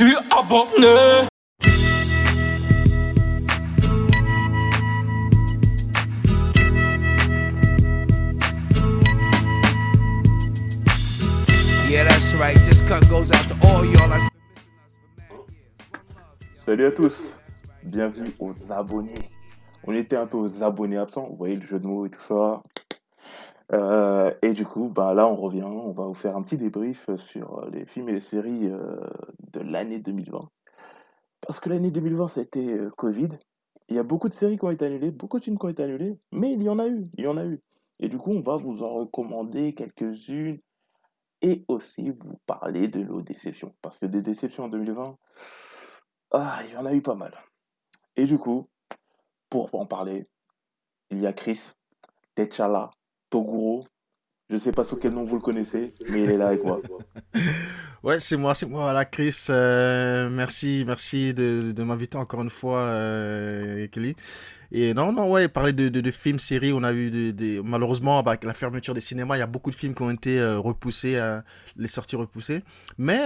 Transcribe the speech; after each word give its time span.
suis 0.00 0.16
abonné. 0.34 1.28
Salut 16.54 16.84
à 16.86 16.92
tous, 16.92 17.36
bienvenue 17.82 18.30
aux 18.38 18.54
abonnés. 18.70 19.12
On 19.84 19.92
était 19.92 20.16
un 20.16 20.26
peu 20.26 20.38
aux 20.38 20.62
abonnés 20.62 20.96
absents, 20.96 21.26
vous 21.28 21.36
voyez 21.36 21.56
le 21.56 21.64
jeu 21.64 21.78
de 21.78 21.86
mots 21.86 22.06
et 22.06 22.10
tout 22.10 22.22
ça. 22.22 22.62
Euh, 23.72 24.34
et 24.42 24.52
du 24.52 24.66
coup, 24.66 24.88
bah 24.88 25.14
là 25.14 25.28
on 25.28 25.36
revient, 25.36 25.62
on 25.62 25.92
va 25.92 26.06
vous 26.06 26.14
faire 26.14 26.36
un 26.36 26.42
petit 26.42 26.56
débrief 26.56 27.08
sur 27.16 27.64
les 27.70 27.86
films 27.86 28.08
et 28.08 28.12
les 28.12 28.20
séries 28.20 28.66
euh, 28.66 29.00
de 29.52 29.60
l'année 29.60 30.00
2020. 30.00 30.48
Parce 31.40 31.60
que 31.60 31.68
l'année 31.68 31.90
2020 31.90 32.28
ça 32.28 32.42
euh, 32.56 32.90
Covid. 32.90 33.28
Il 33.88 33.96
y 33.96 33.98
a 33.98 34.04
beaucoup 34.04 34.28
de 34.28 34.34
séries 34.34 34.56
qui 34.56 34.64
ont 34.64 34.70
été 34.70 34.84
annulées, 34.84 35.10
beaucoup 35.10 35.38
de 35.38 35.42
films 35.42 35.58
qui 35.58 35.66
ont 35.66 35.68
été 35.68 35.82
annulés, 35.82 36.16
mais 36.30 36.52
il 36.52 36.62
y 36.62 36.68
en 36.68 36.78
a 36.78 36.86
eu, 36.86 37.04
il 37.16 37.24
y 37.24 37.26
en 37.26 37.36
a 37.36 37.44
eu. 37.44 37.60
Et 37.98 38.08
du 38.08 38.18
coup, 38.18 38.30
on 38.30 38.40
va 38.40 38.56
vous 38.56 38.84
en 38.84 38.94
recommander 38.94 39.72
quelques-unes 39.72 40.60
et 41.42 41.64
aussi 41.66 42.10
vous 42.10 42.38
parler 42.46 42.88
de 42.88 43.02
nos 43.02 43.20
déceptions. 43.20 43.74
Parce 43.82 43.98
que 43.98 44.06
des 44.06 44.22
déceptions 44.22 44.64
en 44.64 44.68
2020, 44.68 45.16
ah, 46.32 46.60
il 46.66 46.74
y 46.74 46.76
en 46.76 46.86
a 46.86 46.94
eu 46.94 47.02
pas 47.02 47.16
mal. 47.16 47.34
Et 48.16 48.26
du 48.26 48.38
coup, 48.38 48.68
pour 49.48 49.74
en 49.74 49.86
parler, 49.86 50.28
il 51.10 51.18
y 51.18 51.26
a 51.26 51.32
Chris, 51.32 51.72
Techala, 52.36 52.90
Toguro. 53.30 53.84
Je 54.50 54.58
sais 54.58 54.72
pas 54.72 54.82
sous 54.82 54.96
quel 54.96 55.12
nom 55.12 55.22
vous 55.22 55.36
le 55.36 55.42
connaissez, 55.42 55.94
mais 56.08 56.24
il 56.24 56.30
est 56.30 56.36
là 56.36 56.48
avec 56.48 56.64
moi. 56.64 56.80
Ouais, 58.02 58.18
c'est 58.18 58.38
moi, 58.38 58.54
c'est 58.54 58.64
moi, 58.66 58.84
voilà, 58.84 59.04
Chris. 59.04 59.36
euh, 59.50 60.30
merci, 60.30 60.84
merci 60.86 61.34
de, 61.34 61.82
m'inviter 61.82 62.16
encore 62.16 62.40
une 62.40 62.48
fois, 62.48 62.78
euh, 62.78 63.86
Kelly. 63.88 64.16
Et 64.72 64.94
non, 64.94 65.12
non, 65.12 65.28
ouais, 65.30 65.48
parler 65.48 65.74
de, 65.74 65.90
de, 65.90 66.10
films, 66.10 66.38
séries, 66.38 66.72
on 66.72 66.82
a 66.82 66.94
eu 66.94 67.10
des, 67.10 67.60
malheureusement, 67.62 68.22
bah, 68.22 68.30
avec 68.30 68.44
la 68.44 68.54
fermeture 68.54 68.94
des 68.94 69.02
cinémas, 69.02 69.36
il 69.36 69.40
y 69.40 69.42
a 69.42 69.46
beaucoup 69.46 69.70
de 69.70 69.74
films 69.74 69.94
qui 69.94 70.00
ont 70.02 70.10
été 70.10 70.40
euh, 70.40 70.58
repoussés, 70.58 71.20
les 71.76 71.88
sorties 71.88 72.16
repoussées. 72.16 72.62
Mais 72.96 73.18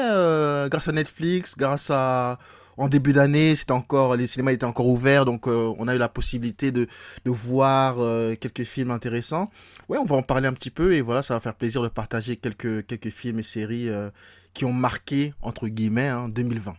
grâce 0.69 0.88
à 0.88 0.92
Netflix, 0.92 1.56
grâce 1.56 1.88
à, 1.91 2.41
en 2.77 2.89
début 2.89 3.12
d'année, 3.12 3.56
c'était 3.56 3.72
encore, 3.72 4.17
les 4.17 4.27
cinémas 4.27 4.53
étaient 4.53 4.64
encore 4.64 4.86
ouverts, 4.89 5.25
donc 5.25 5.47
euh, 5.48 5.72
on 5.78 5.89
a 5.89 5.94
eu 5.94 5.98
la 5.98 6.08
possibilité 6.08 6.72
de, 6.72 6.86
de 7.25 7.31
voir 7.31 7.97
euh, 8.00 8.34
quelques 8.34 8.64
films 8.64 8.91
intéressants. 8.91 9.50
Ouais, 9.89 9.98
on 9.98 10.05
va 10.05 10.16
en 10.16 10.22
parler 10.22 10.47
un 10.48 10.53
petit 10.53 10.70
peu 10.70 10.92
et 10.94 11.00
voilà, 11.00 11.22
ça 11.22 11.34
va 11.34 11.41
faire 11.41 11.55
plaisir 11.55 11.83
de 11.83 11.89
partager 11.89 12.36
quelques, 12.36 12.86
quelques 12.86 13.11
films 13.11 13.39
et 13.41 13.42
séries 13.42 13.89
euh, 13.89 14.11
qui 14.55 14.64
ont 14.64 14.72
marqué, 14.72 15.34
entre 15.42 15.69
guillemets, 15.69 16.08
hein, 16.08 16.28
2020. 16.28 16.75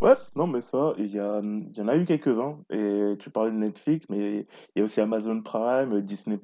Ouais, 0.00 0.14
non, 0.36 0.46
mais 0.46 0.60
ça, 0.60 0.92
il 0.96 1.06
y, 1.06 1.18
a, 1.18 1.40
il 1.42 1.76
y 1.76 1.80
en 1.80 1.88
a 1.88 1.96
eu 1.96 2.04
quelques-uns. 2.06 2.58
Et 2.70 3.14
tu 3.18 3.30
parlais 3.30 3.50
de 3.50 3.56
Netflix, 3.56 4.06
mais 4.08 4.46
il 4.76 4.78
y 4.78 4.80
a 4.80 4.84
aussi 4.84 5.00
Amazon 5.00 5.42
Prime, 5.42 6.00
Disney+, 6.02 6.38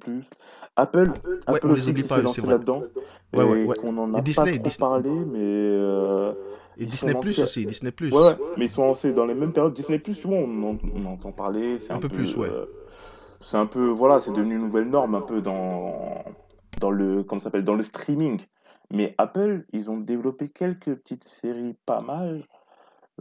Apple, 0.77 1.13
Ouais, 1.47 1.61
Apple 1.61 1.69
on 1.69 1.71
aussi 1.71 1.95
qui 1.95 2.03
pas, 2.03 2.21
s'est 2.21 2.23
lancé 2.23 2.41
c'est 2.41 2.47
vrai. 2.47 2.57
là-dedans. 2.59 2.91
Ouais, 3.35 3.45
ouais, 3.45 3.59
ouais. 3.65 3.77
qu'on 3.77 3.97
en 3.99 4.13
Et 4.15 4.21
a 4.21 4.23
Disney, 4.23 4.59
pas 4.59 4.59
trop 4.59 4.71
Disney. 4.71 4.73
parlé, 4.73 5.25
mais... 5.25 5.39
euh, 5.41 6.33
Et 6.79 6.87
Disney 6.87 7.15
Plus 7.15 7.39
aussi, 7.41 7.67
Disney 7.67 7.93
Plus. 7.93 8.13
Ouais, 8.13 8.21
ouais, 8.21 8.37
mais 8.57 8.65
ils 8.67 8.71
sont 8.71 8.85
lancés 8.87 9.13
dans 9.13 9.27
les 9.27 9.35
mêmes 9.35 9.53
périodes. 9.53 9.75
Disney+, 9.75 10.01
tu 10.01 10.13
vois, 10.27 10.39
on, 10.39 10.63
en- 10.71 10.79
on 10.95 11.05
entend 11.07 11.33
parler, 11.33 11.79
Un 11.91 11.97
un, 11.97 11.99
peu 11.99 12.09
plus, 12.09 12.37
ouais. 12.37 12.49
euh, 12.51 12.67
c'est 13.41 13.57
un 13.57 13.67
peu, 13.67 13.87
voilà, 13.89 14.19
c'est 14.21 14.33
devenu 14.33 14.57
une 14.57 14.63
nouvelle 14.63 14.89
norme 14.89 15.15
un 15.15 15.21
peu 15.21 15.41
dans, 15.41 16.25
dans 16.81 16.91
le, 16.91 17.23
comment 17.23 17.41
s'appelle, 17.41 17.65
dans 17.65 17.75
le 17.75 17.83
streaming. 17.83 18.41
Mais 18.91 19.15
Apple, 19.19 19.65
ils 19.73 19.91
ont 19.91 19.99
développé 19.99 20.49
quelques 20.49 20.95
petites 20.97 21.29
séries 21.29 21.77
pas 21.87 22.01
mal, 22.01 22.45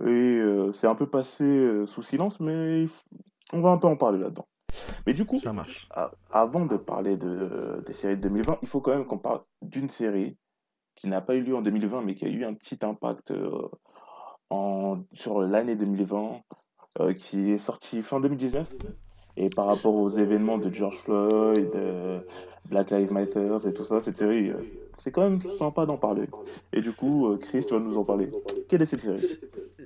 et 0.01 0.05
euh, 0.05 0.71
c'est 0.71 0.87
un 0.87 0.95
peu 0.95 1.07
passé 1.07 1.43
euh, 1.43 1.85
sous 1.85 2.01
silence, 2.03 2.39
mais 2.39 2.85
on 3.53 3.61
va 3.61 3.69
un 3.69 3.77
peu 3.77 3.87
en 3.87 3.95
parler 3.95 4.19
là-dedans. 4.19 4.47
Mais 5.05 5.13
du 5.13 5.25
coup, 5.25 5.39
Ça 5.39 5.53
marche. 5.53 5.87
avant 6.31 6.65
de 6.65 6.77
parler 6.77 7.17
de, 7.17 7.83
des 7.85 7.93
séries 7.93 8.17
de 8.17 8.21
2020, 8.21 8.57
il 8.61 8.67
faut 8.67 8.81
quand 8.81 8.91
même 8.91 9.05
qu'on 9.05 9.19
parle 9.19 9.41
d'une 9.61 9.89
série 9.89 10.37
qui 10.95 11.07
n'a 11.07 11.21
pas 11.21 11.35
eu 11.35 11.41
lieu 11.41 11.55
en 11.55 11.61
2020, 11.61 12.01
mais 12.01 12.15
qui 12.15 12.25
a 12.25 12.29
eu 12.29 12.45
un 12.45 12.53
petit 12.53 12.79
impact 12.81 13.31
euh, 13.31 13.69
sur 15.11 15.41
l'année 15.41 15.75
2020, 15.75 16.41
euh, 16.99 17.13
qui 17.13 17.51
est 17.51 17.57
sortie 17.57 18.01
fin 18.01 18.19
2019. 18.19 18.67
Et 19.35 19.49
par 19.49 19.67
rapport 19.67 19.95
aux 19.95 20.09
événements 20.11 20.57
de 20.57 20.73
George 20.73 20.97
Floyd, 20.97 21.71
euh, 21.75 22.19
Black 22.69 22.91
Lives 22.91 23.11
Matter 23.11 23.57
et 23.67 23.73
tout 23.73 23.83
ça, 23.83 23.99
cette 24.01 24.17
série, 24.17 24.49
euh, 24.49 24.57
c'est 24.97 25.11
quand 25.11 25.29
même 25.29 25.41
sympa 25.41 25.85
d'en 25.85 25.97
parler. 25.97 26.27
Et 26.71 26.81
du 26.81 26.93
coup, 26.93 27.27
euh, 27.27 27.37
Chris, 27.37 27.65
tu 27.65 27.73
vas 27.73 27.79
nous 27.79 27.97
en 27.97 28.05
parler. 28.05 28.29
Quelle 28.69 28.81
est 28.81 28.85
cette 28.85 29.01
série? 29.01 29.21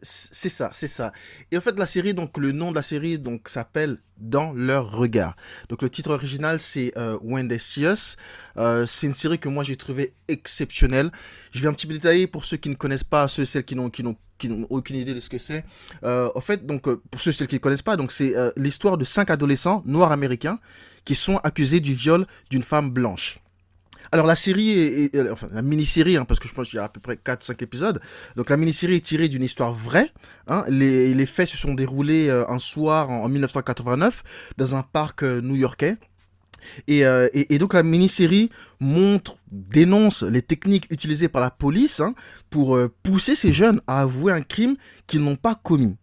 C'est 0.04 0.50
ça, 0.50 0.70
c'est 0.74 0.88
ça. 0.88 1.12
Et 1.52 1.58
en 1.58 1.62
fait, 1.62 1.78
la 1.80 1.88
série, 1.88 2.14
donc 2.14 2.38
le 2.38 2.52
nom 2.52 2.70
de 2.70 2.76
la 2.76 2.84
série, 2.84 3.18
donc 3.18 3.50
s'appelle 3.50 3.98
Dans 4.18 4.54
leur 4.54 4.92
regard. 4.92 5.36
Donc 5.70 5.82
le 5.82 5.90
titre 5.90 6.12
original, 6.12 6.60
c'est 6.60 6.96
euh, 6.98 7.18
When 7.24 7.48
They 7.48 7.60
See 7.60 7.84
Us. 7.84 8.16
C'est 8.86 9.08
une 9.08 9.16
série 9.16 9.40
que 9.40 9.50
moi 9.50 9.64
j'ai 9.64 9.76
trouvé 9.76 10.14
exceptionnelle. 10.28 11.12
Je 11.52 11.62
vais 11.62 11.68
un 11.68 11.74
petit 11.74 11.88
peu 11.88 11.94
détailler 11.94 12.28
pour 12.28 12.46
ceux 12.46 12.58
qui 12.58 12.70
ne 12.70 12.76
connaissent 12.76 13.04
pas, 13.04 13.28
ceux 13.28 13.46
celles 13.46 13.66
qui 13.66 13.76
n'ont 13.76 13.90
qui 13.90 14.04
n'ont 14.04 14.16
qui 14.38 14.50
n'ont 14.50 14.68
aucune 14.70 14.96
idée 14.96 15.14
de 15.14 15.20
ce 15.20 15.30
que 15.30 15.38
c'est. 15.38 15.64
Euh, 16.04 16.30
en 16.36 16.42
fait, 16.42 16.66
donc 16.66 16.88
euh, 16.88 17.02
pour 17.12 17.20
ceux 17.20 17.32
celles 17.32 17.48
qui 17.48 17.56
ne 17.56 17.60
connaissent 17.60 17.82
pas, 17.82 17.98
c'est 18.10 18.36
euh, 18.36 18.52
l'histoire 18.58 18.98
de 18.98 19.06
cinq 19.06 19.30
adolescents 19.30 19.84
noirs 19.86 20.12
américains 20.12 20.60
qui 21.06 21.16
sont 21.16 21.38
accusés 21.38 21.80
du 21.80 21.94
viol 21.94 22.26
d'une 22.50 22.64
femme 22.64 22.90
blanche. 22.92 23.40
Alors 24.12 24.26
la 24.26 24.36
série 24.36 24.72
est, 24.80 25.30
enfin 25.30 25.48
la 25.52 25.62
mini-série 25.62 26.18
hein, 26.18 26.26
parce 26.26 26.40
que 26.40 26.48
je 26.48 26.54
pense 26.54 26.70
qu'il 26.70 26.78
y 26.78 26.80
a 26.80 26.86
à 26.86 26.90
peu 26.90 27.00
près 27.00 27.16
4-5 27.16 27.64
épisodes. 27.64 28.02
Donc 28.36 28.50
la 28.50 28.58
mini-série 28.58 28.96
est 28.96 29.06
tirée 29.06 29.28
d'une 29.28 29.44
histoire 29.44 29.74
vraie. 29.74 30.12
hein. 30.48 30.64
Les, 30.70 31.26
faits 31.26 31.48
se 31.48 31.58
sont 31.58 31.74
déroulés 31.74 32.30
euh, 32.30 32.48
un 32.50 32.60
soir 32.60 33.10
en, 33.10 33.24
en 33.24 33.30
1989 33.30 34.24
dans 34.58 34.76
un 34.76 34.84
parc 34.84 35.24
euh, 35.24 35.42
new-yorkais. 35.42 35.98
Et, 36.88 37.06
euh, 37.06 37.28
et- 37.34 37.58
donc 37.58 37.74
la 37.74 37.84
mini-série 37.84 38.50
montre, 38.80 39.38
dénonce 39.52 40.24
les 40.24 40.42
techniques 40.42 40.88
utilisées 40.90 41.28
par 41.30 41.42
la 41.42 41.50
police 41.52 42.00
hein, 42.00 42.14
pour 42.50 42.76
euh, 42.76 42.94
pousser 43.04 43.36
ces 43.36 43.54
jeunes 43.54 43.82
à 43.88 44.02
avouer 44.02 44.32
un 44.34 44.42
crime 44.42 44.76
qu'ils 45.08 45.22
n'ont 45.22 45.36
pas 45.36 45.56
commis. 45.56 45.98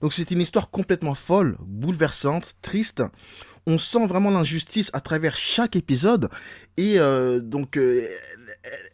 Donc 0.00 0.12
c'est 0.12 0.30
une 0.30 0.40
histoire 0.40 0.70
complètement 0.70 1.14
folle, 1.14 1.56
bouleversante, 1.60 2.54
triste. 2.62 3.02
On 3.66 3.76
sent 3.76 4.06
vraiment 4.06 4.30
l'injustice 4.30 4.90
à 4.94 5.00
travers 5.00 5.36
chaque 5.36 5.76
épisode 5.76 6.30
et 6.78 6.98
euh, 6.98 7.40
donc 7.40 7.76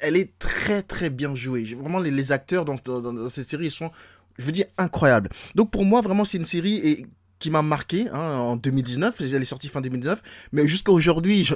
elle- 0.01 0.17
est 0.17 0.37
très 0.39 0.83
très 0.83 1.11
bien 1.11 1.35
jouée. 1.35 1.65
Vraiment 1.75 2.01
les, 2.01 2.33
acteurs 2.33 2.65
dans, 2.65 2.75
dans- 2.85 3.01
dans 3.13 3.29
cette 3.29 3.49
série 3.49 3.71
sont, 3.71 3.91
je 4.39 4.45
veux 4.45 4.53
dire, 4.53 4.67
incroyables. 4.79 5.31
Donc 5.55 5.71
pour 5.71 5.85
moi 5.85 6.01
vraiment 6.01 6.25
c'est 6.25 6.39
une 6.39 6.45
série 6.45 7.07
qui 7.39 7.51
m'a 7.51 7.63
marqué 7.63 8.09
hein, 8.13 8.19
en 8.19 8.57
2019. 8.57 9.21
Elle 9.21 9.43
est 9.43 9.45
sortie 9.45 9.69
fin 9.69 9.81
2019, 9.81 10.23
mais 10.53 10.67
jusqu'à 10.67 10.93
aujourd'hui, 10.93 11.49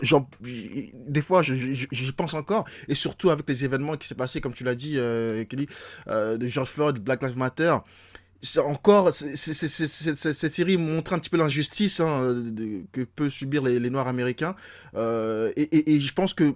des 0.94 1.22
fois 1.22 1.42
j'y 1.42 2.12
pense 2.16 2.34
encore. 2.34 2.66
Et 2.88 2.94
surtout 2.94 3.30
avec 3.30 3.48
les 3.48 3.64
événements 3.64 3.96
qui 3.96 4.06
s'est 4.06 4.14
passé, 4.14 4.40
comme 4.40 4.52
tu 4.52 4.64
l'as 4.64 4.74
dit, 4.74 4.94
euh, 4.96 5.44
Kelly, 5.44 5.68
euh, 6.08 6.36
de 6.36 6.46
George 6.46 6.70
Floyd, 6.70 6.98
Black 6.98 7.22
Lives 7.22 7.38
Matter. 7.38 7.76
C'est 8.42 8.60
encore 8.60 9.12
cette 9.12 10.52
série 10.52 10.78
montre 10.78 11.12
un 11.12 11.18
petit 11.18 11.28
peu 11.28 11.36
l'injustice 11.36 12.00
hein, 12.00 12.34
que 12.90 13.02
peuvent 13.02 13.28
subir 13.28 13.62
les, 13.62 13.90
noirs 13.90 14.08
américains. 14.08 14.54
Euh, 14.94 15.52
et 15.56 16.00
je 16.00 16.12
pense 16.14 16.32
que 16.32 16.54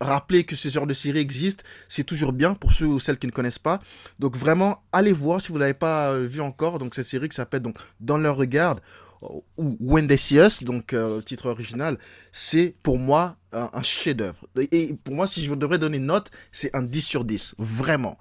rappeler 0.00 0.44
que 0.44 0.56
ce 0.56 0.68
genre 0.68 0.86
de 0.86 0.94
série 0.94 1.18
existe 1.18 1.64
c'est 1.88 2.04
toujours 2.04 2.32
bien 2.32 2.54
pour 2.54 2.72
ceux 2.72 2.86
ou 2.86 3.00
celles 3.00 3.18
qui 3.18 3.26
ne 3.26 3.32
connaissent 3.32 3.58
pas 3.58 3.80
donc 4.18 4.36
vraiment 4.36 4.82
allez 4.92 5.12
voir 5.12 5.40
si 5.42 5.50
vous 5.52 5.58
l'avez 5.58 5.74
pas 5.74 6.10
euh, 6.12 6.26
vu 6.26 6.40
encore 6.40 6.78
donc 6.78 6.94
cette 6.94 7.06
série 7.06 7.28
qui 7.28 7.36
s'appelle 7.36 7.60
donc 7.60 7.76
dans 8.00 8.18
leur 8.18 8.36
regard 8.36 8.76
ou 9.56 9.76
When 9.80 10.06
They 10.06 10.16
See 10.16 10.36
Us, 10.38 10.62
donc 10.62 10.92
euh, 10.92 11.16
le 11.16 11.22
titre 11.24 11.46
original, 11.50 11.98
c'est 12.30 12.74
pour 12.84 12.98
moi 12.98 13.34
un, 13.52 13.68
un 13.72 13.82
chef-d'œuvre. 13.82 14.46
Et 14.70 14.94
pour 15.02 15.14
moi, 15.14 15.26
si 15.26 15.44
je 15.44 15.52
devrais 15.54 15.78
donner 15.78 15.96
une 15.96 16.06
note, 16.06 16.30
c'est 16.52 16.74
un 16.76 16.82
10 16.82 17.00
sur 17.00 17.24
10. 17.24 17.54
Vraiment. 17.58 18.16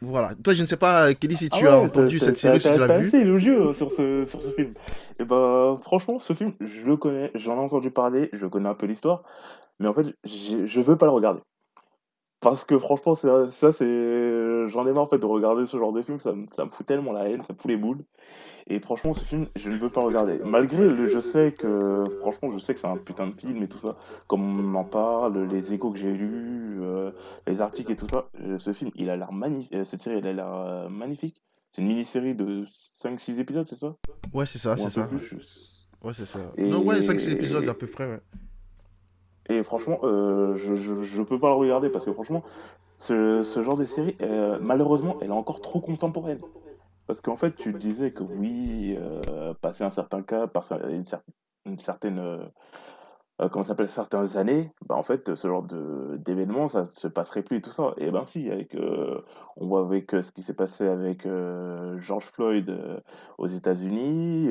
Voilà. 0.00 0.34
Toi, 0.42 0.54
je 0.54 0.62
ne 0.62 0.66
sais 0.66 0.76
pas, 0.76 1.10
euh, 1.10 1.14
Kelly, 1.14 1.36
si 1.36 1.48
tu 1.48 1.68
Ah 1.68 1.74
as 1.74 1.78
ouais, 1.78 1.84
entendu 1.86 2.18
cette 2.18 2.38
série, 2.38 2.60
si 2.60 2.72
tu 2.72 2.80
l'as 2.80 2.88
t'as 2.88 2.98
vu. 2.98 3.06
assez 3.06 3.18
élogieux 3.18 3.68
euh, 3.68 3.72
sur 3.72 3.92
ce, 3.92 4.24
sur 4.24 4.42
ce 4.42 4.50
film. 4.50 4.72
Et 5.20 5.24
bah, 5.24 5.78
franchement, 5.80 6.18
ce 6.18 6.32
film, 6.32 6.54
je 6.60 6.82
le 6.84 6.96
connais, 6.96 7.30
j'en 7.36 7.54
ai 7.54 7.60
entendu 7.60 7.92
parler, 7.92 8.28
je 8.32 8.46
connais 8.46 8.68
un 8.68 8.74
peu 8.74 8.86
l'histoire, 8.86 9.22
mais 9.82 9.88
en 9.88 9.92
fait, 9.92 10.14
je 10.24 10.80
veux 10.80 10.96
pas 10.96 11.06
le 11.06 11.12
regarder. 11.12 11.40
Parce 12.40 12.64
que 12.64 12.76
franchement, 12.76 13.14
ça, 13.14 13.48
c'est. 13.72 14.68
J'en 14.68 14.86
ai 14.86 14.92
marre 14.92 15.04
en 15.04 15.06
fait 15.06 15.18
de 15.18 15.26
regarder 15.26 15.64
ce 15.64 15.76
genre 15.76 15.92
de 15.92 16.02
film, 16.02 16.18
ça, 16.18 16.32
me- 16.32 16.46
ça 16.56 16.64
me 16.64 16.70
fout 16.70 16.84
tellement 16.84 17.12
la 17.12 17.28
haine, 17.28 17.42
ça 17.44 17.52
me 17.52 17.58
fout 17.58 17.70
les 17.70 17.76
boules. 17.76 18.04
Et 18.66 18.80
franchement, 18.80 19.14
ce 19.14 19.24
film, 19.24 19.46
je 19.54 19.70
ne 19.70 19.76
veux 19.76 19.90
pas 19.90 20.00
le 20.00 20.06
regarder. 20.08 20.40
Malgré 20.44 20.88
le, 20.88 21.06
je 21.06 21.20
sais 21.20 21.52
que, 21.52 22.04
franchement, 22.20 22.50
je 22.52 22.58
sais 22.58 22.74
que 22.74 22.80
c'est 22.80 22.88
un 22.88 22.96
putain 22.96 23.28
de 23.28 23.34
film 23.40 23.62
et 23.62 23.68
tout 23.68 23.78
ça. 23.78 23.96
Comme 24.26 24.74
on 24.74 24.78
en 24.78 24.84
parle, 24.84 25.44
les 25.50 25.72
échos 25.72 25.92
que 25.92 25.98
j'ai 25.98 26.12
lus, 26.12 26.78
euh, 26.82 27.12
les 27.46 27.60
articles 27.60 27.92
et 27.92 27.96
tout 27.96 28.08
ça, 28.08 28.28
euh, 28.40 28.58
ce 28.58 28.72
film, 28.72 28.90
il 28.96 29.08
a 29.10 29.16
l'air 29.16 29.30
magnifique. 29.32 29.74
Cette 29.84 30.02
série, 30.02 30.18
elle 30.18 30.26
a 30.26 30.32
l'air 30.32 30.52
euh, 30.52 30.88
magnifique. 30.88 31.42
C'est 31.70 31.82
une 31.82 31.88
mini-série 31.88 32.34
de 32.34 32.64
5-6 32.94 33.38
épisodes, 33.38 33.66
c'est 33.68 33.78
ça? 33.78 33.94
Ouais, 34.34 34.46
c'est 34.46 34.58
ça, 34.58 34.76
c'est 34.76 34.90
ça. 34.90 35.02
plus, 35.06 35.18
je- 35.20 35.36
Ouais, 36.06 36.12
c'est 36.12 36.26
ça. 36.26 36.40
Et- 36.56 36.68
Non, 36.68 36.82
ouais, 36.84 37.02
5-6 37.02 37.30
épisodes 37.30 37.68
à 37.68 37.74
peu 37.74 37.86
près, 37.86 38.06
ouais. 38.08 38.20
Et 39.48 39.62
franchement, 39.64 39.98
euh, 40.04 40.56
je, 40.56 40.76
je, 40.76 41.22
peux 41.22 41.38
pas 41.40 41.48
le 41.48 41.54
regarder 41.54 41.90
parce 41.90 42.04
que 42.04 42.12
franchement, 42.12 42.42
ce, 42.98 43.42
ce 43.44 43.62
genre 43.62 43.76
de 43.76 43.84
série, 43.84 44.16
euh, 44.22 44.58
malheureusement, 44.60 45.18
elle 45.20 45.28
est 45.30 45.32
encore 45.32 45.60
trop 45.60 45.80
contemporaine. 45.80 46.42
Parce 47.06 47.20
qu'en 47.20 47.36
fait, 47.36 47.56
tu 47.56 47.74
disais 47.74 48.12
que 48.12 48.22
oui, 48.24 48.96
euh, 48.98 49.54
passer 49.54 49.84
un 49.84 49.90
certain 49.90 50.22
cas, 50.22 50.46
passer 50.48 50.76
une, 50.90 51.02
cer- 51.04 51.22
une 51.66 51.78
certaine, 51.78 52.18
euh, 53.42 53.48
comment 53.48 53.64
s'appelle, 53.64 53.88
certaines 53.88 54.36
années, 54.36 54.70
bah 54.86 54.94
en 54.94 55.02
fait, 55.02 55.34
ce 55.34 55.48
genre 55.48 55.62
de 55.64 56.16
d'événements, 56.18 56.68
ça 56.68 56.82
ne 56.82 56.92
se 56.92 57.08
passerait 57.08 57.42
plus 57.42 57.58
et 57.58 57.60
tout 57.62 57.70
ça. 57.70 57.94
Et 57.96 58.10
ben 58.10 58.24
si, 58.24 58.50
avec, 58.50 58.74
euh, 58.74 59.20
on 59.56 59.66
voit 59.66 59.80
avec 59.80 60.14
euh, 60.14 60.22
ce 60.22 60.30
qui 60.32 60.42
s'est 60.42 60.54
passé 60.54 60.86
avec 60.86 61.26
euh, 61.26 61.98
George 62.00 62.26
Floyd 62.26 62.72
aux 63.38 63.46
États-Unis, 63.48 64.50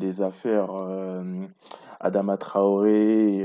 les 0.00 0.22
affaires 0.22 0.70
Adama 2.00 2.36
Traoré, 2.38 3.40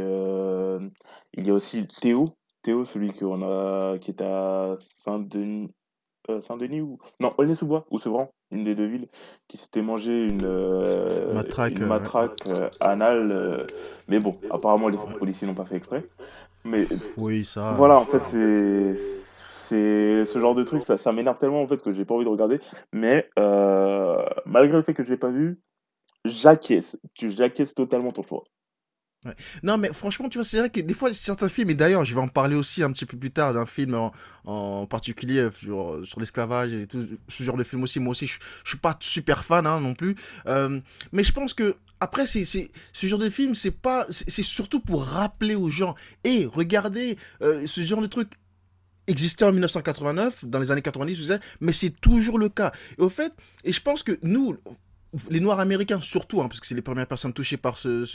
il 1.33 1.47
y 1.47 1.49
a 1.49 1.53
aussi 1.53 1.85
Théo, 1.87 2.29
Théo, 2.61 2.85
celui 2.85 3.11
qu'on 3.11 3.41
a, 3.43 3.97
qui 3.99 4.11
est 4.11 4.21
à 4.21 4.75
Saint-Denis, 4.77 5.71
Saint-Denis 6.39 6.81
ou 6.81 6.99
non, 7.19 7.33
Aulnay-sous-Bois 7.37 7.85
ou 7.91 7.99
Sevran, 7.99 8.31
une 8.51 8.63
des 8.63 8.75
deux 8.75 8.85
villes, 8.85 9.07
qui 9.47 9.57
s'était 9.57 9.81
mangé 9.81 10.27
une, 10.27 10.43
euh, 10.43 11.33
Matraque, 11.33 11.75
une 11.75 11.83
euh, 11.83 11.87
matraque 11.87 12.47
euh, 12.47 12.69
anale. 12.79 13.31
euh, 13.31 13.65
mais 14.07 14.19
bon, 14.19 14.35
apparemment 14.49 14.89
les 14.89 14.97
policiers 14.97 15.47
n'ont 15.47 15.53
pas 15.53 15.65
fait 15.65 15.75
exprès. 15.75 16.03
Mais 16.65 16.83
Oui, 17.17 17.45
ça. 17.45 17.73
voilà, 17.77 17.97
en 17.97 18.05
fait, 18.05 18.23
c'est 18.23 18.95
c'est 18.95 20.25
ce 20.25 20.39
genre 20.39 20.55
de 20.55 20.63
truc, 20.63 20.81
ça, 20.81 20.97
ça 20.97 21.11
m'énerve 21.11 21.37
tellement 21.37 21.61
en 21.61 21.67
fait 21.67 21.81
que 21.83 21.93
j'ai 21.93 22.03
pas 22.05 22.15
envie 22.15 22.25
de 22.25 22.29
regarder. 22.29 22.59
Mais 22.91 23.29
malgré 24.45 24.77
le 24.77 24.81
fait 24.81 24.93
que 24.93 25.03
je 25.03 25.11
l'ai 25.11 25.17
pas 25.17 25.29
vu, 25.29 25.59
j'acquiesce. 26.25 26.97
Tu 27.13 27.29
j'acquiesce 27.29 27.75
totalement 27.75 28.11
ton 28.11 28.23
choix. 28.23 28.43
Non, 29.63 29.77
mais 29.77 29.91
franchement, 29.91 30.29
tu 30.29 30.37
vois, 30.37 30.45
c'est 30.45 30.59
vrai 30.59 30.69
que 30.69 30.79
des 30.79 30.93
fois, 30.93 31.13
certains 31.13 31.49
films, 31.49 31.69
et 31.71 31.73
d'ailleurs, 31.73 32.05
je 32.05 32.13
vais 32.13 32.21
en 32.21 32.29
parler 32.29 32.55
aussi 32.55 32.83
un 32.83 32.91
petit 32.91 33.05
peu 33.05 33.17
plus 33.17 33.31
tard 33.31 33.53
d'un 33.53 33.65
film 33.65 34.09
en, 34.45 34.85
particulier 34.85 35.49
sur, 35.53 35.99
sur 36.05 36.19
l'esclavage 36.19 36.71
et 36.71 36.87
tout, 36.87 37.05
ce 37.27 37.43
genre 37.43 37.57
de 37.57 37.63
film 37.63 37.83
aussi. 37.83 37.99
Moi 37.99 38.11
aussi, 38.11 38.27
je, 38.27 38.39
je 38.63 38.69
suis 38.69 38.77
pas 38.77 38.95
super 39.01 39.43
fan 39.43 39.67
hein, 39.67 39.81
non 39.81 39.93
plus. 39.93 40.15
Euh, 40.47 40.79
mais 41.11 41.25
je 41.25 41.33
pense 41.33 41.53
que, 41.53 41.75
après, 41.99 42.25
c'est, 42.25 42.45
ce 42.45 43.07
genre 43.07 43.19
de 43.19 43.29
film, 43.29 43.53
c'est 43.55 43.71
pas, 43.71 44.05
c'est 44.09 44.43
surtout 44.43 44.79
pour 44.79 45.03
rappeler 45.03 45.55
aux 45.55 45.69
gens, 45.69 45.95
et 46.23 46.45
regardez, 46.45 47.17
euh, 47.41 47.67
ce 47.67 47.81
genre 47.81 48.01
de 48.01 48.07
truc 48.07 48.29
existait 49.07 49.43
en 49.43 49.51
1989, 49.51 50.45
dans 50.45 50.59
les 50.59 50.71
années 50.71 50.81
90, 50.81 51.19
vous 51.19 51.25
savez, 51.25 51.43
mais 51.59 51.73
c'est 51.73 51.89
toujours 51.89 52.37
le 52.37 52.47
cas. 52.47 52.71
Et 52.97 53.01
au 53.01 53.09
fait, 53.09 53.33
et 53.65 53.73
je 53.73 53.81
pense 53.81 54.03
que 54.03 54.17
nous, 54.21 54.55
les 55.29 55.39
Noirs 55.39 55.59
américains 55.59 56.01
surtout, 56.01 56.41
hein, 56.41 56.47
parce 56.47 56.59
que 56.59 56.67
c'est 56.67 56.75
les 56.75 56.81
premières 56.81 57.07
personnes 57.07 57.33
touchées 57.33 57.57
par 57.57 57.77
ce, 57.77 58.05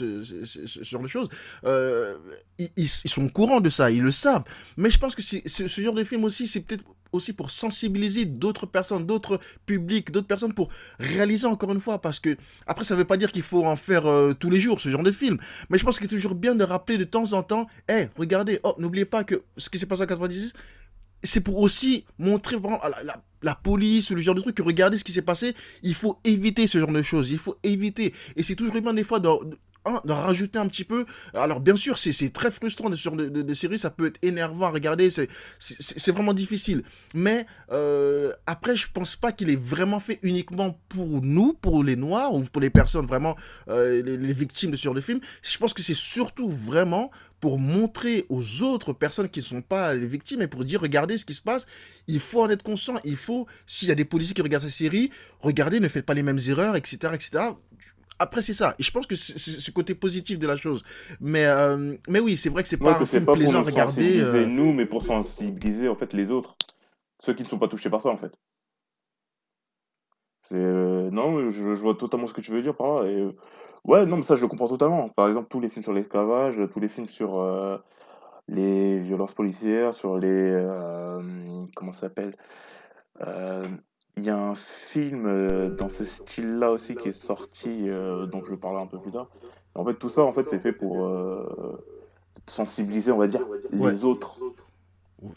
genre 0.81 1.01
de 1.01 1.07
choses, 1.07 1.29
euh, 1.65 2.15
ils, 2.57 2.69
ils- 2.77 2.87
sont 2.87 3.25
au 3.25 3.29
courant 3.29 3.59
de 3.61 3.69
ça, 3.69 3.91
ils 3.91 4.01
le 4.01 4.11
savent. 4.11 4.43
Mais 4.77 4.89
je 4.89 4.97
pense 4.99 5.15
que 5.15 5.21
ce 5.21 5.81
genre 5.81 5.93
de 5.93 6.03
film 6.03 6.23
aussi, 6.23 6.47
c'est 6.47 6.61
peut-être 6.61 6.85
aussi 7.11 7.33
pour 7.33 7.49
sensibiliser 7.51 8.25
d'autres 8.25 8.65
personnes, 8.65 9.05
d'autres 9.05 9.39
publics, 9.65 10.11
d'autres 10.11 10.27
personnes 10.27 10.53
pour 10.53 10.69
réaliser 10.99 11.47
encore 11.47 11.71
une 11.71 11.79
fois, 11.79 12.01
parce 12.01 12.19
que 12.19 12.35
après 12.67 12.83
ça 12.83 12.95
veut 12.95 13.05
pas 13.05 13.17
dire 13.17 13.31
qu'il 13.31 13.41
faut 13.43 13.65
en 13.65 13.75
faire 13.77 14.05
euh, 14.05 14.33
tous 14.33 14.49
les 14.49 14.59
jours 14.59 14.81
ce 14.81 14.89
genre 14.89 15.03
de 15.03 15.11
film, 15.11 15.37
mais 15.69 15.77
je 15.77 15.83
pense 15.85 15.97
qu'il 15.97 16.05
est 16.05 16.09
toujours 16.09 16.35
bien 16.35 16.55
de 16.55 16.63
rappeler 16.63 16.97
de 16.97 17.03
temps 17.05 17.33
en 17.33 17.43
temps, 17.43 17.67
hé, 17.89 18.09
regardez, 18.17 18.59
oh, 18.63 18.75
n'oubliez 18.79 19.05
pas 19.05 19.23
que 19.23 19.43
ce 19.57 19.69
qui 19.69 19.79
s'est 19.79 19.85
passé 19.85 20.03
en 20.03 20.07
96, 20.07 20.53
c'est 21.23 21.41
pour 21.41 21.57
aussi 21.59 22.05
montrer 22.19 22.55
vraiment 22.57 22.79
à 22.81 22.89
la, 22.89 23.03
la- 23.03 23.55
police, 23.55 24.09
le 24.11 24.21
genre 24.21 24.35
de 24.35 24.41
truc, 24.41 24.55
que 24.55 24.63
regardez 24.63 24.97
ce 24.97 25.03
qui 25.03 25.11
s'est 25.11 25.21
passé, 25.21 25.53
il 25.83 25.93
faut 25.93 26.19
éviter 26.23 26.65
ce 26.67 26.79
genre 26.79 26.91
de 26.91 27.01
choses, 27.03 27.29
il 27.31 27.37
faut 27.37 27.57
éviter. 27.63 28.13
Et 28.35 28.43
c'est 28.43 28.55
toujours 28.55 28.73
bien 28.81 28.93
des 28.93 29.03
fois 29.03 29.19
d'en 29.19 29.39
d'en 30.03 30.15
rajouter 30.15 30.59
un 30.59 30.67
petit 30.67 30.83
peu. 30.83 31.05
Alors 31.33 31.59
bien 31.59 31.75
sûr, 31.75 31.97
c'est 31.97 32.33
très 32.33 32.51
frustrant 32.51 32.89
de 32.89 32.95
ce 32.95 33.09
de, 33.09 33.41
de, 33.41 33.53
série, 33.53 33.77
ça 33.77 33.89
peut 33.89 34.07
être 34.07 34.19
énervant 34.21 34.67
à 34.67 34.69
regarder, 34.71 35.09
c'est 35.59 36.11
vraiment 36.11 36.33
difficile. 36.33 36.83
Mais 37.13 37.45
euh, 37.71 38.31
après, 38.45 38.75
je 38.75 38.87
pense 38.91 39.15
pas 39.15 39.31
qu'il 39.31 39.49
est 39.49 39.61
vraiment 39.61 39.99
fait 39.99 40.19
uniquement 40.23 40.79
pour 40.89 41.21
nous, 41.21 41.53
pour 41.53 41.83
les 41.83 41.95
Noirs, 41.95 42.33
ou 42.33 42.43
pour 42.43 42.61
les 42.61 42.69
personnes 42.69 43.05
vraiment, 43.05 43.35
euh, 43.69 44.01
les, 44.01 44.17
les 44.17 44.33
victimes 44.33 44.71
de 44.71 44.75
ce 44.75 44.83
genre 44.83 44.93
de 44.93 45.01
film. 45.01 45.19
Je 45.41 45.57
pense 45.57 45.73
que 45.73 45.83
c'est 45.83 45.93
surtout 45.93 46.49
vraiment 46.49 47.11
pour 47.45 47.59
montrer 47.59 48.25
aux 48.29 48.63
autres 48.63 48.91
personnes 48.91 49.29
qui 49.29 49.39
ne 49.39 49.45
sont 49.45 49.61
pas 49.61 49.93
les 49.93 50.07
victimes 50.07 50.41
et 50.41 50.47
pour 50.47 50.63
dire 50.65 50.81
regardez 50.81 51.17
ce 51.17 51.25
qui 51.25 51.33
se 51.33 51.43
passe, 51.43 51.67
il 52.07 52.19
faut 52.19 52.41
en 52.41 52.49
être 52.49 52.63
conscient, 52.63 52.95
il 53.03 53.17
faut, 53.17 53.45
s'il 53.67 53.89
y 53.89 53.91
a 53.91 53.95
des 53.95 54.03
policiers 54.03 54.33
qui 54.33 54.41
regardent 54.41 54.63
cette 54.63 54.73
série, 54.73 55.11
regardez, 55.41 55.79
ne 55.79 55.87
faites 55.87 56.05
pas 56.05 56.15
les 56.15 56.23
mêmes 56.23 56.39
erreurs, 56.47 56.75
etc. 56.75 57.13
etc. 57.13 57.43
Après, 58.19 58.41
c'est 58.41 58.53
ça. 58.53 58.75
Et 58.79 58.83
je 58.83 58.91
pense 58.91 59.07
que 59.07 59.15
c'est 59.15 59.37
ce 59.37 59.71
côté 59.71 59.93
positif 59.95 60.39
de 60.39 60.47
la 60.47 60.55
chose. 60.55 60.83
Mais, 61.19 61.45
euh, 61.45 61.95
mais 62.07 62.19
oui, 62.19 62.37
c'est 62.37 62.49
vrai 62.49 62.63
que 62.63 62.69
c'est 62.69 62.77
Ouais, 62.77 62.85
pas 62.85 62.97
que 62.97 63.03
un 63.03 63.05
film 63.05 63.25
pas 63.25 63.33
pour 63.33 63.41
plaisant 63.41 63.59
à 63.59 63.63
regarder. 63.63 64.19
euh, 64.19 64.45
nous, 64.45 64.73
mais 64.73 64.85
pour 64.85 65.03
sensibiliser 65.03 65.89
en 65.89 65.95
fait 65.95 66.13
les 66.13 66.31
autres, 66.31 66.55
ceux 67.21 67.33
qui 67.33 67.43
ne 67.43 67.47
sont 67.49 67.59
pas 67.59 67.67
touchés 67.67 67.89
par 67.89 68.01
ça 68.01 68.09
en 68.09 68.17
fait. 68.17 68.31
C'est 70.47 70.55
euh, 70.55 71.09
non, 71.11 71.51
je, 71.51 71.75
je 71.75 71.81
vois 71.81 71.95
totalement 71.95 72.27
ce 72.27 72.33
que 72.33 72.41
tu 72.41 72.51
veux 72.51 72.61
dire 72.61 72.75
par 72.75 73.03
là. 73.03 73.09
Et, 73.09 73.25
ouais, 73.83 74.05
non, 74.05 74.17
mais 74.17 74.23
ça 74.23 74.35
je 74.35 74.41
le 74.41 74.47
comprends 74.47 74.67
totalement. 74.69 75.09
Par 75.09 75.27
exemple, 75.27 75.47
tous 75.49 75.59
les 75.59 75.69
films 75.69 75.83
sur 75.83 75.93
l'esclavage, 75.93 76.55
tous 76.71 76.79
les 76.79 76.87
films 76.87 77.07
sur 77.09 77.43
les 78.47 78.99
violences 78.99 79.33
policières, 79.33 79.93
sur 79.93 80.17
les 80.17 80.55
comment 81.75 81.91
ça 81.91 82.01
s'appelle 82.01 82.35
y 84.25 84.29
a 84.29 84.37
un 84.37 84.55
film 84.55 85.25
euh, 85.25 85.69
dans 85.69 85.89
ce 85.89 86.05
style-là 86.05 86.71
aussi 86.71 86.95
qui 86.95 87.09
est 87.09 87.11
sorti, 87.11 87.89
euh, 87.89 88.25
dont 88.25 88.41
je 88.43 88.51
vais 88.51 88.57
parler 88.57 88.79
un 88.79 88.87
peu 88.87 88.99
plus 88.99 89.11
tard. 89.11 89.27
En 89.75 89.85
fait, 89.85 89.95
tout 89.95 90.09
ça, 90.09 90.21
en 90.23 90.31
fait, 90.31 90.45
c'est 90.49 90.59
fait 90.59 90.71
pour 90.73 91.05
euh, 91.05 91.77
sensibiliser, 92.47 93.11
on 93.11 93.17
va 93.17 93.27
dire, 93.27 93.41
Ouais. 93.73 93.91
les 93.91 94.03
autres, 94.05 94.39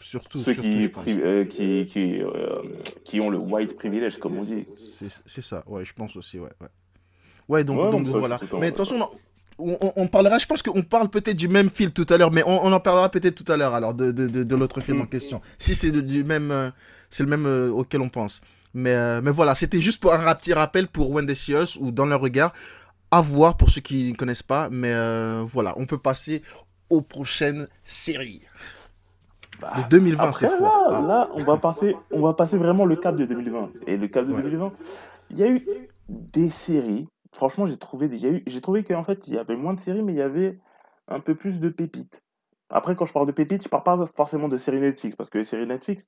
Surtout, 0.01 0.37
ceux 0.39 0.53
surtout, 0.53 0.69
qui, 0.69 0.87
pri- 0.87 1.19
euh, 1.21 1.45
qui, 1.45 1.87
qui, 1.87 2.21
euh, 2.21 2.61
qui 3.05 3.19
ont 3.21 3.29
le 3.29 3.37
white 3.37 3.75
privilege, 3.75 4.17
comme 4.19 4.37
on 4.37 4.43
dit. 4.43 4.67
C'est 4.77 5.07
c'est 5.25 5.41
ça, 5.41 5.63
ouais, 5.67 5.83
je 5.85 5.93
pense 5.93 6.15
aussi, 6.15 6.37
ouais. 6.37 6.49
Ouais, 6.61 6.67
ouais 7.47 7.63
donc, 7.63 7.79
Ouais, 7.85 7.89
donc 7.91 8.05
ça, 8.07 8.17
voilà. 8.19 8.39
Mais 8.59 8.71
de 8.71 8.75
toute 8.75 8.77
façon, 8.85 8.99
d'accord. 8.99 9.15
on, 9.57 9.77
on- 9.81 9.93
on 9.95 10.07
parlera, 10.07 10.37
je 10.37 10.45
pense 10.45 10.61
qu'on 10.61 10.83
parle 10.83 11.09
peut-être 11.09 11.37
du 11.37 11.47
même 11.47 11.69
film 11.69 11.91
tout 11.91 12.05
à 12.09 12.17
l'heure, 12.17 12.29
mais 12.31 12.43
on, 12.45 12.63
on 12.65 12.71
en 12.71 12.79
parlera 12.79 13.09
peut-être 13.09 13.43
tout 13.43 13.51
à 13.51 13.57
l'heure, 13.57 13.73
alors, 13.73 13.93
de, 13.93 14.11
de, 14.11 14.27
de, 14.27 14.43
de 14.43 14.55
l'autre 14.55 14.79
film 14.81 15.01
en 15.01 15.05
Mm. 15.05 15.09
question. 15.09 15.41
Si 15.57 15.73
c'est 15.75 15.91
du 15.91 16.23
même, 16.23 16.51
euh, 16.51 16.69
c'est 17.09 17.23
le 17.23 17.29
même 17.35 17.71
auquel 17.73 18.01
on 18.01 18.09
pense. 18.09 18.41
Mais, 18.73 18.93
euh, 18.93 19.21
mais 19.23 19.31
voilà, 19.31 19.55
c'était 19.55 19.81
juste 19.81 19.99
pour 19.99 20.13
un 20.13 20.35
petit 20.35 20.53
rappel 20.53 20.87
pour 20.87 21.19
See 21.33 21.53
Us, 21.53 21.75
ou 21.77 21.91
Dans 21.91 22.05
leur 22.05 22.21
regard, 22.21 22.53
à 23.11 23.21
voir 23.21 23.57
pour 23.57 23.69
ceux 23.69 23.81
qui 23.81 24.11
ne 24.11 24.15
connaissent 24.15 24.43
pas, 24.43 24.69
mais 24.69 24.91
euh, 24.93 25.43
voilà, 25.45 25.73
on 25.77 25.85
peut 25.85 25.97
passer 25.97 26.43
aux 26.89 27.01
prochaines 27.01 27.67
séries. 27.83 28.41
Bah, 29.59 29.73
De 29.77 29.89
2020 29.89 30.23
Après, 30.23 30.47
cette 30.47 30.57
fois. 30.57 30.67
là, 30.89 30.97
Ah. 30.99 31.01
là, 31.07 31.29
on 31.33 31.43
va 31.43 31.57
passer, 31.57 31.95
on 32.11 32.21
va 32.21 32.33
passer 32.33 32.57
vraiment 32.57 32.85
le 32.85 32.95
cap 32.95 33.15
de 33.15 33.25
2020. 33.25 33.71
Et 33.87 33.97
le 33.97 34.07
cap 34.07 34.25
de 34.25 34.33
Ouais. 34.33 34.41
2020, 34.41 34.71
il 35.31 35.37
y 35.37 35.43
a 35.43 35.49
eu 35.49 35.65
des 36.07 36.49
séries. 36.49 37.07
Franchement, 37.33 37.67
j'ai 37.67 37.77
trouvé, 37.77 38.07
eu, 38.07 38.43
j'ai 38.47 38.61
trouvé 38.61 38.83
qu'en 38.83 39.03
fait, 39.03 39.27
il 39.27 39.33
y 39.33 39.37
avait 39.37 39.57
moins 39.57 39.73
de 39.73 39.79
séries, 39.79 40.01
mais 40.01 40.13
il 40.13 40.17
y 40.17 40.21
avait 40.21 40.59
un 41.07 41.19
peu 41.19 41.35
plus 41.35 41.59
de 41.59 41.69
pépites. 41.69 42.23
Après, 42.69 42.95
quand 42.95 43.05
je 43.05 43.13
parle 43.13 43.27
de 43.27 43.31
pépites, 43.31 43.63
je 43.63 43.69
parle 43.69 43.83
pas 43.83 44.05
forcément 44.15 44.47
de 44.47 44.57
séries 44.57 44.79
Netflix, 44.79 45.15
parce 45.15 45.29
que 45.29 45.39
les 45.39 45.45
séries 45.45 45.65
Netflix, 45.67 46.05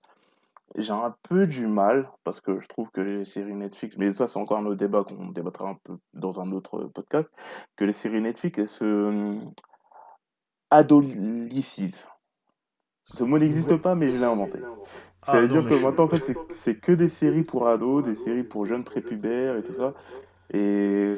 j'ai 0.78 0.92
un 0.94 1.16
peu 1.24 1.48
du 1.48 1.68
mal, 1.68 2.10
parce 2.24 2.42
que 2.42 2.60
je 2.60 2.68
trouve 2.68 2.92
que 2.92 3.02
les 3.02 3.26
séries 3.26 3.56
Netflix, 3.56 3.98
mais 3.98 4.14
ça, 4.14 4.28
c'est 4.28 4.40
encore 4.40 4.58
un 4.60 4.66
autre 4.66 4.78
débat 4.78 5.04
qu'on 5.04 5.28
débattra 5.30 5.70
un 5.70 5.76
peu 5.84 5.98
dans 6.14 6.40
un 6.42 6.52
autre 6.52 6.86
podcast, 6.86 7.32
que 7.76 7.86
les 7.86 7.94
séries 7.94 8.22
Netflix, 8.22 8.60
elles 8.60 8.68
se 8.68 8.84
hum, 8.86 9.54
adolescisent. 10.72 12.08
Ce 13.16 13.24
mot 13.24 13.38
n'existe 13.38 13.78
pas, 13.78 13.96
mais 13.96 14.12
je 14.12 14.18
l'ai 14.18 14.26
inventé. 14.26 14.60
Ça 15.22 15.40
Ah, 15.40 15.42
veut 15.42 15.48
non, 15.48 15.62
dire 15.62 15.66
que 15.66 15.76
je- 15.76 15.84
maintenant, 15.84 16.06
en 16.06 16.10
fait, 16.10 16.38
c'est 16.50 16.80
que 16.80 16.92
des 16.92 17.08
séries 17.10 17.44
pour 17.44 17.68
ados, 17.68 18.04
des 18.04 18.16
séries 18.16 18.44
pour 18.44 18.66
jeunes 18.66 18.84
prépubères 18.84 19.58
et 19.58 19.64
tout 19.64 19.74
ça. 19.74 19.94
Et 20.54 21.16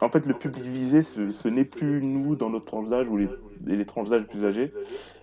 en 0.00 0.08
fait, 0.08 0.26
le 0.26 0.34
public 0.34 0.64
visé, 0.64 1.02
ce, 1.02 1.48
n'est 1.48 1.64
plus 1.64 2.02
nous 2.02 2.36
dans 2.36 2.50
notre 2.50 2.66
tranche 2.66 2.88
d'âge 2.88 3.08
ou 3.08 3.16
les, 3.16 3.28
les 3.66 3.84
tranches 3.84 4.08
d'âge 4.08 4.26
plus 4.26 4.44
âgées. 4.44 4.72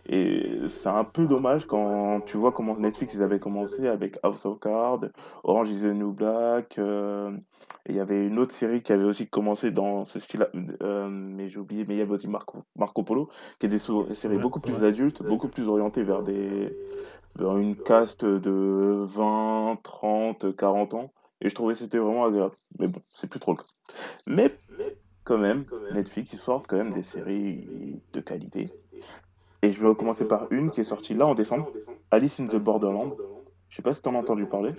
Et 0.08 0.60
c'est 0.70 0.90
un 0.90 1.04
peu 1.04 1.26
dommage 1.26 1.66
quand 1.66 2.22
tu 2.26 2.38
vois 2.38 2.52
comment 2.52 2.78
Netflix 2.78 3.14
ils 3.16 3.24
avaient 3.24 3.40
commencé 3.40 3.88
avec 3.88 4.20
House 4.22 4.46
of 4.46 4.60
Cards, 4.60 5.06
Orange 5.44 5.70
is 5.72 5.82
the 5.82 5.86
New 5.86 6.12
Black. 6.12 6.78
euh, 6.78 7.32
il 7.88 7.96
y 7.96 8.00
avait 8.00 8.26
une 8.28 8.38
autre 8.38 8.54
série 8.54 8.82
qui 8.82 8.92
avait 8.92 9.04
aussi 9.04 9.28
commencé 9.28 9.72
dans 9.72 10.06
ce 10.06 10.20
style-là, 10.20 10.50
euh, 10.84 11.08
mais 11.10 11.50
j'ai 11.50 11.60
oublié, 11.60 11.86
mais 11.88 11.96
il 11.96 11.98
y 12.00 12.02
avait 12.02 12.14
aussi 12.14 12.28
Marco, 12.28 12.64
Marco 12.76 13.04
Polo, 13.04 13.30
qui 13.60 13.66
est 13.66 13.70
des 13.70 13.80
séries 13.80 14.38
beaucoup 14.38 14.60
plus 14.60 14.84
adultes, 14.84 15.24
beaucoup 15.24 15.48
plus 15.48 15.68
orientées 15.68 16.04
vers 16.04 16.22
des 16.22 16.76
vers 17.38 17.58
une 17.58 17.76
caste 17.76 18.24
de 18.24 19.04
20, 19.08 19.80
30, 19.84 20.56
40 20.56 20.94
ans. 20.94 21.14
Et 21.42 21.50
je 21.50 21.56
trouvais 21.56 21.74
que 21.74 21.80
c'était 21.80 21.98
vraiment 21.98 22.26
agréable. 22.26 22.56
Mais 22.80 22.88
bon, 22.88 23.02
c'est 23.10 23.30
plus 23.30 23.40
trop 23.40 23.52
le 23.52 23.58
cas. 23.58 23.64
Mais 24.26 24.50
quand 25.26 25.38
même, 25.38 25.66
Netflix, 25.94 26.32
ils 26.32 26.40
sortent 26.40 26.68
quand 26.68 26.78
même 26.78 26.94
des 26.94 27.04
séries 27.04 28.00
de 28.14 28.22
qualité. 28.22 28.72
Et 29.62 29.72
je 29.72 29.86
vais 29.86 29.94
commencer 29.96 30.26
par 30.26 30.48
une 30.52 30.72
qui 30.72 30.82
est 30.82 30.86
sortie 30.86 31.14
là 31.14 31.26
en 31.26 31.36
décembre, 31.36 31.72
Alice 32.12 32.40
in 32.40 32.46
the 32.48 32.56
Borderland. 32.56 33.16
Je 33.70 33.76
sais 33.78 33.82
pas 33.82 33.94
si 33.94 34.02
t'en 34.02 34.16
as 34.16 34.20
entendu 34.20 34.46
parler. 34.46 34.72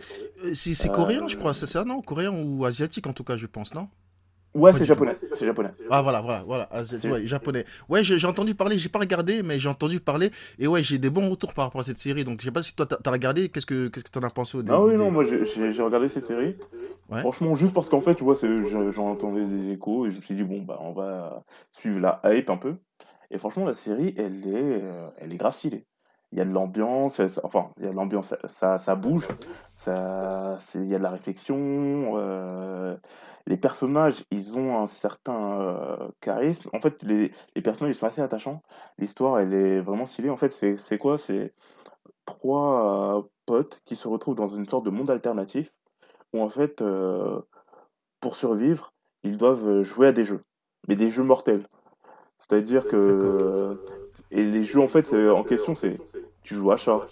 Euh, 0.45 0.55
C'est 0.55 0.89
Euh, 0.89 0.93
coréen, 0.93 1.29
je 1.29 1.37
crois, 1.37 1.53
c'est 1.53 1.67
ça, 1.67 1.85
non? 1.85 2.01
Coréen 2.01 2.33
ou 2.33 2.65
asiatique 2.65 3.07
en 3.07 3.13
tout 3.13 3.25
cas, 3.25 3.37
je 3.37 3.47
pense, 3.47 3.75
non? 3.75 3.89
Ouais, 4.57 4.73
c'est 4.73 4.85
japonais. 4.85 5.17
C'est 5.33 5.47
japonais. 5.47 5.71
Ah 5.91 6.03
voilà, 6.03 6.21
voilà, 6.21 6.45
voilà, 6.45 6.69
ah, 6.73 6.83
ouais, 7.09 7.27
japonais. 7.27 7.65
Ouais, 7.89 8.03
j'ai 8.05 8.27
entendu 8.27 8.55
parler, 8.55 8.79
j'ai 8.79 8.89
pas 8.89 8.99
regardé, 8.99 9.43
mais 9.43 9.59
j'ai 9.59 9.69
entendu 9.69 10.01
parler, 10.01 10.31
et 10.59 10.67
ouais, 10.67 10.83
j'ai 10.83 10.99
des 10.99 11.11
bons 11.11 11.29
retours 11.31 11.53
par 11.55 11.67
rapport 11.67 11.81
à 11.81 11.85
cette 11.85 11.99
série, 11.99 12.25
donc 12.25 12.41
je 12.41 12.47
sais 12.47 12.53
pas 12.53 12.63
si 12.63 12.75
toi 12.75 12.87
t'as 12.87 13.11
regardé, 13.11 13.49
qu'est-ce 13.49 13.67
que 13.67 13.89
qu'est-ce 13.89 14.05
que 14.05 14.11
t'en 14.11 14.23
as 14.23 14.31
pensé 14.31 14.57
au 14.57 14.63
début 14.63 14.75
Ah 14.77 14.83
oui, 14.83 14.93
des- 14.93 14.97
non, 14.99 15.11
moi 15.11 15.25
j'ai- 15.25 15.83
regardé 15.83 16.09
cette 16.09 16.27
série. 16.27 16.57
Ouais. 17.09 17.21
Franchement, 17.21 17.55
juste 17.55 17.73
parce 17.73 17.89
qu'en 17.89 18.01
fait, 18.01 18.15
tu 18.17 18.25
vois, 18.25 18.37
j'en 18.93 19.07
entendais 19.07 19.45
des 19.45 19.73
échos 19.73 20.07
et 20.07 20.11
je 20.11 20.17
me 20.17 20.23
suis 20.23 20.35
dit, 20.35 20.43
bon, 20.43 20.63
bah, 20.63 20.79
on 20.81 20.93
va 20.93 21.45
suivre 21.71 22.01
la 22.01 22.21
hype 22.25 22.51
un 22.51 22.57
peu. 22.57 22.77
Et 23.31 23.39
franchement, 23.39 23.65
la 23.65 23.75
série, 23.75 24.15
elle 24.17 24.47
est, 24.47 24.83
euh, 24.83 25.09
elle 25.19 25.33
est 25.33 25.37
grave 25.37 25.55
stylée. 25.55 25.87
Il 26.33 26.39
y 26.39 26.41
a 26.41 26.45
de 26.45 26.51
l'ambiance, 26.51 27.21
enfin, 27.45 27.71
il 27.79 27.87
y 27.87 27.89
a 27.89 27.93
l'ambiance, 27.93 28.35
ça, 28.47 28.79
ça, 28.79 28.95
bouge, 28.97 29.29
ça, 29.77 30.59
il 30.75 30.87
y 30.87 30.95
a 30.95 30.99
de 30.99 31.03
la 31.03 31.11
réflexion. 31.11 31.57
euh, 32.17 32.97
les 33.47 33.57
personnages, 33.57 34.25
ils 34.31 34.59
ont 34.59 34.77
un 34.77 34.87
certain 34.87 35.61
euh, 35.61 36.09
charisme. 36.21 36.69
En 36.73 36.81
fait, 36.81 37.01
les, 37.03 37.33
les 37.55 37.63
personnages, 37.63 37.95
ils 37.95 37.99
sont 37.99 38.07
assez 38.07 38.21
attachants. 38.21 38.63
L'histoire, 38.99 39.39
elle 39.39 39.55
est 39.55 39.81
vraiment 39.81 40.05
stylée. 40.05 40.31
En 40.31 40.37
fait, 40.37 40.51
c'est 40.51 40.99
quoi? 40.99 41.17
C'est 41.17 41.55
trois 42.25 43.19
euh, 43.19 43.23
potes 43.47 43.81
qui 43.85 43.95
se 43.95 44.09
retrouvent 44.09 44.35
dans 44.35 44.49
une 44.49 44.69
sorte 44.69 44.85
de 44.85 44.91
monde 44.91 45.11
alternatif 45.11 45.73
où 46.33 46.43
en 46.43 46.49
fait, 46.49 46.83
pour 48.21 48.37
survivre, 48.37 48.93
ils 49.23 49.39
doivent 49.39 49.85
jouer 49.85 50.09
à 50.09 50.13
des 50.13 50.25
jeux, 50.25 50.43
mais 50.89 50.97
des 50.97 51.09
jeux 51.09 51.23
mortels. 51.23 51.67
C'est-à-dire 52.39 52.87
que... 52.89 53.79
Et 54.31 54.45
les 54.45 54.65
jeux, 54.65 54.81
en 54.81 54.89
fait, 54.89 55.07
c'est- 55.07 55.29
en 55.29 55.45
question, 55.45 55.75
c'est... 55.75 56.01
Tu 56.43 56.55
joues 56.55 56.71
à 56.73 56.77
chat, 56.77 57.07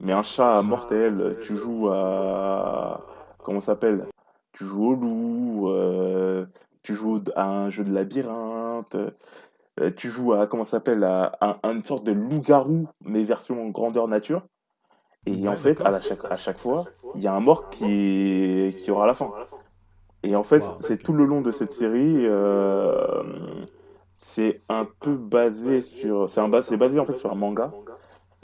mais 0.00 0.12
un 0.12 0.22
chat 0.22 0.62
mortel, 0.62 1.36
tu 1.40 1.56
joues 1.56 1.88
à... 1.90 3.04
Comment 3.42 3.60
ça 3.60 3.66
s'appelle? 3.72 4.06
Tu 4.52 4.64
joues 4.64 4.86
au 4.90 4.94
loup, 4.94 5.68
euh, 5.70 6.46
tu 6.82 6.94
joues 6.94 7.22
à 7.36 7.48
un 7.48 7.70
jeu 7.70 7.84
de 7.84 7.92
labyrinthe, 7.92 8.96
euh, 9.80 9.90
tu 9.96 10.10
joues 10.10 10.32
à... 10.32 10.46
Comment 10.46 10.64
ça 10.64 10.72
s'appelle? 10.72 11.04
À, 11.04 11.24
à- 11.40 11.58
à 11.62 11.70
une 11.72 11.84
sorte 11.84 12.04
de 12.04 12.12
loup-garou, 12.12 12.88
mais 13.04 13.24
version 13.24 13.68
grandeur 13.70 14.08
nature. 14.08 14.42
Et 15.26 15.48
en 15.48 15.56
fait, 15.56 15.80
à, 15.84 15.90
la 15.90 16.00
chaque, 16.00 16.20
à 16.30 16.36
chaque 16.36 16.58
fois, 16.58 16.92
il 17.14 17.20
y 17.22 17.26
a 17.26 17.34
un 17.34 17.40
mort 17.40 17.68
qui, 17.70 18.76
qui 18.78 18.90
aura 18.90 19.06
la 19.06 19.14
fin. 19.14 19.34
Et 20.22 20.34
en 20.36 20.42
fait, 20.42 20.74
c'est 20.80 21.02
tout 21.02 21.12
le 21.12 21.24
long 21.26 21.40
de 21.42 21.52
cette 21.52 21.72
série, 21.72 22.26
euh, 22.26 23.22
c'est 24.20 24.60
un 24.68 24.84
peu 24.84 25.14
basé 25.14 25.80
sur, 25.80 26.28
c'est 26.28 26.76
basé 26.76 26.98
en 26.98 27.06
fait 27.06 27.16
sur 27.16 27.30
un 27.30 27.36
manga. 27.36 27.72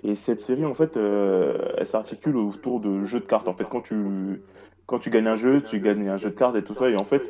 Et 0.05 0.15
cette 0.15 0.39
série, 0.39 0.65
en 0.65 0.73
fait, 0.73 0.97
euh, 0.97 1.73
elle 1.77 1.87
s'articule 1.87 2.37
autour 2.37 2.79
de 2.79 3.03
jeux 3.05 3.19
de 3.19 3.25
cartes. 3.25 3.49
En 3.49 3.55
fait, 3.55 3.65
quand 3.69 3.81
tu, 3.81 4.41
quand 4.87 5.01
tu 5.01 5.11
gagnes 5.11 5.27
un 5.27 5.37
jeu, 5.37 5.63
tu 5.63 5.81
gagnes 5.81 6.09
un 6.09 6.17
jeu 6.17 6.31
de 6.31 6.37
cartes 6.37 6.55
et 6.55 6.63
tout 6.63 6.75
ça. 6.75 6.89
Et 6.91 6.97
en 6.97 7.03
fait, 7.03 7.23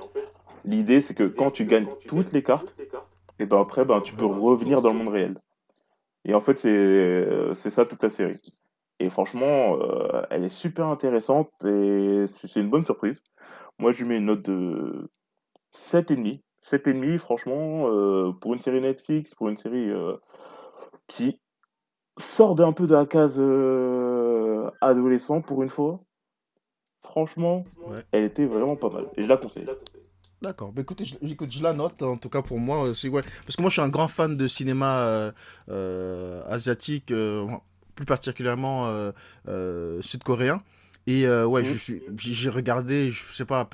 l'idée, 0.66 1.00
c'est 1.00 1.14
que 1.14 1.24
quand 1.24 1.52
tu 1.52 1.64
gagnes 1.64 1.86
toutes 2.06 2.32
les 2.32 2.42
cartes, 2.42 2.76
et 3.38 3.46
ben 3.46 3.62
après, 3.62 3.86
ben, 3.86 4.02
tu 4.02 4.14
peux 4.14 4.26
revenir 4.26 4.82
dans 4.82 4.90
le 4.90 4.98
monde 4.98 5.08
réel. 5.08 5.38
Et 6.26 6.34
en 6.34 6.42
fait, 6.42 6.58
c'est, 6.58 7.70
ça 7.70 7.86
toute 7.86 8.02
la 8.02 8.10
série. 8.10 8.42
Et 9.00 9.08
franchement, 9.08 9.78
euh, 9.80 10.22
elle 10.28 10.44
est 10.44 10.50
super 10.50 10.88
intéressante 10.88 11.50
et 11.64 12.26
c'est 12.26 12.60
une 12.60 12.68
bonne 12.68 12.84
surprise. 12.84 13.22
Moi, 13.78 13.92
je 13.92 14.02
lui 14.02 14.08
mets 14.10 14.18
une 14.18 14.26
note 14.26 14.42
de 14.42 15.08
7,5. 15.74 16.43
7,5, 16.64 17.18
franchement, 17.18 17.88
euh, 17.88 18.32
pour 18.32 18.54
une 18.54 18.60
série 18.60 18.80
Netflix, 18.80 19.34
pour 19.34 19.48
une 19.48 19.58
série 19.58 19.90
euh, 19.90 20.16
qui 21.08 21.38
sort 22.18 22.54
d'un 22.54 22.72
peu 22.72 22.86
de 22.86 22.94
la 22.94 23.06
case 23.06 23.36
euh, 23.38 24.70
adolescent 24.80 25.42
pour 25.42 25.62
une 25.62 25.68
fois, 25.68 26.00
franchement, 27.02 27.64
Ouais. 27.86 28.02
elle 28.12 28.24
était 28.24 28.46
vraiment 28.46 28.76
pas 28.76 28.88
mal. 28.88 29.06
Et 29.16 29.24
je 29.24 29.28
la 29.28 29.36
conseille. 29.36 29.66
D'accord, 30.40 30.72
bah 30.72 30.82
écoutez, 30.82 31.04
je, 31.04 31.16
écoute, 31.22 31.50
je 31.52 31.62
la 31.62 31.72
note, 31.72 32.02
en 32.02 32.16
tout 32.16 32.28
cas 32.28 32.42
pour 32.42 32.58
moi, 32.58 32.82
ouais. 32.84 32.90
parce 32.90 33.56
que 33.56 33.60
moi 33.62 33.70
je 33.70 33.74
suis 33.74 33.80
un 33.82 33.88
grand 33.88 34.08
fan 34.08 34.36
de 34.36 34.46
cinéma 34.48 35.32
asiatique, 36.48 37.12
plus 37.94 38.04
particulièrement 38.04 38.90
sud-coréen, 40.00 40.62
et 41.06 41.26
ouais, 41.26 41.62
Mhm. 41.62 41.66
je 41.66 41.76
suis, 41.78 42.02
j'ai 42.18 42.50
regardé, 42.50 43.10
je 43.10 43.32
sais 43.32 43.46
pas, 43.46 43.68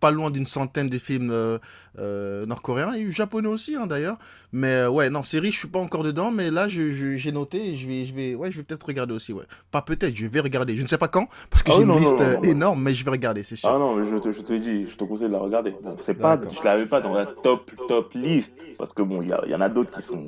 pas 0.00 0.10
loin 0.10 0.30
d'une 0.30 0.46
centaine 0.46 0.88
de 0.88 0.98
films 0.98 1.30
euh, 1.30 1.58
euh, 1.98 2.44
nord-coréens, 2.46 2.92
et 2.94 3.10
japonais 3.10 3.48
aussi 3.48 3.76
hein, 3.76 3.86
d'ailleurs, 3.86 4.18
mais 4.52 4.68
euh, 4.72 4.90
ouais, 4.90 5.08
non, 5.10 5.22
série, 5.22 5.52
je 5.52 5.58
suis 5.58 5.68
pas 5.68 5.78
encore 5.78 6.02
dedans, 6.02 6.30
mais 6.30 6.50
là 6.50 6.68
j'ai 6.68 7.32
noté, 7.32 7.72
et 7.72 7.76
je 7.76 7.86
vais, 7.88 8.06
je 8.06 8.14
vais, 8.14 8.34
ouais, 8.34 8.52
je 8.52 8.58
vais 8.58 8.62
peut-être 8.62 8.84
regarder 8.86 9.14
aussi, 9.14 9.32
ouais. 9.32 9.44
Pas 9.70 9.82
peut-être, 9.82 10.14
je 10.14 10.26
vais 10.26 10.40
regarder, 10.40 10.76
je 10.76 10.82
ne 10.82 10.86
sais 10.86 10.98
pas 10.98 11.08
quand, 11.08 11.28
parce 11.50 11.62
que 11.62 11.70
Ah 11.70 11.74
j'ai 11.76 11.82
une 11.82 11.88
non, 11.88 11.98
liste 11.98 12.20
non, 12.20 12.30
non. 12.32 12.42
énorme, 12.42 12.82
mais 12.82 12.94
je 12.94 13.04
vais 13.04 13.10
regarder, 13.10 13.42
c'est 13.42 13.56
sûr. 13.56 13.68
Ah 13.68 13.78
non, 13.78 13.96
mais 13.96 14.06
je 14.06 14.16
te, 14.16 14.32
je 14.32 14.40
te 14.42 14.52
dis, 14.52 14.88
je 14.88 14.96
te 14.96 15.04
conseille 15.04 15.28
de 15.28 15.32
la 15.32 15.38
regarder. 15.38 15.72
Bon, 15.82 15.96
c'est 16.00 16.14
pas, 16.14 16.38
je 16.50 16.62
l'avais 16.64 16.86
pas 16.86 17.00
dans 17.00 17.14
la 17.14 17.26
top, 17.26 17.70
top 17.88 18.12
liste, 18.14 18.54
parce 18.78 18.92
que 18.92 19.02
bon, 19.02 19.22
il 19.22 19.28
y, 19.28 19.50
y 19.50 19.54
en 19.54 19.60
a 19.60 19.68
d'autres 19.68 19.92
qui 19.94 20.02
sont 20.02 20.22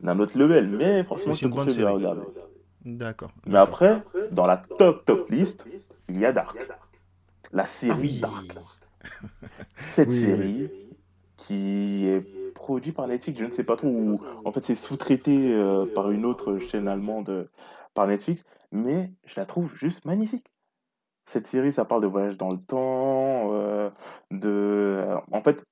d'un 0.00 0.18
autre 0.18 0.36
level, 0.38 0.68
mais 0.68 1.04
franchement, 1.04 1.34
je 1.34 1.46
te 1.46 1.52
conseille 1.52 1.76
de 1.76 1.82
la 1.84 1.90
série. 1.90 1.94
regarder. 2.04 2.22
D'accord. 2.84 3.30
Mais 3.46 3.58
après, 3.58 4.02
dans 4.32 4.46
la 4.46 4.56
top, 4.56 5.04
top 5.04 5.30
liste, 5.30 5.66
il 6.08 6.18
y 6.18 6.24
a 6.24 6.32
Dark. 6.32 6.56
La 7.52 7.66
série 7.66 7.92
Ah 7.92 7.98
oui. 8.00 8.20
Dark. 8.20 8.58
Cette 9.72 10.08
Oui, 10.08 10.26
oui. 10.32 10.68
série 10.68 10.70
qui 11.36 12.06
est 12.08 12.20
produite 12.54 12.96
par 12.96 13.06
Netflix, 13.06 13.38
je 13.38 13.44
ne 13.44 13.50
sais 13.50 13.64
pas 13.64 13.76
trop 13.76 13.88
où. 13.88 14.20
En 14.44 14.52
fait, 14.52 14.64
c'est 14.64 14.74
sous-traité 14.74 15.54
euh, 15.54 15.86
par 15.86 16.10
une 16.10 16.24
autre 16.26 16.58
chaîne 16.58 16.88
allemande 16.88 17.30
euh, 17.30 17.50
par 17.94 18.06
Netflix, 18.06 18.44
mais 18.72 19.12
je 19.24 19.34
la 19.38 19.46
trouve 19.46 19.74
juste 19.76 20.04
magnifique. 20.04 20.52
Cette 21.26 21.46
série, 21.46 21.72
ça 21.72 21.84
parle 21.84 22.02
de 22.02 22.06
voyage 22.06 22.36
dans 22.38 22.50
le 22.50 22.58
temps, 22.58 23.52
euh, 23.54 23.90
de... 24.30 25.04
En 25.32 25.42
fait, 25.42 25.64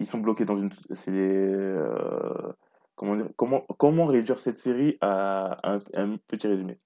ils 0.00 0.06
sont 0.06 0.18
bloqués 0.18 0.44
dans 0.44 0.58
une... 0.58 0.70
C'est 0.92 1.10
euh, 1.10 2.52
Comment 2.96 3.16
dire... 3.16 3.28
Comment... 3.36 3.62
Comment 3.78 4.04
réduire 4.06 4.38
cette 4.38 4.58
série 4.58 4.98
à 5.00 5.58
un, 5.68 5.80
un 5.94 6.16
petit 6.28 6.46
résumé? 6.46 6.78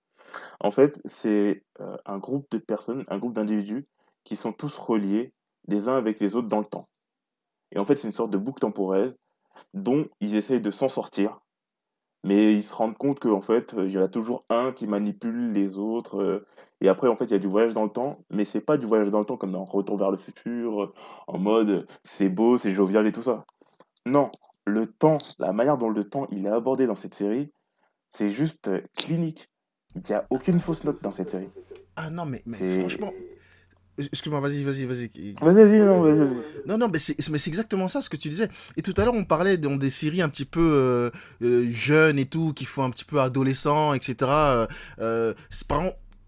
En 0.61 0.71
fait, 0.71 1.01
c'est 1.05 1.65
un 2.07 2.19
groupe 2.19 2.51
de 2.51 2.59
personnes, 2.59 3.05
un 3.09 3.19
groupe 3.19 3.35
d'individus 3.35 3.87
qui 4.25 4.37
sont 4.37 4.53
tous 4.53 4.77
reliés 4.79 5.35
les 5.69 5.89
uns 5.89 5.97
avec 5.97 6.21
les 6.21 6.37
autres 6.37 6.49
dans 6.49 6.61
le 6.61 6.65
temps. 6.65 6.87
Et 7.73 7.79
en 7.79 7.85
fait, 7.85 7.97
c'est 7.97 8.09
une 8.09 8.13
sorte 8.13 8.31
de 8.31 8.39
boucle 8.39 8.61
temporelle 8.61 9.15
dont 9.75 10.07
ils 10.21 10.35
essayent 10.35 10.61
de 10.61 10.71
s'en 10.71 10.89
sortir, 10.89 11.41
mais 12.25 12.55
ils 12.55 12.63
se 12.63 12.75
rendent 12.75 12.97
compte 12.97 13.19
qu'en 13.19 13.41
fait, 13.41 13.75
euh, 13.75 13.87
il 13.87 13.93
y 13.93 13.99
en 13.99 14.03
a 14.03 14.09
toujours 14.09 14.45
un 14.49 14.73
qui 14.73 14.87
manipule 14.87 15.53
les 15.53 15.79
autres. 15.79 16.23
euh, 16.23 16.47
et 16.81 16.89
après, 16.89 17.09
en 17.09 17.17
fait, 17.17 17.27
il 17.27 17.31
y 17.31 17.35
a 17.35 17.39
du 17.39 17.47
voyage 17.47 17.75
dans 17.75 17.85
le 17.85 17.91
temps, 17.91 18.25
mais 18.31 18.45
c'est 18.45 18.61
pas 18.61 18.77
du 18.77 18.87
voyage 18.87 19.11
dans 19.11 19.21
le 19.21 19.25
temps 19.25 19.37
comme 19.37 19.53
dans 19.53 19.65
Retour 19.65 19.99
vers 19.99 20.11
le 20.11 20.17
futur, 20.17 20.83
euh, 20.83 20.95
en 21.27 21.39
mode 21.39 21.87
c'est 22.05 22.29
beau, 22.29 22.59
c'est 22.59 22.73
jovial 22.73 23.07
et 23.07 23.13
tout 23.13 23.23
ça. 23.23 23.45
Non, 24.07 24.31
le 24.65 24.87
temps, 24.87 25.19
la 25.39 25.53
manière 25.53 25.79
dont 25.79 25.91
le 25.91 26.05
temps 26.05 26.27
il 26.31 26.47
est 26.47 26.51
abordé 26.51 26.87
dans 26.87 26.95
cette 26.95 27.15
série, 27.15 27.53
c'est 28.09 28.31
juste 28.31 28.71
clinique. 28.97 29.49
Il 29.95 30.03
n'y 30.09 30.15
a 30.15 30.27
aucune 30.31 30.61
fausse 30.61 30.85
note 30.85 31.03
dans 31.03 31.13
cette 31.13 31.31
série. 31.31 31.51
Ah 31.97 32.11
non, 32.11 32.25
mais, 32.25 32.43
franchement. 32.81 33.13
Excuse-moi, 33.99 34.41
vas-y, 34.41 34.65
vas-y, 34.65 34.87
vas-y. 34.87 35.11
Vas-y, 35.41 35.55
vas-y, 35.55 35.79
non, 35.81 36.01
vas-y. 36.01 36.29
Non, 36.67 36.79
non, 36.79 36.89
mais 36.89 36.99
c'est 36.99 37.17
mais 37.29 37.37
c'est 37.37 37.51
exactement 37.51 37.89
ça 37.89 38.01
ce 38.01 38.09
que 38.09 38.17
tu 38.17 38.31
disais. 38.31 38.49
Et 38.77 38.83
tout 38.83 38.95
à 38.97 39.05
l'heure, 39.05 39.13
on 39.15 39.25
parlait 39.25 39.59
dans 39.59 39.77
des 39.77 39.91
séries 39.91 40.23
un 40.23 40.31
petit 40.31 40.47
peu 40.47 40.61
euh, 40.61 41.11
euh, 41.43 41.71
jeunes 41.71 42.19
et 42.19 42.25
tout, 42.25 42.55
qui 42.55 42.65
font 42.65 42.85
un 42.85 42.91
petit 42.91 43.05
peu 43.05 43.21
adolescent, 43.21 43.93
etc. 43.93 44.17
Euh, 44.31 44.67
euh, 45.01 45.35
par, 45.69 45.83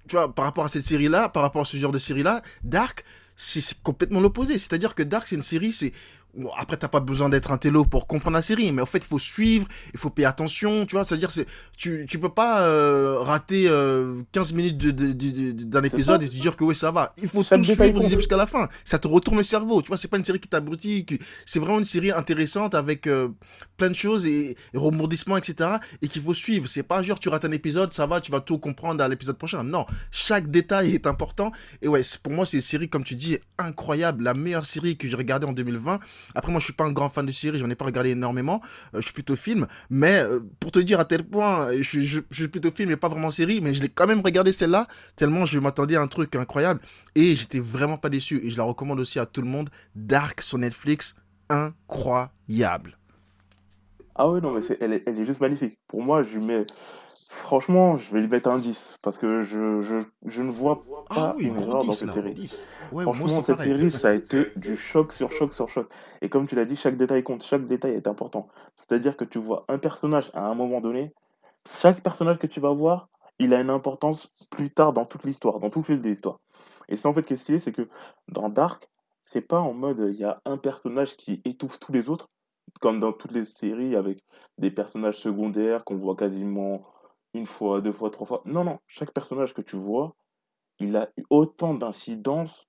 tu 0.06 0.16
vois, 0.16 0.34
par 0.34 0.44
rapport 0.44 0.64
à 0.64 0.68
cette 0.68 0.84
série-là, 0.84 1.30
par 1.30 1.42
rapport 1.42 1.62
à 1.62 1.64
ce 1.64 1.78
genre 1.78 1.92
de 1.92 1.98
série-là, 1.98 2.42
Dark, 2.64 3.02
c'est 3.34 3.82
complètement 3.82 4.20
l'opposé. 4.20 4.58
C'est-à-dire 4.58 4.94
que 4.94 5.02
Dark, 5.02 5.26
c'est 5.26 5.36
une 5.36 5.42
série, 5.42 5.72
c'est. 5.72 5.92
Bon, 6.36 6.50
après, 6.56 6.76
t'as 6.76 6.88
pas 6.88 7.00
besoin 7.00 7.28
d'être 7.28 7.52
un 7.52 7.58
télo 7.58 7.84
pour 7.84 8.06
comprendre 8.06 8.34
la 8.36 8.42
série, 8.42 8.72
mais 8.72 8.82
en 8.82 8.86
fait, 8.86 8.98
il 8.98 9.06
faut 9.06 9.18
suivre, 9.18 9.66
il 9.92 9.98
faut 10.00 10.10
payer 10.10 10.26
attention, 10.26 10.84
tu 10.86 10.96
vois. 10.96 11.04
C'est-à-dire, 11.04 11.30
c'est 11.30 11.46
tu, 11.76 12.06
tu 12.08 12.18
peux 12.18 12.28
pas 12.28 12.62
euh, 12.62 13.18
rater 13.20 13.66
euh, 13.68 14.22
15 14.32 14.52
minutes 14.52 14.78
de- 14.78 14.90
de- 14.90 15.12
de- 15.12 15.52
de- 15.52 15.64
d'un 15.64 15.82
épisode 15.82 16.20
ça. 16.22 16.26
et 16.26 16.28
te 16.30 16.34
dire 16.34 16.56
que 16.56 16.64
oui, 16.64 16.74
ça 16.74 16.90
va. 16.90 17.12
Il 17.22 17.28
faut 17.28 17.44
tout 17.44 17.64
suivre 17.64 17.84
du 17.86 17.92
compte. 17.92 18.02
début 18.02 18.16
jusqu'à 18.16 18.36
la 18.36 18.46
fin. 18.46 18.68
Ça 18.84 18.98
te 18.98 19.06
retourne 19.06 19.36
le 19.36 19.42
cerveau, 19.44 19.80
tu 19.82 19.88
vois. 19.88 19.96
C'est 19.96 20.08
pas 20.08 20.16
une 20.18 20.24
série 20.24 20.40
qui 20.40 20.48
t'abrutit, 20.48 21.04
qui- 21.04 21.18
c'est 21.46 21.58
vraiment 21.60 21.78
une 21.78 21.84
série 21.84 22.10
intéressante 22.10 22.74
avec 22.74 23.06
euh, 23.06 23.28
plein 23.76 23.90
de 23.90 23.94
choses 23.94 24.26
et, 24.26 24.56
et 24.72 24.78
rebondissements, 24.78 25.36
etc. 25.36 25.70
Et 26.02 26.08
qu'il 26.08 26.22
faut 26.22 26.34
suivre. 26.34 26.66
C'est 26.66 26.82
pas 26.82 27.02
genre 27.02 27.20
tu 27.20 27.28
rates 27.28 27.44
un 27.44 27.52
épisode, 27.52 27.92
ça 27.94 28.06
va, 28.06 28.20
tu 28.20 28.32
vas 28.32 28.40
tout 28.40 28.58
comprendre 28.58 29.02
à 29.04 29.08
l'épisode 29.08 29.36
prochain. 29.38 29.62
Non, 29.62 29.86
chaque 30.10 30.50
détail 30.50 30.94
est 30.94 31.06
important. 31.06 31.52
Et 31.82 31.88
ouais, 31.88 32.02
c'est- 32.02 32.20
pour 32.20 32.32
moi, 32.32 32.44
c'est 32.46 32.56
une 32.56 32.62
série, 32.62 32.88
comme 32.88 33.04
tu 33.04 33.14
dis, 33.14 33.38
incroyable. 33.58 34.24
La 34.24 34.34
meilleure 34.34 34.66
série 34.66 34.96
que 34.96 35.08
j'ai 35.08 35.16
regardée 35.16 35.46
en 35.46 35.52
2020. 35.52 36.00
Après, 36.34 36.50
moi, 36.52 36.60
je 36.60 36.64
suis 36.64 36.72
pas 36.72 36.84
un 36.84 36.92
grand 36.92 37.08
fan 37.08 37.26
de 37.26 37.32
série, 37.32 37.58
j'en 37.58 37.70
ai 37.70 37.74
pas 37.74 37.84
regardé 37.84 38.10
énormément. 38.10 38.60
Euh, 38.94 38.98
je 38.98 39.02
suis 39.02 39.12
plutôt 39.12 39.36
film. 39.36 39.66
Mais 39.90 40.18
euh, 40.20 40.40
pour 40.60 40.70
te 40.72 40.78
dire 40.78 41.00
à 41.00 41.04
tel 41.04 41.24
point, 41.24 41.68
euh, 41.68 41.82
je, 41.82 42.22
suis- 42.32 42.48
plutôt 42.48 42.70
film 42.70 42.90
et 42.90 42.96
pas 42.96 43.08
vraiment 43.08 43.30
série, 43.30 43.60
mais 43.60 43.74
je 43.74 43.82
l'ai 43.82 43.88
quand 43.88 44.06
même 44.06 44.20
regardé 44.20 44.52
celle-là, 44.52 44.86
tellement 45.16 45.46
je 45.46 45.58
m'attendais 45.58 45.96
à 45.96 46.02
un 46.02 46.06
truc 46.08 46.34
incroyable. 46.36 46.80
Et 47.14 47.36
j'étais 47.36 47.60
vraiment 47.60 47.98
pas 47.98 48.08
déçu. 48.08 48.40
Et 48.44 48.50
je 48.50 48.56
la 48.56 48.64
recommande 48.64 49.00
aussi 49.00 49.18
à 49.18 49.26
tout 49.26 49.42
le 49.42 49.48
monde. 49.48 49.70
Dark 49.94 50.40
sur 50.42 50.58
Netflix, 50.58 51.16
incroyable. 51.48 52.98
Ah 54.14 54.28
ouais, 54.30 54.40
non, 54.40 54.52
mais 54.52 54.60
elle, 54.80 54.92
est, 54.92 55.02
elle 55.06 55.18
est 55.18 55.24
juste 55.24 55.40
magnifique. 55.40 55.78
Pour 55.88 56.02
moi, 56.02 56.22
je 56.22 56.38
mets 56.38 56.64
Franchement, 57.36 57.96
je 57.96 58.12
vais 58.12 58.20
lui 58.20 58.28
mettre 58.28 58.48
un 58.48 58.58
10 58.58 58.98
parce 59.02 59.18
que 59.18 59.42
je, 59.42 59.82
je, 59.82 60.02
je 60.26 60.42
ne 60.42 60.50
vois 60.52 60.86
Ah 61.08 61.14
pas 61.14 61.34
oui, 61.36 61.46
une 61.48 61.58
erreur 61.58 61.84
dans 61.84 61.94
10 61.94 61.94
cette 61.94 62.08
là, 62.08 62.12
série. 62.12 62.32
10. 62.32 62.70
Ouais, 62.90 63.06
moi 63.08 63.14
Franchement, 63.14 63.42
cette 63.42 63.56
pareil. 63.56 63.64
série, 63.64 63.90
ça 63.92 64.08
a 64.10 64.12
été 64.14 64.52
du 64.56 64.76
choc 64.76 65.12
sur 65.12 65.32
choc 65.32 65.52
sur 65.52 65.68
choc. 65.68 65.92
Et 66.22 66.28
comme 66.28 66.46
tu 66.46 66.54
l'as 66.54 66.64
dit, 66.64 66.76
chaque 66.76 66.96
détail 66.96 67.22
compte, 67.24 67.42
chaque 67.42 67.66
détail 67.66 67.94
est 67.94 68.06
important. 68.06 68.48
C'est-à-dire 68.76 69.16
que 69.16 69.24
tu 69.24 69.38
vois 69.38 69.64
un 69.68 69.78
personnage 69.78 70.30
à 70.34 70.46
un 70.48 70.54
moment 70.54 70.80
donné, 70.80 71.12
chaque 71.68 72.02
personnage 72.02 72.38
que 72.38 72.46
tu 72.46 72.60
vas 72.60 72.72
voir, 72.72 73.08
il 73.40 73.52
a 73.54 73.60
une 73.60 73.70
importance 73.70 74.32
plus 74.50 74.70
tard 74.70 74.92
dans 74.92 75.04
toute 75.04 75.24
l'histoire, 75.24 75.58
dans 75.60 75.70
tout 75.70 75.80
le 75.80 75.84
fil 75.84 76.00
de 76.02 76.08
l'histoire. 76.08 76.40
Et 76.88 76.96
c'est 76.96 77.08
en 77.08 77.14
fait 77.14 77.24
qui 77.24 77.34
est 77.34 77.36
stylé, 77.36 77.58
c'est 77.58 77.72
que 77.72 77.88
dans 78.28 78.48
Dark, 78.48 78.88
c'est 79.22 79.42
pas 79.42 79.60
en 79.60 79.74
mode 79.74 80.06
il 80.12 80.16
y 80.20 80.24
a 80.24 80.40
un 80.44 80.56
personnage 80.58 81.16
qui 81.16 81.42
étouffe 81.44 81.80
tous 81.80 81.92
les 81.92 82.08
autres, 82.10 82.28
comme 82.80 83.00
dans 83.00 83.12
toutes 83.12 83.32
les 83.32 83.44
séries 83.44 83.96
avec 83.96 84.22
des 84.58 84.70
personnages 84.70 85.18
secondaires 85.18 85.84
qu'on 85.84 85.96
voit 85.96 86.16
quasiment 86.16 86.84
une 87.34 87.46
fois, 87.46 87.80
deux 87.80 87.92
fois, 87.92 88.10
trois 88.10 88.26
fois. 88.26 88.42
Non, 88.44 88.64
non, 88.64 88.78
chaque 88.86 89.12
personnage 89.12 89.54
que 89.54 89.62
tu 89.62 89.76
vois, 89.76 90.14
il 90.78 90.96
a 90.96 91.10
eu 91.16 91.24
autant 91.30 91.74
d'incidence 91.74 92.68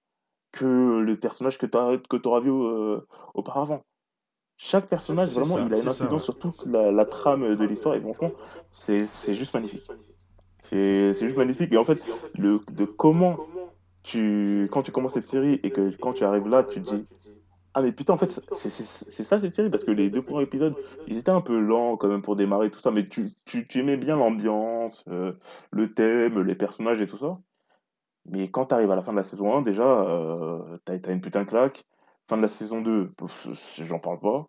que 0.51 0.99
le 0.99 1.19
personnage 1.19 1.57
que 1.57 1.65
tu 1.65 2.27
auras 2.27 2.39
vu 2.39 2.49
euh, 2.49 3.01
auparavant. 3.33 3.83
Chaque 4.57 4.87
personnage, 4.87 5.33
vraiment, 5.33 5.55
ça, 5.55 5.61
il 5.61 5.73
a 5.73 5.77
une 5.77 5.83
ouais. 5.83 5.89
incidence 5.89 6.23
sur 6.23 6.39
toute 6.39 6.65
la, 6.65 6.91
la 6.91 7.05
trame 7.05 7.55
de 7.55 7.65
l'histoire 7.65 7.95
et 7.95 8.01
franchement, 8.01 8.31
c'est 8.71 9.05
juste 9.33 9.53
magnifique. 9.53 9.85
C'est 10.61 11.13
juste 11.13 11.37
magnifique. 11.37 11.73
Et 11.73 11.77
en 11.77 11.83
fait, 11.83 12.01
le, 12.35 12.61
de 12.71 12.85
comment 12.85 13.37
tu, 14.01 14.69
quand 14.71 14.81
tu 14.81 14.91
commences 14.91 15.13
cette 15.13 15.27
série 15.27 15.59
et 15.63 15.71
que 15.71 15.95
quand 15.97 16.13
tu 16.13 16.23
arrives 16.23 16.47
là, 16.47 16.63
tu 16.63 16.81
te 16.81 16.95
dis, 16.95 17.05
ah 17.75 17.81
mais 17.81 17.91
putain, 17.91 18.13
en 18.13 18.17
fait, 18.17 18.41
c'est 18.51 18.69
c'est- 18.69 19.09
c'est 19.11 19.23
ça 19.25 19.39
cette 19.41 19.55
série 19.55 19.69
parce 19.69 19.83
que 19.83 19.91
les 19.91 20.09
deux 20.09 20.23
premiers 20.23 20.43
épisodes, 20.43 20.77
ils 21.07 21.17
étaient 21.17 21.31
un 21.31 21.41
peu 21.41 21.59
lents 21.59 21.97
quand 21.97 22.07
même 22.07 22.21
pour 22.21 22.35
démarrer 22.37 22.71
tout 22.71 22.79
ça, 22.79 22.91
mais 22.91 23.07
tu, 23.09 23.31
tu, 23.45 23.67
aimais 23.79 23.97
bien 23.97 24.15
l'ambiance, 24.15 25.03
euh, 25.09 25.33
le 25.71 25.93
thème, 25.93 26.41
les 26.41 26.55
personnages 26.55 27.01
et 27.01 27.07
tout 27.07 27.17
ça. 27.17 27.39
Mais 28.25 28.49
quand 28.51 28.67
tu 28.67 28.75
arrives 28.75 28.91
à 28.91 28.95
la 28.95 29.03
fin 29.03 29.11
de 29.13 29.17
la 29.17 29.23
saison 29.23 29.55
1, 29.57 29.61
déjà, 29.63 29.83
euh, 29.83 30.77
t'as, 30.85 30.95
une 31.13 31.21
putain 31.21 31.43
de 31.43 31.49
claque. 31.49 31.85
Fin 32.29 32.37
de 32.37 32.43
la 32.43 32.49
saison 32.49 32.81
2, 32.81 33.11
pff, 33.13 33.49
j'en 33.85 33.99
parle 33.99 34.19
pas. 34.19 34.47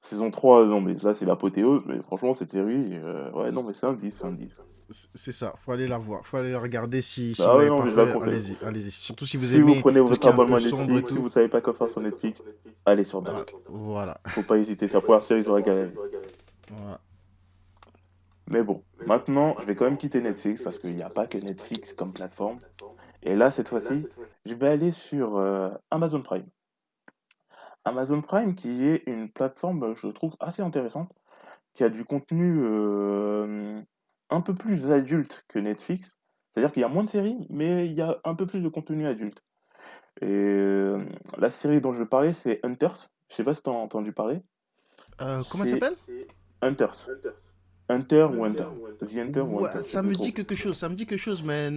Saison 0.00 0.30
3, 0.30 0.66
non, 0.66 0.80
mais 0.80 0.94
là, 1.02 1.14
c'est 1.14 1.24
l'apothéose. 1.24 1.82
Mais 1.86 2.00
franchement, 2.02 2.34
cette 2.34 2.50
série, 2.52 2.90
euh, 2.92 3.30
ouais, 3.32 3.50
non, 3.50 3.62
mais 3.62 3.72
c'est 3.72 3.86
un 3.86 3.92
10, 3.92 4.10
c'est 4.10 4.24
un 4.24 4.32
10. 4.32 4.64
C'est 5.14 5.32
ça, 5.32 5.52
faut 5.58 5.72
aller 5.72 5.88
la 5.88 5.98
voir, 5.98 6.24
faut 6.24 6.36
aller 6.36 6.52
la 6.52 6.60
regarder 6.60 7.02
si, 7.02 7.34
si 7.34 7.42
vous 7.42 7.48
Ah 7.48 7.56
ouais, 7.56 7.64
l'avez 7.64 7.70
non, 7.70 7.80
pas 7.92 8.04
la 8.04 8.06
fait, 8.20 8.22
allez-y, 8.22 8.56
allez-y. 8.64 8.90
Surtout 8.92 9.26
si 9.26 9.36
vous 9.36 9.46
Si 9.46 9.60
vous 9.60 9.74
prenez 9.80 9.98
votre 9.98 10.28
abonnement 10.28 10.60
Netflix, 10.60 11.10
si 11.10 11.16
vous 11.18 11.28
savez 11.28 11.48
pas 11.48 11.60
quoi 11.60 11.74
faire 11.74 11.88
sur 11.88 12.00
Netflix, 12.00 12.40
allez 12.84 13.02
sur 13.02 13.20
Voilà, 13.20 13.38
Dark. 13.38 13.54
voilà, 13.68 14.20
Faut 14.28 14.42
pas 14.44 14.58
hésiter, 14.58 14.86
c'est 14.86 14.94
la 14.94 15.00
première 15.00 15.22
série 15.22 15.42
sur 15.42 15.56
aller. 15.56 15.88
voilà. 16.70 17.00
Mais 18.48 18.62
bon, 18.62 18.84
maintenant, 19.06 19.56
je 19.58 19.64
vais 19.64 19.74
quand 19.74 19.86
même 19.86 19.98
quitter 19.98 20.20
Netflix 20.20 20.62
parce 20.62 20.78
qu'il 20.78 20.94
n'y 20.94 21.02
a 21.02 21.08
pas 21.10 21.26
que 21.26 21.38
Netflix 21.38 21.92
comme 21.94 22.12
plateforme. 22.12 22.60
Et 23.24 23.34
là, 23.34 23.50
cette 23.50 23.68
fois-ci, 23.68 24.06
je 24.44 24.54
vais 24.54 24.68
aller 24.68 24.92
sur 24.92 25.36
euh, 25.36 25.70
Amazon 25.90 26.22
Prime. 26.22 26.46
Amazon 27.86 28.20
Prime, 28.20 28.54
qui 28.54 28.84
est 28.86 29.02
une 29.06 29.30
plateforme, 29.30 29.94
je 29.96 30.08
trouve, 30.08 30.34
assez 30.40 30.60
intéressante, 30.60 31.10
qui 31.74 31.84
a 31.84 31.88
du 31.88 32.04
contenu 32.04 32.60
euh, 32.64 33.80
un 34.30 34.40
peu 34.40 34.54
plus 34.54 34.90
adulte 34.90 35.44
que 35.48 35.58
Netflix. 35.58 36.18
C'est-à-dire 36.50 36.72
qu'il 36.72 36.82
y 36.82 36.84
a 36.84 36.88
moins 36.88 37.04
de 37.04 37.08
séries, 37.08 37.46
mais 37.48 37.86
il 37.86 37.92
y 37.92 38.02
a 38.02 38.18
un 38.24 38.34
peu 38.34 38.46
plus 38.46 38.60
de 38.60 38.68
contenu 38.68 39.06
adulte. 39.06 39.42
Et 40.20 40.26
euh, 40.26 41.04
la 41.38 41.50
série 41.50 41.80
dont 41.80 41.92
je 41.92 42.02
parler, 42.02 42.32
c'est 42.32 42.60
Hunters. 42.64 43.08
Je 43.30 43.36
sais 43.36 43.44
pas 43.44 43.54
si 43.54 43.62
tu 43.62 43.70
as 43.70 43.72
entendu 43.72 44.12
parler. 44.12 44.40
Euh, 45.20 45.42
comment 45.50 45.64
elle 45.64 45.70
s'appelle? 45.70 45.96
Hunters. 46.62 47.08
Hunter 47.88 48.26
ou 48.34 48.44
Euh, 48.44 48.48
Hunter. 48.48 48.64
The 49.04 49.16
Hunter 49.16 49.40
ou 49.40 49.64
Hunter, 49.64 49.82
ça 49.84 50.02
me 50.02 50.12
dit 50.12 50.32
quelque 50.32 50.54
chose, 50.56 50.76
ça 50.76 50.88
me 50.88 50.94
dit 50.94 51.06
quelque 51.06 51.20
chose, 51.20 51.42
mais 51.44 51.70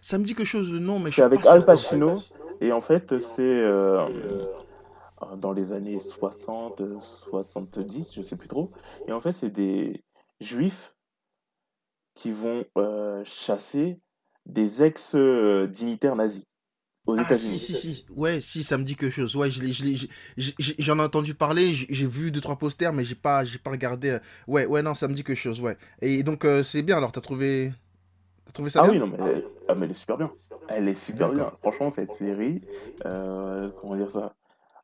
ça 0.00 0.18
me 0.18 0.24
dit 0.24 0.34
quelque 0.34 0.46
chose, 0.46 0.72
non, 0.72 0.98
mais 0.98 1.06
je 1.06 1.10
C'est 1.10 1.14
suis 1.14 1.22
avec 1.22 1.44
Al. 1.46 1.64
Pacino. 1.64 2.22
Et 2.60 2.72
en 2.72 2.80
fait, 2.80 3.18
c'est 3.18 3.40
euh, 3.42 4.06
euh, 4.06 4.44
dans 5.38 5.52
les 5.52 5.72
années 5.72 6.00
60, 6.00 6.80
euh, 6.80 7.00
70, 7.00 8.14
je 8.14 8.22
sais 8.22 8.36
plus 8.36 8.48
trop. 8.48 8.72
Et 9.06 9.12
en 9.12 9.20
fait, 9.20 9.32
c'est 9.34 9.50
des 9.50 10.04
juifs 10.40 10.94
qui 12.14 12.30
vont 12.30 12.64
euh, 12.78 13.24
chasser 13.24 14.00
des 14.46 14.82
ex-dignitaires 14.82 16.16
nazis 16.16 16.44
aux 17.06 17.16
Ah 17.16 17.34
si, 17.34 17.58
États-Unis. 17.58 17.58
si, 17.58 17.74
si, 17.74 18.04
ouais, 18.16 18.40
si, 18.40 18.62
ça 18.62 18.78
me 18.78 18.84
dit 18.84 18.94
quelque 18.96 19.12
chose. 19.14 19.34
Ouais, 19.36 19.50
je 19.50 19.60
j'en 20.78 20.98
ai 20.98 21.02
entendu 21.02 21.34
parler, 21.34 21.74
j'ai 21.74 22.06
vu 22.06 22.30
deux, 22.30 22.40
trois 22.40 22.56
posters, 22.56 22.92
mais 22.92 23.04
j'ai 23.04 23.14
pas, 23.16 23.42
pas 23.64 23.70
regardé. 23.70 24.10
euh, 24.10 24.18
Ouais, 24.46 24.64
ouais, 24.66 24.80
non, 24.82 24.94
ça 24.94 25.08
me 25.08 25.14
dit 25.14 25.24
quelque 25.24 25.36
chose, 25.38 25.60
ouais. 25.60 25.76
Et 26.02 26.22
donc, 26.22 26.44
euh, 26.44 26.62
c'est 26.62 26.82
bien, 26.82 26.96
alors, 26.98 27.10
t'as 27.12 27.20
trouvé, 27.20 27.72
t'as 28.46 28.52
trouvé 28.52 28.70
ça 28.70 28.82
Ah 28.82 28.86
oui, 28.86 28.98
non, 28.98 29.06
mais, 29.06 29.44
ah, 29.68 29.74
mais 29.74 29.86
elle 29.86 29.92
est 29.92 29.94
super 29.94 30.16
bien. 30.16 30.32
Elle 30.68 30.88
est 30.88 30.94
super 30.94 31.32
bien. 31.32 31.50
Franchement, 31.60 31.90
cette 31.90 32.14
série, 32.14 32.62
euh, 33.06 33.70
comment 33.72 33.96
dire 33.96 34.10
ça? 34.10 34.34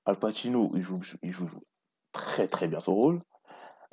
Al 0.07 0.16
Pacino, 0.16 0.71
il 0.75 0.83
joue, 0.83 1.01
il 1.23 1.33
joue 1.33 1.51
très 2.12 2.49
très 2.49 2.69
bien 2.69 2.81
son 2.81 2.95
rôle. 2.95 3.21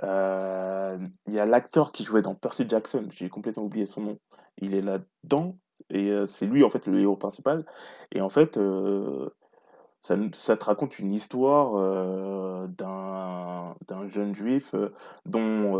Euh, 0.03 0.97
Il 1.27 1.33
y 1.33 1.39
a 1.39 1.45
l'acteur 1.45 1.91
qui 1.91 2.03
jouait 2.03 2.21
dans 2.21 2.35
Percy 2.35 2.65
Jackson, 2.69 3.07
j'ai 3.11 3.29
complètement 3.29 3.63
oublié 3.63 3.85
son 3.85 4.01
nom. 4.01 4.19
Il 4.57 4.75
est 4.75 4.81
là-dedans 4.81 5.57
et 5.89 6.11
euh, 6.11 6.27
c'est 6.27 6.45
lui 6.45 6.63
en 6.63 6.69
fait 6.69 6.85
le 6.87 6.99
héros 6.99 7.17
principal. 7.17 7.65
Et 8.11 8.21
en 8.21 8.29
fait, 8.29 8.57
euh, 8.57 9.29
ça, 10.01 10.15
te 10.57 10.65
raconte 10.65 10.99
une 10.99 11.13
histoire 11.13 11.73
d'un 12.67 14.07
jeune 14.07 14.35
juif 14.35 14.75
dont 15.25 15.79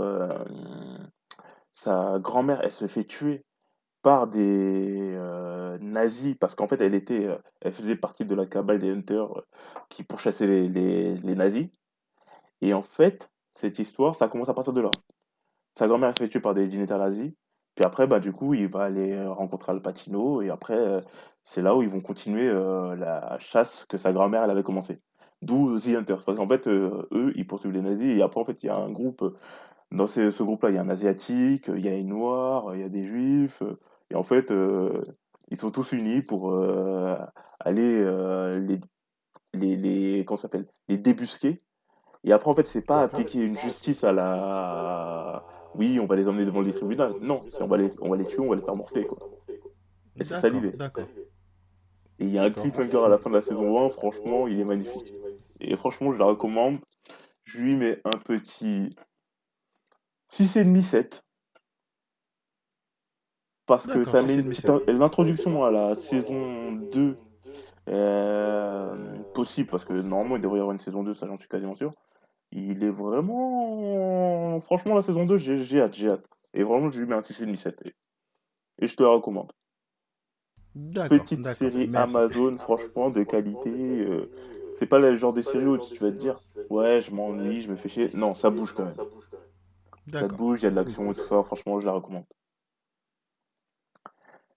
sa 1.72 2.19
grand-mère 2.19 2.62
elle 2.63 2.72
se 2.72 2.88
fait 2.88 3.04
tuer 3.04 3.43
par 4.04 4.28
des 4.28 5.13
euh, 5.16 5.78
nazis 5.80 6.36
parce 6.39 6.56
qu'en 6.56 6.68
fait 6.68 6.82
elle 6.82 6.94
était, 6.94 7.26
euh, 7.26 7.38
elle 7.62 7.74
faisait 7.74 7.96
partie 7.96 8.26
de 8.26 8.36
la 8.36 8.46
cabale 8.46 8.80
des 8.80 8.92
Hunters 8.92 9.38
euh, 9.38 9.42
qui 9.89 10.04
pourchassaient 10.04 10.46
les, 10.48 10.70
les, 10.70 11.16
les 11.18 11.36
nazis. 11.36 11.70
Et 12.62 12.74
en 12.74 12.84
fait, 12.84 13.32
cette 13.54 13.80
histoire, 13.80 14.16
ça 14.16 14.28
commence 14.28 14.50
à 14.50 14.54
partir 14.54 14.74
de 14.74 14.82
là. 14.82 14.92
Sa 15.78 15.88
grand-mère 15.88 16.13
se 16.13 16.24
fait 16.24 16.30
tuer 16.30 16.42
par 16.42 16.54
des 16.54 16.68
dignitaires 16.68 17.00
nazis. 17.00 17.34
Puis 17.76 17.86
après, 17.86 18.08
bah, 18.08 18.20
du 18.20 18.32
coup, 18.34 18.54
il 18.54 18.68
va 18.68 18.84
aller 18.84 19.26
rencontrer 19.26 19.72
Al 19.72 19.82
Pacino. 19.82 20.42
Et 20.42 20.50
après, 20.50 21.04
c'est 21.44 21.62
là 21.62 21.76
où 21.76 21.82
ils 21.82 21.89
vont 21.89 22.02
continuer 22.02 22.52
la 22.54 23.38
chasse 23.39 23.86
que 23.89 23.98
sa 23.98 24.13
grand-mère 24.13 24.44
elle 24.44 24.52
avait 24.52 24.63
commencé. 24.63 25.02
D'où 25.42 25.80
The 25.80 25.89
Hunters. 25.89 26.24
Parce 26.26 26.38
qu'en 26.38 26.48
fait, 26.48 26.68
eux, 26.68 27.34
ils 27.36 27.48
poursuivent 27.48 27.74
les 27.74 27.82
nazis. 27.82 28.18
Et 28.18 28.22
après, 28.22 28.42
en 28.42 28.46
fait, 28.46 28.63
il 28.63 28.68
y 28.68 28.70
a 28.70 28.78
un 28.78 28.92
groupe. 28.92 29.38
Dans 29.92 30.08
ce, 30.08 30.32
ce 30.32 30.44
groupe-là, 30.44 30.70
il 30.70 30.76
y 30.76 30.78
a 30.78 30.82
un 30.82 30.89
Asiatique, 30.89 31.66
il 31.68 31.86
y 31.86 31.89
a 31.89 31.96
une 31.98 32.10
Noire, 32.10 32.76
il 32.76 32.82
y 32.82 32.84
a 32.84 32.89
des 32.89 33.06
Juifs. 33.06 33.63
Et 34.13 34.15
en 34.15 34.23
fait, 34.23 34.52
euh, 34.52 35.04
ils 35.49 35.58
sont 35.58 35.71
tous 35.71 35.91
unis 35.91 36.21
pour 36.21 36.52
euh, 36.52 37.17
aller 37.60 38.02
euh, 38.04 38.60
les, 38.60 38.80
les, 39.54 39.76
les, 39.76 40.26
comment 40.26 40.38
s'appelle 40.38 40.67
les 40.88 40.97
débusquer 40.97 41.62
et 42.23 42.32
après, 42.32 42.49
en 42.49 42.56
fait, 42.56 42.67
c'est 42.67 42.82
pas 42.82 43.02
appliquer 43.02 43.43
une 43.43 43.58
justice 43.58 44.04
à 44.04 44.12
la. 44.12 45.45
Oui, 45.76 45.99
on 45.99 46.06
va 46.06 46.15
les 46.15 46.28
emmener 46.28 46.45
devant 46.45 46.62
le 46.62 46.71
tribunal. 46.71 47.15
Non, 47.21 47.41
on 47.60 47.67
va 47.67 47.78
les, 47.78 47.91
on 47.99 48.10
va 48.10 48.15
les 48.15 48.26
tuer, 48.26 48.39
on 48.39 48.49
va 48.49 48.56
les 48.56 48.62
faire 48.62 48.76
morfler, 48.76 49.06
quoi. 49.06 49.17
Et 50.15 50.23
c'est 50.23 50.39
ça 50.39 50.47
l'idée. 50.47 50.71
d'accord, 50.71 51.06
Et 52.19 52.26
il 52.26 52.30
y 52.30 52.38
a 52.38 52.43
un 52.43 52.52
cliffhanger 52.52 53.04
à 53.04 53.10
la 53.10 53.17
fin 53.17 53.30
de 53.30 53.36
la 53.36 53.41
saison 53.41 53.86
1, 53.86 53.89
franchement, 53.89 54.47
il 54.47 54.60
est 54.60 54.63
magnifique. 54.65 55.13
Et 55.60 55.76
franchement, 55.76 56.13
je 56.13 56.19
la 56.19 56.26
recommande. 56.26 56.78
Je 57.43 57.58
lui 57.58 57.76
mets 57.76 57.99
un 58.06 58.17
petit 58.17 58.95
6,5-7. 60.32 61.23
Parce 63.65 63.88
que 63.88 64.04
ça 64.04 64.21
met 64.21 64.43
L'introduction 64.88 65.63
à 65.63 65.71
la 65.71 65.95
saison 65.95 66.71
2 66.73 67.17
euh, 67.89 68.95
possible, 69.34 69.69
parce 69.69 69.86
que 69.86 69.93
normalement, 69.93 70.36
il 70.36 70.41
devrait 70.41 70.58
y 70.58 70.62
avoir 70.62 70.73
une 70.73 70.80
saison 70.80 71.04
2, 71.04 71.13
ça 71.13 71.28
j'en 71.28 71.38
suis 71.38 71.47
quasiment 71.49 71.76
sûr. 71.76 71.93
Il 72.52 72.84
est 72.84 72.91
vraiment. 72.91 74.60
Franchement, 74.62 74.95
la 74.95 75.02
saison 75.02 75.26
2, 75.26 75.38
j'ai 75.38 75.82
hâte, 75.82 75.93
j'ai 75.93 76.10
hâte. 76.10 76.26
Et 76.54 76.63
vraiment, 76.63 76.91
je 76.91 76.99
lui 76.99 77.08
mets 77.08 77.15
un 77.15 77.21
6,5-7. 77.21 77.73
Et, 77.86 77.95
et 78.80 78.88
je 78.88 78.95
te 78.95 79.04
la 79.04 79.10
recommande. 79.10 79.52
Petite 81.10 81.47
série 81.54 81.88
merci. 81.88 82.15
Amazon, 82.15 82.58
franchement, 82.58 83.10
de 83.10 83.23
qualité. 83.23 83.69
euh, 83.69 84.30
c'est 84.73 84.88
pas 84.88 84.99
le 84.99 85.15
genre 85.17 85.34
de 85.34 85.41
série 85.41 85.65
où 85.65 85.78
tu 85.78 85.97
vas 86.04 86.12
te 86.12 86.15
dire, 86.17 86.39
ouais, 86.69 87.02
je 87.02 87.12
m'ennuie, 87.13 87.62
je 87.62 87.69
me 87.69 87.76
fais 87.76 87.89
chier. 87.89 88.10
Non, 88.13 88.34
ça 88.34 88.49
bouge 88.49 88.73
quand 88.73 88.86
même. 88.86 88.95
Ça 90.12 90.28
bouge, 90.28 90.60
il 90.62 90.63
y 90.63 90.67
a 90.67 90.71
de 90.71 90.76
l'action 90.76 91.12
et 91.12 91.15
tout 91.15 91.23
ça. 91.23 91.43
Franchement, 91.43 91.80
je 91.80 91.86
la 91.86 91.93
recommande. 91.93 92.26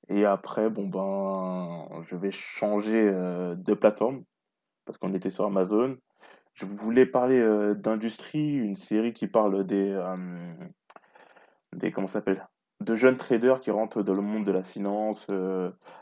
Et 0.09 0.25
après, 0.25 0.71
bon 0.71 0.87
ben, 0.87 2.03
je 2.05 2.17
vais 2.17 2.31
changer 2.31 3.11
euh, 3.13 3.55
de 3.55 3.75
plateforme 3.75 4.23
parce 4.85 4.99
qu'on 4.99 5.15
était 5.15 5.31
sur 5.31 5.45
Amazon. 5.45 5.97
Je 6.55 6.65
voulais 6.65 7.07
parler 7.07 7.41
euh, 7.41 7.75
d'industrie, 7.75 8.55
une 8.57 8.77
série 8.77 9.13
qui 9.13 9.27
parle 9.27 9.67
des, 9.67 9.91
euh, 9.91 10.17
des 11.75 11.91
comment 11.91 12.07
s'appelle, 12.07 12.47
de 12.81 12.95
jeunes 12.95 13.17
traders 13.17 13.61
qui 13.61 13.71
rentrent 13.71 14.03
dans 14.03 14.15
le 14.15 14.23
monde 14.23 14.45
de 14.45 14.53
la 14.53 14.63
finance 14.63 15.27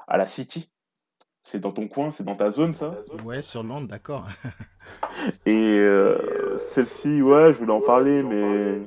à 0.07 0.17
la 0.17 0.27
City. 0.27 0.71
C'est 1.41 1.61
dans 1.61 1.73
ton 1.73 1.89
coin, 1.89 2.11
c'est 2.11 2.25
dans 2.25 2.37
ta 2.37 2.51
zone, 2.51 2.75
ça? 2.75 2.95
Ouais, 3.25 3.43
sur 3.43 3.63
Londres, 3.63 3.89
d'accord. 3.89 4.29
Et 5.47 5.87
celle-ci, 6.59 7.23
ouais, 7.23 7.53
je 7.53 7.59
voulais 7.59 7.73
en 7.73 7.81
parler, 7.81 8.23
mais 8.23 8.81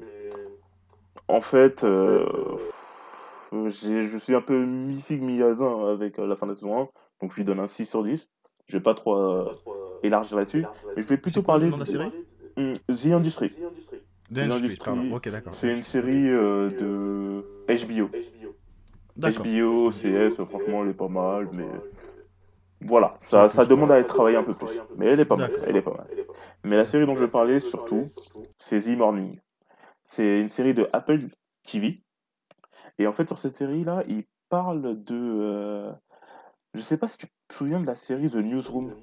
en 1.27 1.41
fait, 1.41 1.83
euh, 1.83 2.25
pff, 2.25 2.31
euh, 2.49 2.57
j'ai- 2.57 2.71
je 3.51 4.17
suis 4.17 4.35
un 4.35 4.41
peu 4.41 4.65
mi-figue, 4.65 5.21
mi-raisin 5.21 5.87
avec 5.87 6.19
euh, 6.19 6.27
la 6.27 6.35
fin 6.35 6.45
de 6.45 6.51
la 6.51 6.55
saison 6.55 6.81
1, 6.81 6.89
donc 7.21 7.31
je 7.31 7.37
lui 7.37 7.45
donne 7.45 7.59
un 7.59 7.67
6 7.67 7.85
sur 7.85 8.03
10. 8.03 8.29
Je 8.67 8.77
vais 8.77 8.83
pas 8.83 8.93
trop 8.93 9.15
euh, 9.15 9.51
élargir 10.03 10.37
là-dessus, 10.37 10.65
mais 10.95 11.01
je 11.01 11.07
vais 11.07 11.17
plutôt 11.17 11.41
parler 11.41 11.71
de 11.71 11.77
la 11.77 11.85
série? 11.85 12.11
Hum, 12.57 12.73
The 12.89 13.07
Industry. 13.07 13.51
The 14.33 14.37
Industry. 14.39 14.79
C'est 15.53 15.77
une 15.77 15.83
série 15.83 16.29
euh, 16.29 16.69
de 16.69 17.45
HBO. 17.69 18.09
HBO, 19.17 19.91
CS, 19.91 20.35
franchement, 20.45 20.83
elle 20.83 20.89
est 20.89 20.93
pas 20.93 21.07
mal, 21.07 21.49
mais 21.53 21.65
voilà, 22.81 23.17
ça, 23.21 23.49
ça 23.49 23.65
demande 23.65 23.91
à 23.91 23.99
être 23.99 24.07
travaillé 24.07 24.37
un 24.37 24.43
peu 24.43 24.53
plus. 24.53 24.81
Mais 24.97 25.07
elle 25.07 25.19
est 25.19 25.25
pas 25.25 25.37
mal, 25.37 25.51
elle 25.65 25.77
est 25.77 25.81
pas 25.81 25.93
mal. 25.93 26.07
Mais 26.63 26.75
la 26.75 26.85
série 26.85 27.05
dont 27.05 27.15
je 27.15 27.21
vais 27.21 27.31
parler 27.31 27.59
surtout, 27.59 28.09
c'est 28.57 28.81
The 28.81 28.97
Morning. 28.97 29.39
C'est 30.05 30.41
une 30.41 30.49
série 30.49 30.73
de 30.73 30.87
Apple 30.93 31.29
TV. 31.63 32.03
Et 32.99 33.07
en 33.07 33.13
fait, 33.13 33.27
sur 33.27 33.37
cette 33.37 33.55
série-là, 33.55 34.03
il 34.07 34.23
parle 34.49 35.03
de. 35.03 35.15
euh, 35.15 35.91
Je 36.73 36.81
sais 36.81 36.97
pas 36.97 37.07
si 37.07 37.17
tu 37.17 37.27
te 37.47 37.53
souviens 37.53 37.79
de 37.79 37.85
la 37.87 37.95
série 37.95 38.29
The 38.29 38.35
Newsroom, 38.37 38.93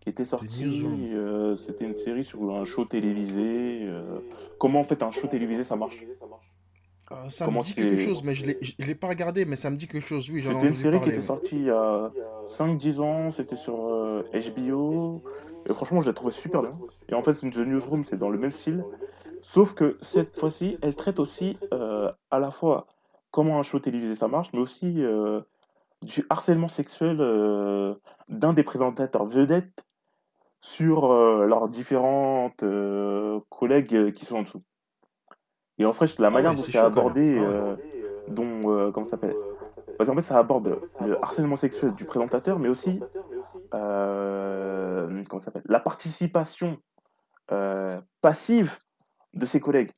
qui 0.00 0.08
était 0.08 0.24
sortie. 0.24 0.64
Newsroom. 0.64 1.00
euh, 1.14 1.56
C'était 1.56 1.84
une 1.84 1.94
série 1.94 2.24
sur 2.24 2.54
un 2.54 2.64
show 2.64 2.84
télévisé. 2.84 3.80
euh, 3.84 4.18
Comment 4.58 4.80
en 4.80 4.84
fait 4.84 5.02
un 5.02 5.12
show 5.12 5.26
télévisé 5.28 5.64
ça 5.64 5.76
marche? 5.76 5.98
Ah, 7.08 7.30
ça 7.30 7.44
Comment 7.44 7.60
me 7.60 7.64
dit 7.64 7.70
c'est- 7.72 7.82
quelque 7.82 8.02
chose, 8.04 8.24
mais 8.24 8.34
je 8.34 8.46
l'ai, 8.46 8.58
je 8.60 8.84
l'ai 8.84 8.94
pas 8.96 9.06
regardé, 9.08 9.44
mais 9.44 9.54
ça 9.54 9.70
me 9.70 9.76
dit 9.76 9.86
quelque 9.86 10.08
chose. 10.08 10.28
Oui, 10.28 10.40
j'en 10.42 10.50
ai 10.50 10.54
C'était 10.54 10.66
une 10.66 10.72
entendu 10.72 10.82
série 10.82 10.96
qui 10.96 10.98
parler. 11.00 11.12
était 11.12 11.20
ouais. 11.20 11.26
sortie 11.26 11.56
il 11.56 11.62
y 11.66 11.70
a 11.70 12.12
5-10 12.46 13.00
ans, 13.00 13.30
c'était 13.30 13.54
sur 13.56 13.86
euh, 13.86 14.22
HBO. 14.32 15.22
Et 15.68 15.72
franchement, 15.74 16.00
je 16.02 16.08
l'ai 16.08 16.14
trouvé 16.14 16.32
super 16.32 16.62
bien. 16.62 16.76
Et 17.08 17.14
en 17.14 17.22
fait, 17.22 17.34
The 17.34 17.56
Newsroom, 17.58 18.04
c'est 18.04 18.16
dans 18.16 18.28
le 18.28 18.38
même 18.38 18.50
style. 18.50 18.84
Sauf 19.46 19.74
que 19.74 19.96
cette 20.02 20.36
fois-ci, 20.36 20.76
elle 20.82 20.96
traite 20.96 21.20
aussi 21.20 21.56
euh, 21.72 22.10
à 22.32 22.40
la 22.40 22.50
fois 22.50 22.88
comment 23.30 23.60
un 23.60 23.62
show 23.62 23.78
télévisé 23.78 24.16
ça 24.16 24.26
marche, 24.26 24.48
mais 24.52 24.58
aussi 24.58 25.04
euh, 25.04 25.40
du 26.02 26.26
harcèlement 26.28 26.66
sexuel 26.66 27.18
euh, 27.20 27.94
d'un 28.28 28.52
des 28.52 28.64
présentateurs 28.64 29.24
vedettes 29.24 29.86
sur 30.60 31.12
leurs 31.12 31.68
différentes 31.68 32.64
collègues 33.48 34.14
qui 34.14 34.24
sont 34.24 34.38
en 34.38 34.42
dessous. 34.42 34.64
Et 35.78 35.86
en 35.86 35.92
fait, 35.92 36.18
la 36.18 36.30
manière 36.30 36.50
ouais, 36.50 36.56
dont 36.56 36.62
c'est 36.62 36.76
abordé. 36.76 37.38
Ah 37.38 37.76
dont, 38.26 38.90
comment 38.90 39.04
ça 39.04 39.12
s'appelle? 39.12 39.36
Parce 39.96 40.10
qu'en 40.10 40.16
fait, 40.16 40.22
ça 40.22 40.38
aborde 40.38 40.80
le 41.00 41.22
harcèlement 41.22 41.54
sexuel 41.54 41.94
du 41.94 42.04
présentateur, 42.04 42.58
mais 42.58 42.68
aussi 42.68 42.98
comment 43.70 45.38
ça 45.38 45.44
s'appelle? 45.44 45.62
La 45.66 45.78
participation 45.78 46.78
passive 48.20 48.76
de 49.36 49.46
ses 49.46 49.60
collègues 49.60 49.92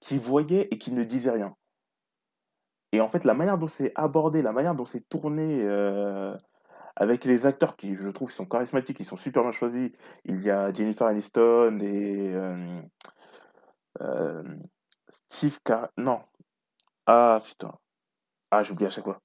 qui 0.00 0.18
voyaient 0.18 0.68
et 0.70 0.78
qui 0.78 0.92
ne 0.92 1.04
disaient 1.04 1.30
rien. 1.30 1.54
Et 2.92 3.00
en 3.00 3.08
fait, 3.08 3.24
la 3.24 3.34
manière 3.34 3.58
dont 3.58 3.68
c'est 3.68 3.92
abordé, 3.94 4.42
la 4.42 4.52
manière 4.52 4.74
dont 4.74 4.84
c'est 4.84 5.08
tourné 5.08 5.62
euh, 5.62 6.36
avec 6.94 7.24
les 7.24 7.46
acteurs 7.46 7.76
qui, 7.76 7.96
je 7.96 8.08
trouve, 8.10 8.30
sont 8.30 8.44
charismatiques, 8.44 9.00
ils 9.00 9.06
sont 9.06 9.16
super 9.16 9.42
bien 9.42 9.52
choisis. 9.52 9.90
Il 10.24 10.40
y 10.42 10.50
a 10.50 10.72
Jennifer 10.72 11.06
Aniston 11.06 11.78
et 11.80 12.34
euh, 12.34 12.82
euh, 14.02 14.56
Steve 15.08 15.58
Carell. 15.64 15.88
Non. 15.96 16.20
Ah, 17.06 17.40
putain. 17.42 17.72
Ah, 18.50 18.62
j'oublie 18.62 18.84
à 18.86 18.90
chaque 18.90 19.04
fois. 19.04 19.20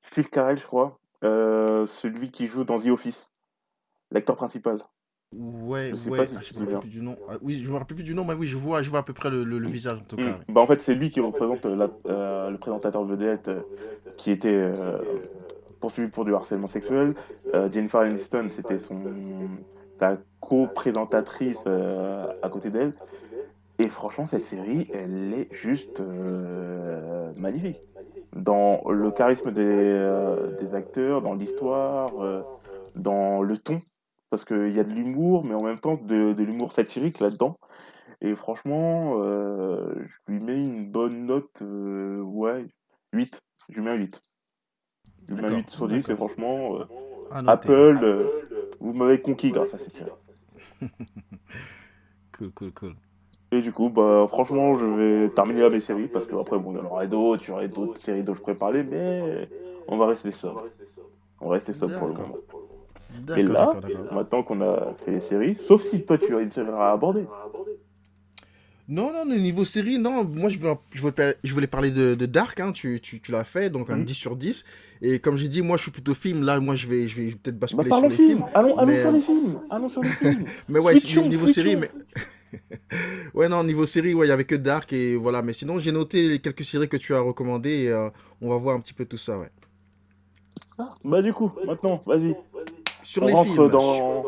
Steve 0.00 0.28
Carell, 0.28 0.58
je 0.58 0.66
crois. 0.66 1.00
Celui 1.22 2.30
qui 2.30 2.46
joue 2.46 2.64
dans 2.64 2.78
The 2.78 2.88
Office. 2.88 3.32
L'acteur 4.10 4.36
principal. 4.36 4.78
Ouais, 5.38 5.90
Je 5.90 5.96
sais 5.96 6.10
ouais, 6.10 6.18
pas 6.18 6.26
si 6.26 6.34
ah, 6.36 6.40
je 6.42 6.54
me 6.60 6.64
rappelle 6.64 6.80
plus 6.80 6.88
du 6.90 7.00
nom. 7.00 7.16
Ah, 7.28 7.36
oui, 7.42 7.62
je 7.62 7.70
me 7.70 7.76
rappelle 7.76 7.96
plus 7.96 8.04
du 8.04 8.14
nom, 8.14 8.24
mais 8.24 8.34
oui, 8.34 8.46
je 8.46 8.56
vois, 8.56 8.82
je 8.82 8.90
vois 8.90 9.00
à 9.00 9.02
peu 9.02 9.12
près 9.12 9.30
le, 9.30 9.44
le- 9.44 9.58
le 9.58 9.68
visage 9.68 9.98
en 10.00 10.04
tout 10.04 10.16
cas. 10.16 10.22
Mm. 10.22 10.38
ouais. 10.38 10.54
Bah, 10.54 10.60
en 10.60 10.66
fait, 10.66 10.80
c'est 10.80 10.94
lui 10.94 11.10
qui 11.10 11.20
représente 11.20 11.64
la- 11.66 11.90
euh, 12.08 12.50
le 12.50 12.58
présentateur 12.58 13.04
vedette 13.04 13.48
euh, 13.48 13.62
qui 14.16 14.30
était 14.30 14.48
euh, 14.52 14.98
poursuivi 15.80 16.08
pour 16.08 16.24
du 16.24 16.34
harcèlement 16.34 16.66
sexuel. 16.68 17.14
Jennifer 17.72 18.00
Aniston, 18.00 18.48
c'était 18.50 18.78
son 18.80 18.98
sa 20.00 20.18
co-présentatrice 20.40 21.66
à 21.68 22.48
côté 22.50 22.70
d'elle. 22.70 22.94
Et 23.78 23.88
franchement, 23.88 24.26
cette 24.26 24.44
série, 24.44 24.88
elle 24.92 25.34
est 25.34 25.52
juste 25.52 26.00
magnifique. 27.36 27.84
Dans 28.34 28.82
le 28.90 29.10
charisme 29.12 29.52
des, 29.52 30.50
des 30.58 30.74
acteurs, 30.74 31.22
dans 31.22 31.34
l'histoire, 31.34 32.12
dans 32.94 33.42
le 33.42 33.58
ton. 33.58 33.80
Parce 34.34 34.44
qu'il 34.44 34.74
y 34.74 34.80
a 34.80 34.82
de 34.82 34.90
l'humour, 34.90 35.44
mais 35.44 35.54
en 35.54 35.62
même 35.62 35.78
temps 35.78 35.94
de, 35.94 36.32
de 36.32 36.42
l'humour 36.42 36.72
satirique 36.72 37.20
là-dedans. 37.20 37.56
Et 38.20 38.34
franchement, 38.34 39.22
euh, 39.22 39.94
je 40.04 40.32
lui 40.32 40.40
mets 40.40 40.60
une 40.60 40.90
bonne 40.90 41.26
note, 41.26 41.62
euh, 41.62 42.20
ouais, 42.20 42.66
8. 43.12 43.40
Je 43.68 43.76
lui 43.76 43.82
mets 43.82 43.92
un 43.92 43.94
8. 43.94 44.20
Je 45.28 45.34
lui 45.34 45.40
mets 45.40 45.46
un 45.46 45.50
D'accord, 45.50 45.58
8 45.58 45.70
sur 45.70 45.86
10 45.86 46.08
et 46.08 46.16
franchement, 46.16 46.80
euh. 46.80 47.42
Apple, 47.46 48.26
vous 48.80 48.92
m'avez 48.92 49.20
conquis 49.20 49.52
grâce 49.52 49.72
à 49.72 49.78
cette 49.78 49.96
série. 49.96 50.10
Cool, 52.36 52.50
cool, 52.50 52.72
cool. 52.72 52.94
Et 53.52 53.60
du 53.60 53.70
coup, 53.70 53.88
bah, 53.88 54.24
franchement, 54.26 54.76
je 54.76 54.86
vais 54.86 55.28
terminer 55.28 55.60
là 55.60 55.70
mes 55.70 55.78
séries 55.78 56.08
parce 56.08 56.26
que 56.26 56.34
après, 56.34 56.58
bon, 56.58 56.72
il 56.72 56.78
y 56.78 56.80
en 56.80 56.86
aurait 56.86 57.06
d'autres, 57.06 57.44
il 57.44 57.50
y 57.50 57.52
aurait 57.52 57.68
d'autres 57.68 58.00
séries 58.00 58.24
dont 58.24 58.34
je 58.34 58.40
pourrais 58.40 58.56
parler, 58.56 58.82
mais 58.82 59.48
on 59.86 59.96
va 59.96 60.08
rester 60.08 60.32
sobre. 60.32 60.66
On 61.40 61.46
va 61.46 61.52
rester 61.52 61.72
sobre 61.72 61.96
pour 61.96 62.08
le 62.08 62.14
moment. 62.14 62.34
Et 63.36 63.42
là, 63.42 63.72
maintenant 64.12 64.42
qu'on 64.42 64.60
a 64.60 64.94
fait 65.04 65.12
les 65.12 65.20
séries, 65.20 65.54
sauf 65.54 65.82
si 65.82 66.04
toi 66.04 66.18
tu 66.18 66.36
as 66.36 66.40
une 66.40 66.50
série 66.50 66.68
à 66.70 66.90
aborder. 66.92 67.26
Non, 68.86 69.12
non, 69.14 69.24
le 69.24 69.38
niveau 69.38 69.64
série, 69.64 69.98
non, 69.98 70.24
moi 70.24 70.50
je 70.50 70.58
voulais, 70.58 70.76
je 70.92 71.00
voulais, 71.00 71.36
je 71.42 71.54
voulais 71.54 71.66
parler 71.66 71.90
de, 71.90 72.14
de 72.14 72.26
Dark, 72.26 72.60
hein, 72.60 72.70
tu, 72.70 73.00
tu, 73.00 73.18
tu 73.18 73.32
l'as 73.32 73.44
fait, 73.44 73.70
donc 73.70 73.88
un 73.88 73.96
Mhm. 73.96 74.04
10 74.04 74.14
sur 74.14 74.36
10. 74.36 74.66
Et 75.00 75.20
comme 75.20 75.38
j'ai 75.38 75.48
dit, 75.48 75.62
moi 75.62 75.78
je 75.78 75.82
suis 75.84 75.90
plutôt 75.90 76.12
film, 76.12 76.42
là 76.44 76.60
moi 76.60 76.76
je 76.76 76.86
vais, 76.86 77.08
je 77.08 77.16
vais 77.16 77.30
peut-être 77.30 77.58
Bah, 77.58 77.60
basculer 77.66 77.84
sur 77.84 77.88
parlons 77.88 78.08
les 78.08 78.14
films. 78.14 78.28
films. 78.28 78.44
Allons, 78.54 78.76
allons 78.76 78.92
mais- 78.92 79.00
sur 79.00 79.10
les 79.12 79.20
films. 79.22 79.60
Allons 79.70 79.88
sur 79.88 80.02
les 80.02 80.08
films. 80.10 80.44
Mais 80.68 80.80
ouais, 80.80 80.94
niveau 81.28 81.46
série, 81.48 81.76
mais. 81.76 81.90
ouais, 83.34 83.48
non, 83.48 83.64
niveau 83.64 83.86
série, 83.86 84.12
ouais, 84.12 84.26
il 84.26 84.28
y 84.28 84.32
avait 84.32 84.44
que 84.44 84.54
Dark 84.54 84.92
et 84.92 85.16
voilà. 85.16 85.40
Mais 85.40 85.54
sinon, 85.54 85.78
j'ai 85.78 85.90
noté 85.90 86.28
les 86.28 86.38
quelques 86.40 86.64
séries 86.66 86.88
que 86.88 86.98
tu 86.98 87.14
as 87.14 87.20
recommandées 87.20 87.84
et 87.84 87.90
euh, 87.90 88.10
on 88.42 88.50
va 88.50 88.58
voir 88.58 88.76
un 88.76 88.80
petit 88.80 88.92
peu 88.94 89.06
tout 89.06 89.16
ça, 89.18 89.38
ouais. 89.38 89.48
Bah, 91.04 91.22
du 91.22 91.32
coup, 91.32 91.50
maintenant, 91.66 92.02
vas-y. 92.04 92.36
Sur 93.04 93.22
On 93.22 93.26
les 93.26 93.32
rentre 93.32 93.52
films. 93.52 93.68
dans, 93.68 94.24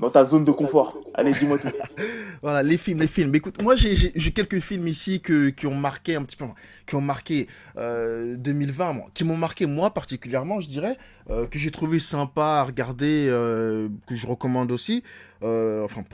dans 0.00 0.10
ta 0.10 0.24
zone 0.24 0.44
de 0.44 0.50
confort. 0.50 0.98
Allez, 1.14 1.32
dis-moi 1.32 1.58
tout. 1.58 1.68
Voilà, 2.42 2.62
les 2.62 2.76
films, 2.76 3.00
les 3.00 3.06
films. 3.06 3.34
Écoute, 3.34 3.62
moi 3.62 3.74
j'ai- 3.74 3.96
quelques 4.32 4.60
films 4.60 4.86
ici 4.88 5.20
que, 5.22 5.48
qui 5.48 5.66
ont 5.66 5.74
marqué 5.74 6.16
un 6.16 6.22
petit 6.24 6.36
peu, 6.36 6.44
qui 6.86 6.94
ont 6.94 7.00
marqué 7.00 7.46
euh, 7.78 8.36
2020, 8.36 8.92
moi, 8.92 9.06
qui 9.14 9.24
m'ont 9.24 9.36
marqué 9.38 9.64
moi 9.66 9.94
particulièrement, 9.94 10.60
je 10.60 10.66
dirais, 10.68 10.98
euh, 11.30 11.46
que 11.46 11.58
j'ai 11.58 11.70
trouvé 11.70 12.00
sympa 12.00 12.42
à 12.60 12.64
regarder, 12.64 13.28
euh, 13.30 13.88
que 14.06 14.14
je 14.14 14.26
recommande 14.26 14.72
aussi, 14.72 15.02
euh, 15.42 15.84
enfin 15.84 16.04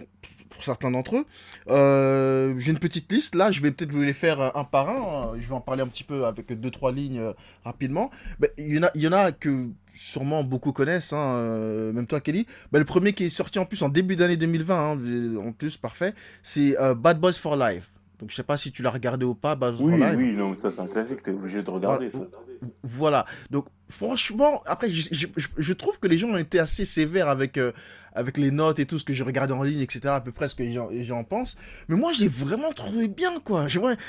pour, 0.50 0.64
certains 0.64 0.90
d'entre 0.90 1.16
eux. 1.16 1.26
Euh, 1.68 2.54
j'ai 2.58 2.72
une 2.72 2.78
petite 2.78 3.10
liste 3.10 3.34
là, 3.34 3.50
je 3.52 3.60
vais 3.60 3.70
peut-être 3.70 3.92
vous 3.92 4.02
les 4.02 4.12
faire 4.12 4.40
euh, 4.40 4.50
un 4.54 4.64
par 4.64 4.88
un. 4.88 5.32
Je 5.40 5.46
vais 5.46 5.54
en 5.54 5.60
parler 5.60 5.82
un 5.82 5.88
petit 5.88 6.04
peu 6.04 6.26
avec 6.26 6.52
deux 6.52 6.70
trois 6.70 6.92
lignes 6.92 7.20
euh, 7.20 7.32
rapidement. 7.64 8.10
Ben, 8.38 8.50
Il 8.58 8.74
y 8.74 8.78
en 8.78 8.84
a, 8.84 8.90
il 8.94 9.02
y 9.02 9.08
en 9.08 9.12
a 9.12 9.32
que 9.32 9.68
sûrement 9.94 10.44
beaucoup 10.44 10.72
connaissent, 10.72 11.12
hein, 11.12 11.40
même 11.92 12.06
toi 12.06 12.20
Kelly. 12.20 12.46
Bah, 12.72 12.78
le 12.78 12.84
premier 12.84 13.12
qui 13.12 13.24
est 13.24 13.28
sorti 13.28 13.58
en 13.58 13.66
plus 13.66 13.82
en 13.82 13.88
début 13.88 14.16
d'année 14.16 14.36
2020, 14.36 14.74
hein, 14.74 15.36
en 15.46 15.52
plus, 15.52 15.76
parfait, 15.76 16.14
c'est 16.42 16.76
Bad 16.96 17.20
Boys 17.20 17.34
for 17.34 17.56
Life. 17.56 17.90
Donc 18.20 18.30
je 18.30 18.36
sais 18.36 18.42
pas 18.42 18.56
si 18.58 18.70
tu 18.70 18.82
l'as 18.82 18.90
regardé 18.90 19.24
ou 19.24 19.34
pas, 19.34 19.56
Oui, 19.80 19.94
oui, 20.16 20.32
non, 20.34 20.54
ça 20.54 20.70
c'est 20.70 20.80
un 20.80 20.86
classique, 20.86 21.22
t'es 21.22 21.30
obligé 21.32 21.62
de 21.62 21.70
regarder 21.70 22.08
Voilà. 22.08 22.26
ça. 22.32 22.38
Voilà. 22.82 23.24
Donc 23.50 23.66
franchement, 23.88 24.62
après, 24.66 24.90
je, 24.90 25.08
je- 25.12 25.26
je- 25.36 25.46
je 25.56 25.72
trouve 25.72 25.98
que 25.98 26.06
les 26.06 26.18
gens 26.18 26.28
ont 26.28 26.36
été 26.36 26.58
assez 26.58 26.84
sévères 26.84 27.28
avec, 27.28 27.56
euh, 27.56 27.72
avec 28.14 28.36
les 28.36 28.50
notes 28.50 28.78
et 28.78 28.84
tout 28.86 28.98
ce 28.98 29.04
que 29.04 29.14
j'ai 29.14 29.22
regardé 29.22 29.52
en 29.54 29.62
ligne, 29.62 29.80
etc. 29.80 30.00
À 30.08 30.20
peu 30.20 30.32
près 30.32 30.48
ce 30.48 30.54
que 30.54 30.62
les 30.62 30.72
gens, 30.72 30.88
les 30.90 31.02
gens 31.02 31.18
en 31.20 31.24
pensent. 31.24 31.56
Mais 31.88 31.96
moi, 31.96 32.12
j'ai 32.12 32.28
vraiment 32.28 32.72
trouvé 32.72 33.08
bien, 33.08 33.40
quoi. 33.40 33.66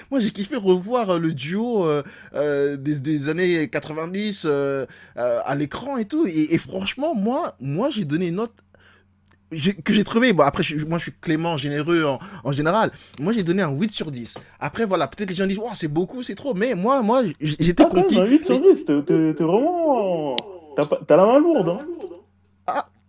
Moi, 0.09 0.19
j'ai 0.19 0.31
kiffé 0.31 0.55
revoir 0.57 1.11
euh, 1.11 1.19
le 1.19 1.33
duo 1.33 1.85
euh, 1.87 2.03
euh, 2.33 2.75
des, 2.77 2.99
des 2.99 3.29
années 3.29 3.69
90 3.69 4.43
euh, 4.45 4.85
euh, 5.17 5.39
à 5.45 5.55
l'écran 5.55 5.97
et 5.97 6.05
tout. 6.05 6.25
Et, 6.27 6.53
et 6.53 6.57
franchement, 6.57 7.15
moi, 7.15 7.55
moi 7.61 7.89
j'ai 7.89 8.03
donné 8.05 8.27
une 8.27 8.35
note 8.35 8.53
que 9.83 9.93
j'ai 9.93 10.03
trouvé, 10.03 10.33
bon 10.33 10.43
après 10.43 10.63
je, 10.63 10.85
moi 10.85 10.97
je 10.97 11.03
suis 11.03 11.11
clément, 11.19 11.57
généreux 11.57 12.05
en, 12.05 12.19
en 12.43 12.51
général, 12.51 12.91
moi 13.19 13.33
j'ai 13.33 13.43
donné 13.43 13.61
un 13.61 13.71
8 13.71 13.91
sur 13.91 14.09
10. 14.11 14.35
Après 14.59 14.85
voilà, 14.85 15.07
peut-être 15.07 15.29
les 15.29 15.35
gens 15.35 15.45
disent, 15.45 15.59
oh, 15.61 15.69
c'est 15.73 15.87
beaucoup, 15.87 16.23
c'est 16.23 16.35
trop, 16.35 16.53
mais 16.53 16.73
moi, 16.75 17.01
moi 17.01 17.21
j'étais 17.39 17.83
Ah, 17.83 17.87
conquis. 17.87 18.19
un 18.19 18.25
8 18.25 18.45
sur 18.45 18.59
Mais- 18.61 18.73
10, 18.73 18.85
t'es- 18.85 19.43
vraiment. 19.43 20.35
T'as 21.07 21.17
la 21.17 21.25
main 21.25 21.39
lourde, 21.39 21.69
hein. 21.69 21.79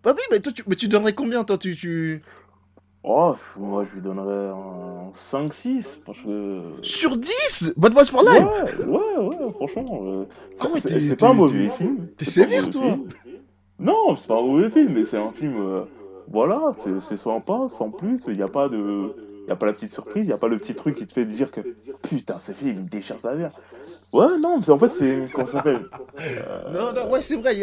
Bah 0.04 0.12
oui, 0.16 0.22
mais 0.32 0.40
toi 0.40 0.52
tu, 0.52 0.64
mais 0.66 0.74
tu 0.74 0.88
donnerais 0.88 1.12
combien 1.12 1.44
toi 1.44 1.56
tu, 1.56 1.76
tu... 1.76 2.20
Oh, 3.04 3.34
moi 3.56 3.84
je 3.88 3.94
lui 3.94 4.00
donnerais 4.02 4.48
un 4.50 5.10
5-6. 5.12 6.00
Parce 6.04 6.18
que. 6.18 6.60
Sur 6.82 7.16
10 7.16 7.72
Bad 7.76 7.92
Boys 7.94 8.04
for 8.06 8.22
Life? 8.24 8.42
Ouais, 8.80 8.84
ouais, 8.84 9.18
ouais, 9.28 9.52
franchement. 9.54 10.00
euh, 10.04 10.24
Ah 10.58 10.66
ouais, 10.72 10.80
c'est- 10.80 11.14
pas 11.16 11.28
un 11.30 11.34
mauvais 11.34 11.70
film. 11.70 12.08
t'es 12.16 12.24
sévère, 12.24 12.68
toi. 12.70 12.82
film. 12.82 13.08
Non, 13.78 14.16
c'est 14.16 14.26
pas 14.26 14.38
un 14.38 14.42
mauvais 14.42 14.70
film, 14.70 14.92
mais 14.92 15.06
c'est 15.06 15.18
un 15.18 15.30
film. 15.32 15.54
euh, 15.56 15.82
voilà, 16.32 16.72
c'est 16.74 17.16
sympa, 17.18 17.68
sans 17.68 17.90
plus. 17.90 18.24
Il 18.26 18.36
n'y 18.36 18.42
a 18.42 18.48
pas 18.48 18.68
de, 18.70 19.14
il 19.44 19.46
n'y 19.46 19.52
a 19.52 19.56
pas 19.56 19.66
la 19.66 19.74
petite 19.74 19.92
surprise, 19.92 20.24
il 20.24 20.28
n'y 20.28 20.32
a 20.32 20.38
pas 20.38 20.48
le 20.48 20.58
petit 20.58 20.74
truc 20.74 20.96
qui 20.96 21.06
te 21.06 21.12
fait 21.12 21.26
dire 21.26 21.50
que 21.50 21.60
putain, 22.02 22.38
ce 22.38 22.52
film, 22.52 22.78
il 22.80 22.88
déchire 22.88 23.20
sa 23.20 23.34
mère. 23.34 23.52
Ouais, 24.12 24.26
non, 24.42 24.58
mais 24.60 24.68
en 24.70 24.78
fait, 24.78 24.92
c'est. 24.92 25.22
Comment 25.32 25.46
ça 25.46 25.52
s'appelle 25.52 25.80
Euh, 26.20 26.72
Non, 26.72 26.92
non, 26.92 27.10
ouais, 27.10 27.22
c'est 27.22 27.36
vrai. 27.36 27.54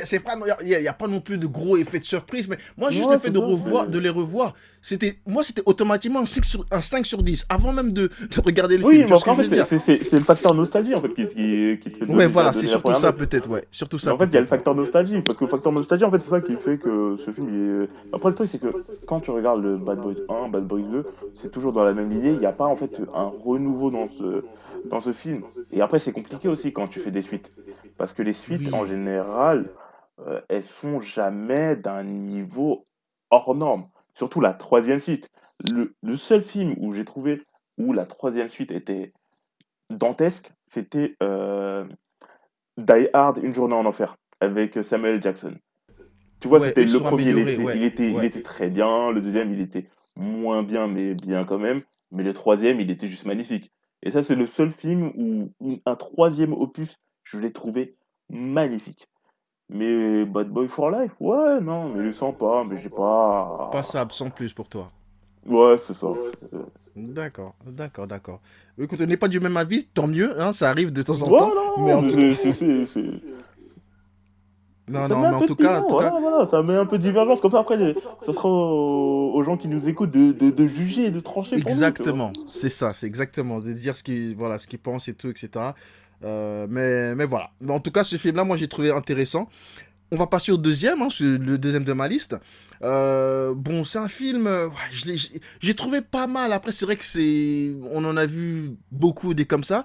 a- 0.49 0.57
il 0.61 0.67
n'y 0.67 0.73
a, 0.75 0.81
y 0.81 0.87
a 0.87 0.93
pas 0.93 1.07
non 1.07 1.21
plus 1.21 1.37
de 1.37 1.45
gros 1.45 1.77
effets 1.77 1.99
de 1.99 2.03
surprise, 2.05 2.47
mais 2.47 2.57
moi, 2.75 2.89
juste 2.89 3.07
Ouais, 3.07 3.13
le 3.13 3.19
fait 3.19 3.29
de 3.29 3.39
ça, 3.39 3.45
revoir, 3.45 3.87
de 3.87 3.99
les 3.99 4.09
revoir, 4.09 4.55
c'était, 4.81 5.19
moi, 5.27 5.43
c'était 5.43 5.61
automatiquement 5.67 6.21
un 6.21 6.25
5 6.25 6.43
sur, 6.45 6.65
un 6.71 6.81
5 6.81 7.05
sur 7.05 7.21
10, 7.21 7.45
avant 7.49 7.71
même 7.71 7.93
de, 7.93 8.07
de 8.35 8.41
regarder 8.43 8.77
le 8.79 8.83
Oui, 8.85 8.95
film. 8.95 9.03
mais 9.03 9.09
que 9.09 9.19
après, 9.19 9.31
en 9.31 9.35
fait, 9.35 9.43
c'est- 9.99 10.11
le 10.13 10.23
facteur 10.23 10.55
nostalgie 10.55 10.95
en 10.95 11.01
fait 11.01 11.13
qui, 11.13 11.27
qui, 11.27 11.79
qui 11.83 11.91
te 11.91 12.11
Ouais, 12.11 12.25
voilà, 12.25 12.51
c'est 12.51 12.65
surtout 12.65 12.93
ça, 12.95 13.13
peut-être, 13.13 13.47
ouais. 13.49 13.65
Surtout 13.69 13.97
Mais 13.97 14.01
ça. 14.03 14.13
en 14.15 14.17
fait, 14.17 14.25
il 14.25 14.33
y 14.33 14.37
a 14.37 14.41
le 14.41 14.47
facteur 14.47 14.73
nostalgie, 14.73 15.21
parce 15.21 15.37
que 15.37 15.43
le 15.43 15.49
facteur 15.51 15.71
nostalgie, 15.71 16.05
en 16.05 16.09
fait, 16.11 16.19
c'est 16.21 16.29
ça 16.31 16.41
qui 16.41 16.55
fait 16.55 16.77
que 16.79 17.15
ce 17.17 17.29
film, 17.29 17.47
il 17.53 17.83
est... 17.83 17.87
Après, 18.11 18.29
le 18.29 18.35
truc, 18.35 18.49
c'est 18.51 18.59
que 18.59 18.73
quand 19.05 19.19
tu 19.19 19.29
regardes 19.29 19.61
le 19.61 19.77
Bad 19.77 19.99
Boys 19.99 20.13
1, 20.27 20.49
Bad 20.49 20.63
Boys 20.65 20.81
2, 20.89 21.05
c'est 21.35 21.51
toujours 21.51 21.73
dans 21.73 21.83
la 21.83 21.93
même 21.93 22.09
lignée, 22.09 22.31
il 22.31 22.39
n'y 22.39 22.45
a 22.47 22.51
pas, 22.53 22.65
en 22.65 22.75
fait, 22.75 22.99
un 23.13 23.31
renouveau 23.45 23.91
dans 23.91 24.07
ce, 24.07 24.43
dans 24.89 25.01
ce 25.01 25.11
film. 25.11 25.41
Et 25.71 25.81
après, 25.81 25.99
c'est 25.99 26.11
compliqué 26.13 26.38
aussi 26.47 26.73
quand 26.73 26.87
tu 26.87 26.99
fais 26.99 27.11
des 27.11 27.21
suites, 27.21 27.51
parce 27.97 28.13
que 28.13 28.21
les 28.21 28.33
suites, 28.33 28.67
Oui. 28.67 28.73
en 28.73 28.85
général, 28.85 29.69
euh, 30.19 30.41
elles 30.49 30.63
sont 30.63 30.99
jamais 31.01 31.75
d'un 31.75 32.03
niveau 32.03 32.85
hors 33.29 33.55
norme. 33.55 33.87
Surtout 34.13 34.41
la 34.41 34.53
troisième 34.53 34.99
suite. 34.99 35.29
Le, 35.73 35.93
le 36.01 36.15
seul 36.15 36.41
film 36.41 36.73
où 36.79 36.93
j'ai 36.93 37.05
trouvé 37.05 37.41
où 37.77 37.93
la 37.93 38.05
troisième 38.05 38.49
suite 38.49 38.71
était 38.71 39.13
dantesque, 39.89 40.51
c'était 40.65 41.15
euh, 41.23 41.85
Die 42.77 43.07
Hard, 43.13 43.39
Une 43.43 43.53
journée 43.53 43.75
en 43.75 43.85
enfer, 43.85 44.15
avec 44.39 44.83
Samuel. 44.83 45.21
Jackson. 45.21 45.55
Tu 46.39 46.47
vois, 46.47 46.59
Ouais, 46.59 46.69
c'était 46.69 46.85
le 46.85 46.99
premier, 46.99 47.31
il 47.31 47.39
était, 47.39 47.57
ouais, 47.61 47.75
il, 47.75 47.83
était, 47.83 48.11
ouais. 48.11 48.23
il 48.23 48.25
était 48.25 48.41
très 48.41 48.69
bien, 48.69 49.11
le 49.11 49.21
deuxième, 49.21 49.53
il 49.53 49.59
était 49.59 49.89
moins 50.15 50.63
bien, 50.63 50.87
mais 50.87 51.13
bien 51.13 51.43
quand 51.43 51.59
même, 51.59 51.81
mais 52.11 52.23
le 52.23 52.33
troisième, 52.33 52.79
il 52.79 52.89
était 52.91 53.07
juste 53.07 53.25
magnifique. 53.25 53.71
Et 54.03 54.11
ça, 54.11 54.23
c'est 54.23 54.35
le 54.35 54.47
seul 54.47 54.71
film 54.71 55.11
où, 55.17 55.51
où 55.59 55.77
un 55.85 55.95
troisième 55.95 56.53
opus, 56.53 56.95
je 57.23 57.37
l'ai 57.37 57.51
trouvé 57.51 57.95
magnifique. 58.29 59.07
Mais 59.69 60.25
Bad 60.25 60.49
Boy 60.49 60.67
for 60.67 60.89
Life, 60.89 61.11
ouais, 61.19 61.59
non, 61.61 61.89
mais 61.89 62.03
il 62.03 62.09
est 62.09 62.13
sympa, 62.13 62.63
mais 62.67 62.77
j'ai 62.77 62.89
pas... 62.89 63.69
Passable, 63.71 64.11
sans 64.11 64.29
plus 64.29 64.51
pour 64.53 64.67
toi. 64.67 64.87
Ouais, 65.45 65.77
c'est 65.77 65.93
ça. 65.93 66.07
D'accord, 66.95 67.55
d'accord, 67.65 68.07
d'accord. 68.07 68.41
Écoute, 68.79 68.99
on 69.01 69.05
n'est 69.05 69.17
pas 69.17 69.27
du 69.27 69.39
même 69.39 69.57
avis, 69.57 69.85
tant 69.85 70.07
mieux, 70.07 70.39
hein, 70.41 70.53
ça 70.53 70.69
arrive 70.69 70.91
de 70.91 71.01
temps 71.03 71.21
en 71.21 71.25
temps. 71.25 71.53
non, 71.53 71.85
mais 71.85 71.93
en 71.93 72.01
mais 72.01 72.09
tout 72.09 72.15
c'est- 72.17 72.35
c'est- 72.35 72.53
c'est- 72.53 72.85
c'est- 72.85 73.21
Non, 74.89 75.07
ça 75.07 75.15
non, 75.15 75.21
mais 75.21 75.27
en 75.35 75.39
tout 75.45 75.55
cas, 75.55 75.79
en 75.79 75.87
tout 75.87 75.97
cas, 75.97 76.09
voilà, 76.09 76.19
voilà, 76.19 76.45
ça 76.45 76.61
met 76.63 76.75
un 76.75 76.85
peu 76.85 76.97
de 76.97 77.03
divergence. 77.03 77.39
Comme 77.41 77.51
ça, 77.51 77.59
après, 77.59 77.77
les- 77.77 77.93
ça 78.25 78.33
sera 78.33 78.49
aux, 78.49 79.31
aux 79.33 79.43
gens 79.43 79.57
qui 79.57 79.67
nous 79.67 79.87
écoutent 79.87 80.11
de, 80.11 80.31
de, 80.31 80.49
de 80.49 80.67
juger 80.67 81.05
et 81.05 81.11
de 81.11 81.19
trancher. 81.19 81.55
Exactement, 81.55 82.31
c'est 82.47 82.69
ça, 82.69 82.93
c'est 82.93 83.07
exactement, 83.07 83.59
de 83.59 83.71
dire 83.73 83.95
ce 83.97 84.03
qu'ils 84.03 84.35
voilà, 84.35 84.57
ce 84.57 84.67
qu'ils 84.67 84.79
pensent 84.79 85.07
et 85.07 85.13
tout, 85.13 85.29
etc. 85.29 85.49
Euh, 86.23 86.67
mais, 86.69 87.15
mais 87.15 87.25
voilà. 87.25 87.51
Mais 87.61 87.71
en 87.71 87.79
tout 87.79 87.91
cas, 87.91 88.03
ce 88.03 88.17
film-là, 88.17 88.43
moi, 88.43 88.57
j'ai 88.57 88.67
trouvé 88.67 88.91
intéressant. 88.91 89.47
On 90.11 90.17
va 90.17 90.25
passer 90.25 90.51
au 90.51 90.57
deuxième, 90.57 91.03
hein, 91.03 91.07
c'est 91.11 91.23
le 91.23 91.57
deuxième 91.59 91.83
de 91.83 91.93
ma 91.93 92.07
liste. 92.07 92.35
Euh, 92.81 93.53
bon, 93.55 93.83
c'est 93.83 93.99
un 93.99 94.07
film, 94.07 94.47
euh, 94.47 94.67
j'ai 95.61 95.75
trouvé 95.75 96.01
pas 96.01 96.25
mal. 96.25 96.51
Après, 96.51 96.71
c'est 96.71 96.85
vrai 96.85 96.95
que 96.95 97.05
c'est, 97.05 97.71
on 97.91 98.03
en 98.05 98.17
a 98.17 98.25
vu 98.25 98.71
beaucoup 98.91 99.35
des 99.35 99.45
comme 99.45 99.63
ça. 99.63 99.83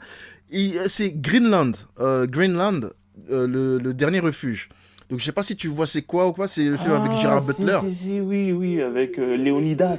Et, 0.51 0.73
C'est 0.87 1.13
Greenland, 1.13 1.73
euh, 2.01 2.27
Greenland, 2.27 2.95
euh, 3.31 3.47
le, 3.47 3.79
le 3.79 3.93
dernier 3.93 4.21
refuge. 4.21 4.71
Donc, 5.11 5.21
je 5.21 5.25
sais 5.25 5.33
pas 5.33 5.43
si 5.43 5.55
tu 5.57 5.69
vois 5.69 5.87
c'est 5.87 6.03
quoi 6.03 6.27
ou 6.29 6.33
quoi. 6.33 6.49
C'est 6.49 6.65
le 6.65 6.77
film 6.77 6.93
avec 6.93 7.13
Ah, 7.15 7.21
Gerard 7.21 7.43
si, 7.43 7.47
Butler. 7.49 7.79
si, 7.91 7.95
si, 7.97 8.21
oui, 8.21 8.53
oui, 8.53 8.81
avec 8.83 9.19
euh, 9.19 9.37
Léonidas. 9.37 9.99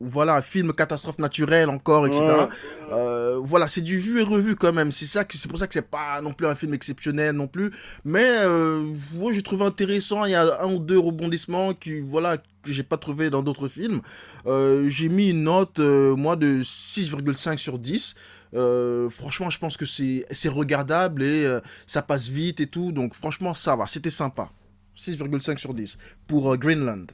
Voilà, 0.00 0.34
un 0.36 0.42
film 0.42 0.72
catastrophe 0.72 1.18
naturelle 1.20 1.68
encore, 1.70 2.06
etc. 2.06 2.24
Ouais. 2.24 2.48
Euh, 2.92 3.38
voilà, 3.42 3.68
c'est 3.68 3.80
du 3.80 3.96
vu 3.96 4.18
et 4.20 4.24
revu 4.24 4.56
quand 4.56 4.72
même. 4.72 4.90
C'est 4.90 5.06
ça 5.06 5.24
que 5.24 5.36
c'est 5.38 5.48
pour 5.48 5.58
ça 5.58 5.68
que 5.68 5.74
c'est 5.74 5.88
pas 5.88 6.20
non 6.20 6.32
plus 6.32 6.48
un 6.48 6.56
film 6.56 6.74
exceptionnel 6.74 7.36
non 7.36 7.46
plus. 7.46 7.70
Mais 8.04 8.24
euh, 8.24 8.84
ouais, 9.14 9.32
j'ai 9.34 9.42
trouvé 9.42 9.64
intéressant. 9.64 10.24
Il 10.24 10.32
y 10.32 10.34
a 10.34 10.60
un 10.62 10.72
ou 10.72 10.78
deux 10.80 10.98
rebondissements 10.98 11.74
qui 11.74 12.00
voilà 12.00 12.38
que 12.38 12.72
j'ai 12.72 12.82
pas 12.82 12.96
trouvé 12.96 13.30
dans 13.30 13.42
d'autres 13.42 13.68
films. 13.68 14.00
Euh, 14.46 14.88
j'ai 14.88 15.08
mis 15.08 15.30
une 15.30 15.44
note 15.44 15.78
moi 15.78 16.34
de 16.34 16.62
6,5 16.64 17.58
sur 17.58 17.78
10. 17.78 18.16
Euh, 18.54 19.08
franchement, 19.10 19.50
je 19.50 19.58
pense 19.58 19.76
que 19.76 19.84
c'est 19.86 20.48
regardable 20.48 21.22
et 21.22 21.44
euh, 21.44 21.60
ça 21.86 22.02
passe 22.02 22.28
vite 22.28 22.60
et 22.60 22.66
tout. 22.66 22.92
Donc 22.92 23.14
franchement, 23.14 23.54
ça 23.54 23.76
va. 23.76 23.86
C'était 23.86 24.10
sympa. 24.10 24.50
6,5 24.96 25.58
sur 25.58 25.74
10 25.74 25.98
pour 26.26 26.52
euh, 26.52 26.56
Greenland. 26.56 27.06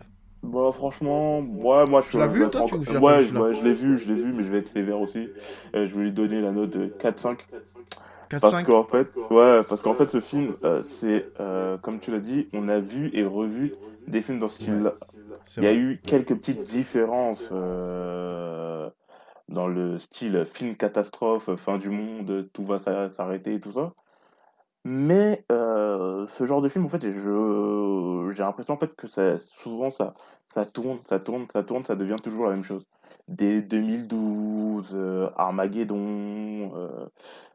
Bah, 0.42 0.70
franchement, 0.74 1.40
ouais, 1.40 1.84
moi, 1.86 2.02
je 2.02 2.10
Tu 2.10 2.18
l'as 2.18 2.26
vu, 2.26 2.48
toi, 2.50 2.64
tu- 2.66 2.74
ouais, 2.74 3.22
vu, 3.22 3.38
ouais, 3.38 3.54
je 3.56 3.64
l'ai 3.64 3.74
vu, 3.74 3.98
je 3.98 4.08
l'ai 4.08 4.14
vu, 4.22 4.32
mais 4.32 4.42
je 4.44 4.48
vais 4.48 4.58
être 4.58 4.72
sévère 4.72 5.00
aussi. 5.00 5.28
Je 5.74 5.80
vais 5.80 6.02
lui 6.04 6.12
donner 6.12 6.40
la 6.40 6.50
note 6.50 6.70
de 6.70 6.86
4-5. 6.86 7.36
4, 8.28 8.40
Parce 8.40 8.52
5 8.54 8.66
qu'en 8.66 8.84
fait, 8.84 9.08
ouais, 9.30 9.62
parce 9.68 9.80
qu'en 9.82 9.94
fait, 9.94 10.08
ce 10.08 10.20
film, 10.20 10.54
c'est, 10.84 11.26
comme 11.82 12.00
tu 12.00 12.10
l'as 12.10 12.20
dit, 12.20 12.48
on 12.52 12.68
a 12.68 12.80
vu 12.80 13.10
et 13.12 13.24
revu 13.24 13.72
des 14.08 14.22
films 14.22 14.38
dans 14.40 14.48
ce 14.48 14.56
style-là. 14.56 14.94
C'est 15.46 15.60
Il 15.60 15.64
y 15.64 15.66
a 15.66 15.74
eu 15.74 16.00
quelques 16.04 16.34
petites 16.36 16.62
différences 16.62 17.48
euh, 17.52 18.88
dans 19.50 19.68
le 19.68 19.98
style 19.98 20.44
film 20.46 20.76
catastrophe, 20.76 21.54
fin 21.56 21.78
du 21.78 21.90
monde, 21.90 22.50
tout 22.52 22.64
va 22.64 22.78
s'a- 22.78 23.10
s'arrêter 23.10 23.54
et 23.54 23.60
tout 23.60 23.72
ça. 23.72 23.94
Mais 24.84 25.44
euh, 25.52 26.26
ce 26.28 26.46
genre 26.46 26.62
de 26.62 26.68
film, 26.68 26.86
en 26.86 26.88
fait, 26.88 27.02
j'ai 27.02 28.42
l'impression 28.42 28.74
en 28.74 28.78
fait 28.78 28.94
que 28.96 29.06
ça, 29.06 29.38
souvent 29.40 29.90
ça, 29.90 30.14
ça 30.52 30.64
tourne, 30.64 31.00
ça 31.08 31.20
tourne, 31.20 31.46
ça 31.52 31.62
tourne, 31.62 31.84
ça 31.84 31.96
devient 31.96 32.16
toujours 32.22 32.46
la 32.46 32.52
même 32.54 32.64
chose. 32.64 32.86
Dès 33.28 33.62
2012, 33.62 34.92
euh, 34.94 35.30
Armageddon, 35.36 35.96
euh, 36.76 37.06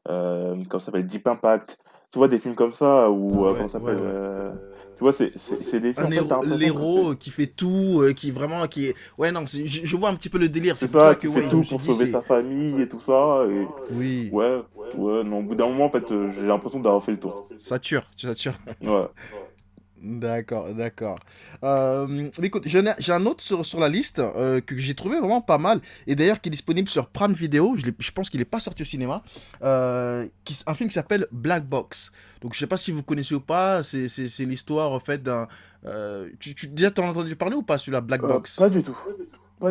euh, 0.09 0.63
ça 0.71 0.79
s'appelle, 0.79 1.07
Deep 1.07 1.27
Impact. 1.27 1.79
Tu 2.15 2.19
vois 2.19 2.29
des 2.29 2.39
films 2.39 2.55
comme 2.55 2.71
ça 2.71 3.09
où, 3.09 3.43
euh, 3.43 3.49
Ouais, 3.49 3.55
comment 3.57 3.67
ça 3.67 3.77
s'appelle, 3.77 3.95
ouais, 3.95 4.01
ouais. 4.03 4.07
euh, 4.07 4.51
tu 4.95 5.03
vois, 5.03 5.11
c'est, 5.11 5.33
des 5.81 5.91
films 5.91 6.11
l'héros 6.57 7.13
qui 7.13 7.29
fait 7.29 7.45
tout, 7.45 7.99
euh, 8.01 8.13
qui 8.13 8.31
vraiment, 8.31 8.65
qui 8.67 8.85
est... 8.85 8.95
Ouais, 9.17 9.33
non, 9.33 9.43
je, 9.45 9.65
je 9.65 9.97
vois 9.97 10.07
un 10.07 10.15
petit 10.15 10.29
peu 10.29 10.37
le 10.37 10.47
délire. 10.47 10.77
c'est 10.77 10.89
pour 10.89 11.01
ça, 11.01 11.15
qui 11.15 11.27
que, 11.27 11.33
fait 11.33 11.49
tout 11.49 11.63
pour 11.63 11.81
sauver 11.81 12.09
sa 12.09 12.21
famille 12.21 12.81
et 12.81 12.87
tout 12.87 13.01
ça. 13.01 13.43
Et 13.49 13.67
Oui, 13.93 14.29
ouais, 14.31 14.61
ouais, 14.93 15.23
non, 15.25 15.39
au 15.39 15.41
bout 15.41 15.55
d'un 15.55 15.67
moment, 15.67 15.87
en 15.87 15.89
fait, 15.89 16.09
euh, 16.13 16.31
j'ai 16.39 16.47
l'impression 16.47 16.79
d'avoir 16.79 17.03
fait 17.03 17.11
le 17.11 17.19
tour. 17.19 17.49
ça 17.57 17.79
tue, 17.79 17.99
ça 18.15 18.33
tue. 18.33 18.47
Ouais. 18.81 19.01
D'accord, 20.01 20.73
d'accord. 20.73 21.17
Euh, 21.63 22.29
écoute, 22.43 22.63
j'ai 22.65 23.11
un 23.11 23.25
autre 23.25 23.41
sur, 23.41 23.65
sur 23.65 23.79
la 23.79 23.89
liste 23.89 24.19
euh, 24.19 24.59
que 24.61 24.77
j'ai 24.77 24.93
trouvé 24.93 25.19
vraiment 25.19 25.41
pas 25.41 25.57
mal, 25.57 25.79
et 26.05 26.15
d'ailleurs 26.15 26.41
qui 26.41 26.49
est 26.49 26.51
disponible 26.51 26.89
sur 26.89 27.07
Prime 27.07 27.33
Video, 27.33 27.75
je, 27.77 28.11
pense 28.11 28.29
qu'il 28.29 28.39
n'est 28.39 28.45
pas 28.45 28.59
sorti 28.59 28.81
au 28.83 28.85
cinéma, 28.85 29.23
euh, 29.63 30.27
qui, 30.43 30.61
un 30.67 30.75
film 30.75 30.89
qui 30.89 30.95
s'appelle 30.95 31.27
Black 31.31 31.65
Box. 31.65 32.11
Donc 32.41 32.53
je 32.53 32.59
sais 32.59 32.67
pas 32.67 32.77
si 32.77 32.91
vous 32.91 33.03
connaissez 33.03 33.33
ou 33.35 33.39
pas, 33.39 33.81
c'est 33.83 34.39
l'histoire 34.39 34.91
en 34.91 34.99
fait 34.99 35.23
d'un... 35.23 35.47
euh, 35.85 36.29
tu, 36.39 36.53
tu, 36.53 36.67
déjà 36.67 36.91
t'en 36.91 37.07
as 37.07 37.11
entendu 37.11 37.35
parler 37.35 37.55
ou 37.55 37.63
pas 37.63 37.77
celui-là, 37.77 38.01
Black 38.01 38.21
Euh, 38.23 38.27
Box? 38.27 38.57
pas 38.57 38.69
du 38.69 38.83
tout. 38.83 38.97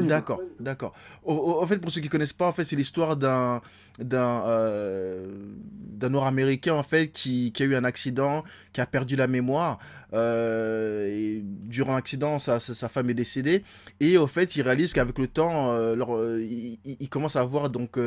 D'accord, 0.09 0.41
d'accord. 0.61 0.95
En 1.25 1.67
fait, 1.67 1.79
pour 1.79 1.91
ceux 1.91 2.01
qui 2.01 2.09
connaissent 2.09 2.33
pas, 2.33 2.47
en 2.49 2.53
fait, 2.53 2.65
c'est 2.65 2.77
l'histoire 2.77 3.17
d'un 3.17 3.61
d'un 4.01 4.43
euh, 4.47 5.27
d'un 5.71 6.09
Nord-Américain 6.09 6.75
en 6.75 6.83
fait 6.83 7.09
qui, 7.09 7.53
a 7.61 7.63
eu 7.65 7.77
un 7.77 7.85
accident, 7.85 8.43
qui 8.73 8.81
a 8.81 8.87
perdu 8.87 9.15
la 9.17 9.27
mémoire. 9.27 9.79
euh, 10.15 11.41
durant 11.43 11.95
l'accident, 11.95 12.39
sa, 12.39 12.61
sa, 12.61 12.89
femme 12.89 13.11
est 13.11 13.15
décédée. 13.15 13.65
Et 14.01 14.17
au 14.17 14.27
fait, 14.29 14.55
il 14.57 14.63
réalise 14.63 14.93
qu'avec 14.93 15.19
le 15.19 15.27
temps, 15.27 15.73
euh, 15.75 16.41
il- 16.41 16.79
il 16.85 17.09
commence 17.09 17.35
à 17.37 17.41
avoir 17.41 17.69
donc 17.69 17.99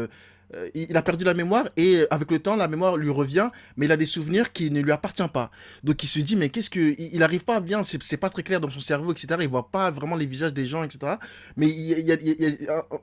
euh, 0.55 0.69
il 0.73 0.95
a 0.95 1.01
perdu 1.01 1.25
la 1.25 1.33
mémoire 1.33 1.65
et 1.75 2.05
avec 2.09 2.31
le 2.31 2.39
temps, 2.39 2.55
la 2.55 2.67
mémoire 2.67 2.95
lui 2.97 3.09
revient, 3.09 3.49
mais 3.75 3.85
il 3.85 3.91
a 3.91 3.97
des 3.97 4.05
souvenirs 4.05 4.51
qui 4.53 4.71
ne 4.71 4.81
lui 4.81 4.91
appartiennent 4.91 5.29
pas. 5.29 5.51
Donc 5.83 6.03
il 6.03 6.07
se 6.07 6.19
dit, 6.19 6.35
mais 6.35 6.49
qu'est-ce 6.49 6.69
que. 6.69 6.95
Il 6.97 7.17
il 7.17 7.23
arrive 7.23 7.43
pas 7.43 7.59
bien, 7.59 7.81
c'est 7.83 8.17
pas 8.17 8.29
très 8.29 8.43
clair 8.43 8.59
dans 8.61 8.69
son 8.69 8.79
cerveau, 8.79 9.11
etc. 9.11 9.27
Il 9.41 9.47
voit 9.47 9.71
pas 9.71 9.89
vraiment 9.89 10.15
les 10.15 10.27
visages 10.27 10.53
des 10.53 10.67
gens, 10.67 10.83
etc. 10.83 11.15
Mais 11.55 11.67
il 11.67 11.99
y 11.99 12.11
a, 12.11 12.17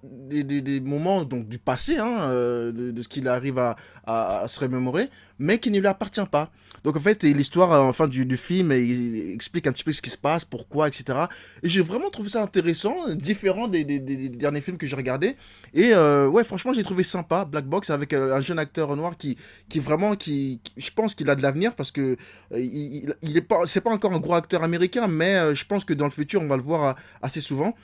des, 0.05 0.81
moments 0.81 1.25
donc, 1.25 1.49
du 1.49 1.59
passé, 1.59 1.97
hein, 1.99 2.31
euh, 2.31 2.71
de, 2.73 3.03
ce 3.03 3.09
qu'il 3.09 3.27
arrive 3.29 3.59
à- 3.59 3.77
à 4.07 4.47
se 4.47 4.61
remémorer, 4.61 5.11
mais 5.39 5.59
qui 5.59 5.71
ne 5.71 5.79
lui 5.81 5.87
appartient 5.87 6.25
pas. 6.31 6.51
Donc 6.85 6.97
en 6.97 7.01
fait, 7.01 7.23
l'histoire 7.25 7.73
euh, 7.73 7.81
enfin, 7.81 8.07
du, 8.09 8.27
du 8.27 8.37
film 8.37 8.73
il 8.73 9.33
explique 9.33 9.67
un 9.67 9.73
petit 9.73 9.85
peu 9.85 9.93
ce 9.93 10.03
qui 10.03 10.11
se 10.11 10.19
passe, 10.19 10.45
pourquoi, 10.45 10.89
etc. 10.89 11.29
Et 11.63 11.69
j'ai 11.69 11.81
vraiment 11.81 12.11
trouvé 12.11 12.29
ça 12.29 12.43
intéressant, 12.43 12.95
différent 13.15 13.69
des, 13.69 13.85
derniers 13.85 14.61
films 14.61 14.77
que 14.79 14.87
j'ai 14.87 14.97
regardés. 14.97 15.37
Et 15.73 15.93
euh, 15.95 16.29
ouais, 16.29 16.45
franchement, 16.45 16.73
j'ai 16.73 16.83
trouvé 16.83 17.05
sympa 17.05 17.45
Black 17.45 17.67
Box 17.67 17.91
avec 17.91 18.13
euh, 18.13 18.35
un 18.37 18.41
jeune 18.41 18.59
acteur 18.59 18.95
noir 18.97 19.17
qui, 19.17 19.37
qui 19.69 19.79
vraiment, 19.81 20.15
qui, 20.15 20.61
je 20.77 20.91
pense 20.91 21.15
qu'il 21.15 21.29
a 21.31 21.35
de 21.35 21.43
l'avenir 21.43 21.75
parce 21.75 21.91
que 21.91 22.17
il, 22.55 23.15
il- 23.23 23.37
est 23.37 23.41
pas, 23.43 23.61
c'est 23.67 23.81
pas 23.81 23.91
encore 23.91 24.13
un 24.13 24.21
gros 24.21 24.35
acteur 24.35 24.63
américain, 24.63 25.09
mais 25.09 25.55
je 25.55 25.65
pense 25.65 25.85
que 25.85 25.95
dans 25.95 26.05
le 26.05 26.11
futur, 26.11 26.43
on 26.43 26.47
va 26.47 26.57
le 26.57 26.63
voir 26.63 26.97
assez 27.23 27.41
souvent. 27.41 27.75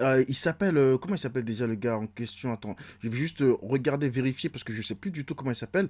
Euh, 0.00 0.24
il 0.28 0.34
s'appelle. 0.34 0.76
euh, 0.76 0.96
comment 0.98 1.14
il 1.14 1.18
s'appelle 1.18 1.44
déjà 1.44 1.66
le 1.66 1.74
gars 1.74 1.96
en 1.96 2.06
question? 2.06 2.52
Attends, 2.52 2.76
je 3.02 3.08
vais 3.08 3.16
juste 3.16 3.42
euh, 3.42 3.56
regarder, 3.62 4.08
vérifier 4.08 4.48
parce 4.48 4.62
que 4.64 4.72
je 4.72 4.82
sais 4.82 4.94
plus 4.94 5.10
du 5.10 5.24
tout 5.24 5.34
comment 5.34 5.50
il 5.50 5.56
s'appelle. 5.56 5.88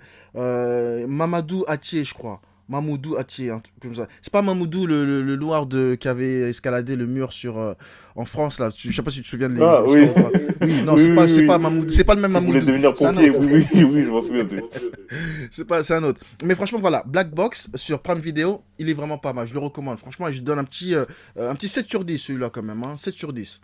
Mamadou 1.06 1.64
Atié, 1.68 2.04
je 2.04 2.14
crois. 2.14 2.40
Mamoudou 2.70 3.16
Atier, 3.16 3.48
un 3.48 3.60
truc 3.60 3.74
comme 3.80 3.94
ça. 3.94 4.08
C'est 4.20 4.30
pas 4.30 4.42
Mamoudou 4.42 4.84
le, 4.86 5.02
le, 5.02 5.22
le 5.22 5.36
noir 5.36 5.64
de, 5.66 5.94
qui 5.94 6.06
avait 6.06 6.50
escaladé 6.50 6.96
le 6.96 7.06
mur 7.06 7.32
sur, 7.32 7.74
en 8.14 8.24
France, 8.26 8.60
là. 8.60 8.68
Je 8.76 8.92
sais 8.92 9.00
pas 9.00 9.10
si 9.10 9.16
tu 9.18 9.22
te 9.22 9.28
souviens 9.28 9.48
de 9.48 9.58
Ah, 9.62 9.82
l'émission, 9.86 10.12
oui. 10.14 10.22
quoi. 10.22 10.30
Oui, 10.60 10.82
non, 10.82 10.92
Oui, 10.92 11.00
c'est 11.02 11.08
oui, 11.08 11.16
pas, 11.16 11.24
oui, 11.24 11.46
pas 11.46 11.58
Mamoudou. 11.58 11.88
C'est 11.88 12.04
pas 12.04 12.14
le 12.14 12.20
même 12.20 12.32
Mamoudou. 12.32 12.60
devenir 12.60 12.92
pompier, 12.92 13.30
oui, 13.30 13.66
oui, 13.72 13.84
oui, 13.84 14.04
je 14.04 14.10
m'en 14.10 14.20
souviens. 14.20 14.46
C'est 15.50 15.64
pas, 15.64 15.82
c'est 15.82 15.94
un 15.94 16.02
autre. 16.04 16.20
Mais 16.44 16.54
franchement, 16.54 16.78
voilà, 16.78 17.02
Black 17.06 17.30
Box 17.34 17.70
sur 17.74 18.00
Prime 18.02 18.18
Video, 18.20 18.62
il 18.78 18.90
est 18.90 18.94
vraiment 18.94 19.16
pas 19.16 19.32
mal. 19.32 19.46
Je 19.46 19.54
le 19.54 19.60
recommande. 19.60 19.96
Franchement, 19.98 20.30
je 20.30 20.42
donne 20.42 20.58
un 20.58 20.64
petit, 20.64 20.94
euh, 20.94 21.06
un 21.38 21.54
petit 21.54 21.68
7 21.68 21.88
sur 21.88 22.04
10, 22.04 22.18
celui-là, 22.18 22.50
quand 22.50 22.62
même. 22.62 22.82
Hein. 22.84 22.98
7 22.98 23.14
sur 23.14 23.32
10. 23.32 23.62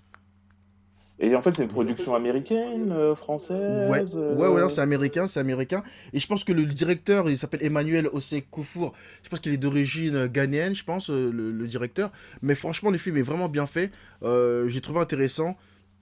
Et 1.20 1.36
en 1.36 1.42
fait, 1.42 1.54
c'est 1.54 1.62
une 1.62 1.68
production 1.68 2.14
américaine, 2.14 2.90
euh, 2.90 3.14
française 3.14 3.88
Ouais, 3.88 4.04
euh, 4.14 4.34
ouais, 4.34 4.48
ouais, 4.48 4.68
c'est 4.68 4.80
américain, 4.80 5.28
c'est 5.28 5.38
américain. 5.38 5.84
Et 6.12 6.18
je 6.18 6.26
pense 6.26 6.42
que 6.42 6.52
le 6.52 6.64
directeur, 6.64 7.30
il 7.30 7.38
s'appelle 7.38 7.62
Emmanuel 7.64 8.08
Ossé 8.12 8.42
Koufour. 8.42 8.92
Je 9.22 9.28
pense 9.28 9.38
qu'il 9.38 9.52
est 9.52 9.56
d'origine 9.58 10.16
euh, 10.16 10.28
ghanéenne, 10.28 10.74
je 10.74 10.82
pense, 10.82 11.10
le, 11.10 11.30
le 11.30 11.66
directeur. 11.68 12.10
Mais 12.42 12.56
franchement, 12.56 12.90
le 12.90 12.98
film 12.98 13.16
est 13.16 13.22
vraiment 13.22 13.48
bien 13.48 13.66
fait. 13.66 13.92
Euh, 14.24 14.68
J'ai 14.68 14.80
trouvé 14.80 15.00
intéressant. 15.00 15.56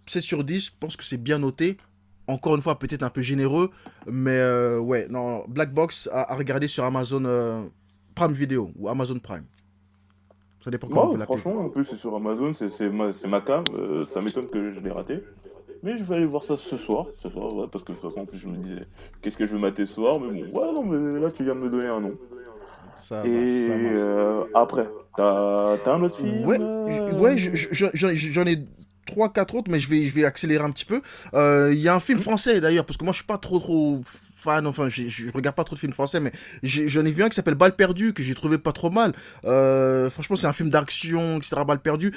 7 0.06 0.22
sur 0.22 0.44
10, 0.44 0.66
je 0.66 0.70
pense 0.80 0.96
que 0.96 1.04
c'est 1.04 1.22
bien 1.22 1.38
noté. 1.38 1.76
Encore 2.26 2.54
une 2.54 2.62
fois, 2.62 2.78
peut-être 2.78 3.02
un 3.02 3.10
peu 3.10 3.20
généreux. 3.20 3.70
Mais 4.06 4.42
ouais, 4.78 5.06
non, 5.10 5.44
Black 5.46 5.74
Box 5.74 6.08
à, 6.10 6.32
à 6.32 6.36
regarder 6.36 6.68
sur 6.68 6.84
Amazon 6.84 7.70
Prime 8.14 8.32
Video 8.32 8.70
ou 8.76 8.88
Amazon 8.88 9.18
Prime. 9.18 9.44
Ça 10.62 10.70
dépend 10.70 10.88
comment 10.88 11.06
Bon, 11.06 11.14
vous 11.16 11.22
franchement, 11.22 11.56
en 11.60 11.68
plus, 11.68 11.84
c'est 11.84 11.96
sur 11.96 12.14
Amazon, 12.14 12.52
c'est 12.52 12.90
ma, 12.90 13.10
ma 13.28 13.40
cam. 13.40 13.64
euh, 13.74 14.04
ça 14.04 14.20
m'étonne 14.20 14.48
que 14.48 14.72
je 14.72 14.80
l'ai 14.80 14.90
raté. 14.90 15.24
Mais 15.82 15.98
je 15.98 16.04
vais 16.04 16.14
aller 16.16 16.26
voir 16.26 16.42
ça 16.44 16.56
ce 16.56 16.76
soir. 16.76 17.06
Ce 17.20 17.28
soir, 17.28 17.52
ouais, 17.54 17.66
parce 17.70 17.84
que 17.84 17.92
de 17.92 17.98
toute 17.98 18.08
façon, 18.08 18.20
en 18.20 18.26
plus, 18.26 18.38
je 18.38 18.46
me 18.48 18.56
disais, 18.56 18.86
qu'est-ce 19.20 19.36
que 19.36 19.46
je 19.46 19.54
vais 19.54 19.60
mater 19.60 19.86
ce 19.86 19.94
soir 19.94 20.20
Mais 20.20 20.28
bon, 20.28 20.58
ouais, 20.60 20.72
non, 20.72 20.84
mais 20.84 21.20
là, 21.20 21.30
tu 21.30 21.42
viens 21.44 21.54
de 21.56 21.60
me 21.60 21.68
donner 21.70 21.88
un 21.88 22.00
nom. 22.00 22.14
Ça 22.94 23.22
Et 23.24 23.66
ça 23.68 23.72
euh, 23.74 24.44
après, 24.54 24.88
t'as 25.16 25.78
un 25.86 26.02
autre 26.02 26.16
film 26.16 26.44
Ouais, 26.46 26.58
euh, 26.88 27.18
ouais, 27.18 27.38
je- 27.38 27.56
je- 27.72 28.16
j'en 28.32 28.46
ai 28.46 28.58
trois, 29.06 29.32
quatre 29.32 29.54
autres, 29.56 29.70
mais 29.70 29.80
je 29.80 29.88
vais, 29.88 30.04
je 30.04 30.14
vais 30.14 30.24
accélérer 30.24 30.64
un 30.64 30.70
petit 30.70 30.84
peu. 30.84 31.02
Euh, 31.34 31.70
Il 31.72 31.80
y 31.80 31.88
a 31.88 31.94
un 31.94 32.00
film 32.00 32.18
français 32.18 32.60
d'ailleurs, 32.60 32.84
parce 32.84 32.96
que 32.96 33.04
moi 33.04 33.12
je 33.12 33.18
suis 33.18 33.26
pas 33.26 33.38
trop 33.38 33.58
trop 33.58 34.00
fan, 34.42 34.66
enfin 34.66 34.88
je 34.88 35.30
regarde 35.32 35.56
pas 35.56 35.64
trop 35.64 35.74
de 35.74 35.80
films 35.80 35.92
français, 35.92 36.20
mais 36.20 36.32
j'en 36.62 37.04
ai, 37.04 37.10
vu 37.10 37.22
un 37.22 37.28
qui 37.28 37.36
s'appelle 37.36 37.54
Balle 37.54 37.76
perdue, 37.76 38.12
que 38.12 38.22
j'ai 38.22 38.34
trouvé 38.34 38.58
pas 38.58 38.72
trop 38.72 38.90
mal. 38.90 39.14
Euh, 39.44 40.10
franchement, 40.10 40.36
c'est 40.36 40.46
un 40.46 40.52
film 40.52 40.70
d'action, 40.70 41.38
etc. 41.38 41.62
Balle 41.66 41.80
perdue. 41.80 42.12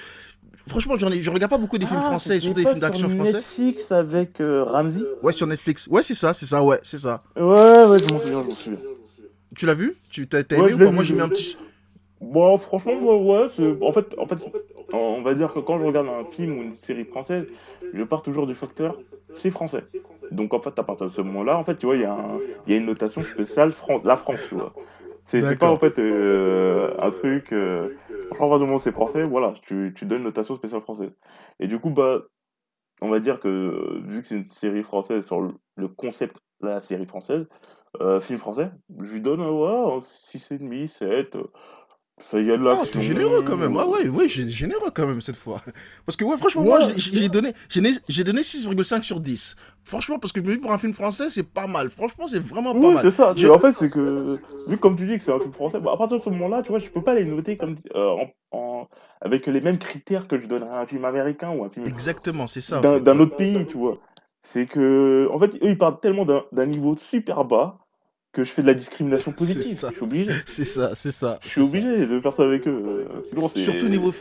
Franchement, 0.68 0.96
j'en 0.98 1.12
ai, 1.12 1.22
je 1.22 1.30
regarde 1.30 1.52
pas 1.52 1.58
beaucoup 1.58 1.78
des 1.78 1.86
films 1.86 2.00
Ah, 2.04 2.08
français, 2.08 2.40
surtout 2.40 2.56
des 2.62 2.66
films 2.66 2.80
d'action 2.80 3.10
français. 3.10 3.34
Netflix 3.34 3.92
avec 3.92 4.42
euh, 4.42 4.64
Ramsey 4.64 5.04
Ouais, 5.22 5.32
sur 5.32 5.48
Netflix. 5.48 5.88
Ouais, 5.88 6.02
c'est 6.04 6.16
ça, 6.16 6.34
c'est 6.34 6.48
ça, 6.48 6.64
ouais, 6.64 6.80
c'est 6.84 6.98
ça. 6.98 7.24
Ouais, 7.36 7.44
ouais, 7.44 8.00
je 8.00 8.12
m'en 8.12 8.20
souviens, 8.20 8.44
je 8.44 8.50
m'en 8.50 8.56
souviens. 8.56 8.80
Tu 9.56 9.66
l'as 9.66 9.74
vu? 9.74 9.96
Tu 10.10 10.28
t'as 10.28 10.40
Ouais, 10.40 10.58
aimé 10.58 10.74
ou 10.74 10.78
pas? 10.78 10.86
vu, 10.86 10.92
Moi 10.92 11.04
j'ai 11.04 11.14
mis 11.14 11.22
un 11.22 11.30
petit. 11.30 11.56
Bon, 12.22 12.58
franchement, 12.58 12.96
moi, 13.00 13.18
ouais, 13.18 13.48
c'est... 13.56 13.76
En 13.82 13.92
fait, 13.92 14.08
en 14.18 14.26
fait, 14.26 14.38
on 14.94 15.22
va 15.22 15.36
dire 15.36 15.54
que 15.54 15.60
quand 15.60 15.80
je 15.80 15.86
regarde 15.86 16.08
un 16.08 16.24
film 16.26 16.58
ou 16.58 16.64
une 16.64 16.74
série 16.74 17.06
française, 17.06 17.46
je 17.94 18.04
pars 18.04 18.22
toujours 18.22 18.48
du 18.48 18.56
facteur, 18.56 19.00
c'est 19.32 19.52
français. 19.52 19.84
Donc, 20.36 20.54
en 20.54 20.62
fait, 20.62 20.78
à 20.80 20.84
partir 20.84 21.06
de 21.08 21.12
ce 21.12 21.22
moment-là, 21.22 21.58
en 21.58 21.64
fait, 21.64 21.78
tu 21.78 21.86
vois, 21.86 21.96
il 21.96 22.02
y, 22.02 22.06
a 22.06 22.14
un- 22.14 22.42
il 22.66 22.74
y 22.74 22.76
a 22.76 22.80
une 22.80 22.86
notation 22.86 23.24
spéciale 23.24 23.72
Fran- 23.72 24.02
la 24.04 24.18
France, 24.18 24.46
tu 24.48 24.56
vois. 24.56 24.76
C'est, 25.24 25.42
pas, 25.60 25.72
en 25.72 25.78
fait, 25.78 26.00
euh, 26.00 26.94
un 27.00 27.12
truc... 27.12 27.54
Euh... 27.54 27.90
À 28.32 28.36
partir 28.36 28.58
du 28.58 28.64
moment 28.66 28.76
où 28.78 28.80
c'est 28.80 28.92
français, 28.92 29.24
voilà, 29.24 29.54
tu, 29.62 29.94
tu 29.96 30.06
donnes 30.06 30.20
une 30.20 30.24
notation 30.26 30.56
spéciale 30.56 30.82
française. 30.82 31.12
Et 31.60 31.68
du 31.68 31.80
coup, 31.80 31.92
bah, 31.92 32.24
on 33.02 33.10
va 33.10 33.20
dire 33.20 33.40
que, 33.40 34.02
vu 34.06 34.22
que 34.22 34.28
c'est 34.28 34.38
une 34.38 34.46
série 34.46 34.84
française 34.84 35.26
sur 35.26 35.42
le, 35.42 35.88
concept 35.88 36.38
de 36.62 36.68
la 36.68 36.80
série 36.82 37.06
française, 37.06 37.48
euh, 38.02 38.20
film 38.22 38.40
français, 38.40 38.72
je 39.02 39.14
lui 39.14 39.22
donne, 39.22 39.42
euh, 39.42 39.52
ouais, 39.52 39.98
un 39.98 40.02
6,5, 40.02 40.88
7... 40.88 41.38
ça 42.18 42.40
y 42.40 42.50
a 42.52 42.58
de 42.58 42.64
Oh, 42.64 42.70
l'action. 42.70 43.00
t'es 43.00 43.06
généreux 43.08 43.42
quand 43.44 43.58
même. 43.58 43.76
Ah 43.78 43.86
ouais, 43.88 44.08
ouais, 44.08 44.28
j'ai 44.30 44.48
généreux 44.48 44.90
quand 44.94 45.06
même 45.06 45.22
cette 45.22 45.36
fois. 45.36 45.62
Parce 46.06 46.16
que 46.16 46.24
ouais, 46.24 46.38
franchement, 46.38 46.64
moi, 46.64 46.80
Ouais. 46.80 46.94
j'ai 46.98 47.20
j'ai 47.20 47.30
donné, 47.30 47.54
j'ai 48.08 48.24
donné 48.24 48.42
6,5 48.42 49.04
sur 49.04 49.20
10. 49.20 49.56
Franchement, 49.84 50.18
parce 50.18 50.32
que 50.32 50.42
je 50.42 50.46
me 50.48 50.54
dis 50.54 50.58
pour 50.60 50.72
un 50.72 50.78
film 50.78 50.94
français, 50.94 51.30
c'est 51.30 51.44
pas 51.44 51.68
mal. 51.68 51.90
Franchement, 51.90 52.28
c'est 52.28 52.40
vraiment 52.40 52.74
pas 52.74 52.80
Oui, 52.80 52.94
mal. 52.96 53.04
c'est 53.04 53.12
ça. 53.12 53.34
Je- 53.36 53.48
En 53.48 53.60
fait, 53.60 53.74
c'est 53.74 53.90
que, 53.90 54.40
vu 54.68 54.78
comme 54.78 54.96
tu 54.96 55.06
dis 55.06 55.18
que 55.18 55.24
c'est 55.24 55.32
un 55.34 55.40
film 55.40 55.54
français, 55.54 55.80
bah, 55.80 55.92
à 55.94 55.98
partir 55.98 56.18
de 56.18 56.24
ce 56.24 56.30
moment-là, 56.30 56.64
tu 56.64 56.70
vois, 56.70 56.80
je 56.80 56.90
peux 56.90 57.04
pas 57.04 57.14
les 57.16 57.26
noter 57.26 57.58
comme, 57.58 57.76
euh, 57.96 58.10
en, 58.10 58.58
en- 58.58 58.88
avec 59.22 59.46
les 59.48 59.62
mêmes 59.62 59.78
critères 59.78 60.28
que 60.28 60.38
je 60.40 60.48
donnerais 60.48 60.76
à 60.76 60.80
un 60.80 60.86
film 60.86 61.06
américain 61.06 61.52
ou 61.52 61.64
un 61.66 61.70
film 61.70 61.86
Exactement, 61.86 62.48
c'est 62.48 62.62
ça. 62.62 62.80
en 62.80 62.82
d'un 62.82 63.00
fait, 63.04 63.20
autre 63.22 63.36
pays, 63.36 63.68
tu 63.68 63.78
vois. 63.78 63.98
C'est 64.42 64.68
que, 64.68 65.28
en 65.32 65.40
fait, 65.40 65.54
eux, 65.56 65.70
ils 65.72 65.78
partent 65.78 66.02
tellement 66.02 66.26
d'un 66.26 66.66
niveau 66.66 66.96
super 66.96 67.44
bas 67.46 67.80
que 68.36 68.44
je 68.44 68.52
fais 68.52 68.62
de 68.62 68.68
la 68.68 68.74
discrimination 68.74 69.32
positive. 69.32 69.80
Je 69.90 69.94
suis 69.96 70.04
obligé. 70.04 70.32
C'est 70.46 70.66
ça, 70.66 70.92
c'est 70.96 71.12
ça. 71.12 71.40
Je 71.42 71.50
suis 71.50 71.62
obligé 71.62 72.06
de 72.06 72.20
faire 72.20 72.34
ça 72.34 72.44
avec 72.44 72.68
eux. 72.68 73.08
Sinon. 73.30 73.48
Surtout 73.48 73.88
niveau, 73.88 74.14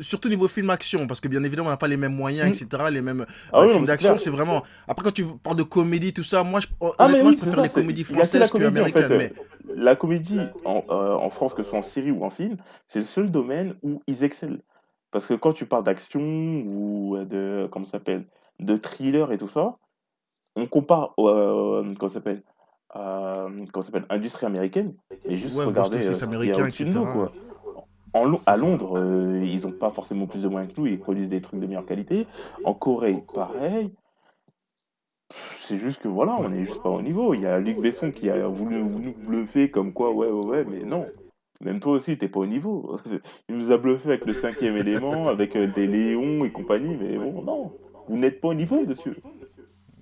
surtout 0.00 0.28
niveau 0.28 0.46
film 0.48 0.70
action, 0.70 1.06
parce 1.06 1.20
que 1.20 1.28
bien 1.28 1.42
évidemment, 1.44 1.68
on 1.68 1.72
n'a 1.72 1.76
pas 1.76 1.88
les 1.88 1.96
mêmes 1.96 2.14
moyens, 2.14 2.48
Mm. 2.48 2.64
etc. 2.64 2.84
Les 2.90 3.02
mêmes 3.02 3.26
Ah 3.52 3.62
oui, 3.62 3.72
films 3.72 3.84
d'action, 3.86 4.16
c'est 4.18 4.30
vraiment. 4.30 4.62
Après, 4.86 5.04
quand 5.04 5.12
tu 5.12 5.24
parles 5.42 5.56
de 5.56 5.62
comédie, 5.64 6.12
tout 6.12 6.22
ça, 6.22 6.42
moi, 6.44 6.60
je, 6.60 6.66
Ah, 6.98 7.08
mais 7.08 7.20
honnêtement, 7.20 7.28
oui, 7.30 7.32
je 7.34 7.38
préfère 7.40 7.56
ça, 7.56 7.62
les 7.64 7.68
comédies 7.68 8.04
que 8.04 8.12
la 8.12 8.18
françaises 8.18 8.50
que 8.50 8.52
comédie, 8.58 8.80
en 8.80 8.84
fait, 8.84 9.02
américaines. 9.04 9.18
Mais 9.18 9.32
La 9.74 9.96
comédie 9.96 10.40
en, 10.64 10.84
euh, 10.90 11.14
en 11.14 11.28
France, 11.30 11.52
que 11.54 11.62
ce 11.62 11.70
soit 11.70 11.78
en 11.80 11.82
série 11.82 12.12
ou 12.12 12.24
en 12.24 12.30
film, 12.30 12.56
c'est 12.86 13.00
le 13.00 13.04
seul 13.04 13.30
domaine 13.30 13.74
où 13.82 14.00
ils 14.06 14.22
excellent. 14.22 14.58
Parce 15.10 15.26
que 15.26 15.34
quand 15.34 15.52
tu 15.52 15.66
parles 15.66 15.82
d'action 15.84 16.20
ou 16.20 17.16
euh, 17.16 17.24
de, 17.24 17.68
comment 17.70 17.84
ça 17.84 17.92
s'appelle, 17.92 18.24
de 18.60 18.76
thriller 18.76 19.32
et 19.32 19.38
tout 19.38 19.48
ça, 19.48 19.76
on 20.56 20.66
compare, 20.66 21.12
euh, 21.18 21.82
comment 21.98 22.08
ça 22.08 22.14
s'appelle, 22.14 22.42
euh, 22.94 23.48
comment 23.72 23.82
s'appelle, 23.82 24.06
industrie 24.08 24.46
américaine, 24.46 24.94
et 25.24 25.36
juste 25.36 25.56
Ouais, 25.56 25.64
regarder 25.64 25.98
euh, 25.98 26.14
ce 26.14 26.24
qu'il 26.24 26.46
y 26.46 26.50
a 26.50 26.56
américain, 26.56 26.84
nous, 26.92 27.06
quoi. 27.06 27.32
En, 28.12 28.24
Lo- 28.24 28.40
à. 28.46 28.56
Londres, 28.56 28.96
euh, 28.98 29.42
ils 29.44 29.62
n'ont 29.66 29.72
pas 29.72 29.90
forcément 29.90 30.26
plus 30.26 30.42
de 30.42 30.48
moyens 30.48 30.72
que 30.72 30.80
nous, 30.80 30.86
ils 30.86 30.98
produisent 30.98 31.28
des 31.28 31.40
trucs 31.42 31.60
de 31.60 31.66
meilleure 31.66 31.84
qualité. 31.84 32.26
En 32.64 32.72
Corée, 32.72 33.22
pareil. 33.34 33.92
C'est 35.30 35.78
juste 35.78 36.00
que 36.00 36.08
voilà, 36.08 36.36
on 36.38 36.48
n'est 36.48 36.64
juste 36.64 36.82
pas 36.82 36.88
au 36.90 37.02
niveau. 37.02 37.34
Il 37.34 37.40
y 37.42 37.46
a 37.46 37.58
Luc 37.58 37.78
Besson 37.80 38.12
qui 38.12 38.30
a 38.30 38.46
voulu 38.46 38.82
nous 38.82 39.12
bluffer 39.12 39.70
comme 39.70 39.92
quoi, 39.92 40.12
ouais, 40.12 40.28
ouais, 40.30 40.46
ouais, 40.46 40.64
mais 40.64 40.84
non. 40.84 41.06
Même 41.60 41.80
toi 41.80 41.92
aussi, 41.92 42.16
t'es 42.16 42.28
pas 42.28 42.40
au 42.40 42.46
niveau. 42.46 42.98
Il 43.48 43.56
nous 43.56 43.72
a 43.72 43.76
bluffé 43.78 44.10
avec 44.10 44.24
le 44.26 44.34
cinquième 44.34 44.76
élément, 44.76 45.28
avec 45.28 45.56
euh, 45.56 45.66
des 45.74 45.86
Léons 45.86 46.44
et 46.44 46.52
compagnie, 46.52 46.96
mais 46.96 47.18
bon, 47.18 47.42
non. 47.42 47.72
Vous 48.08 48.16
n'êtes 48.16 48.40
pas 48.40 48.48
au 48.48 48.54
niveau, 48.54 48.84
monsieur. 48.86 49.16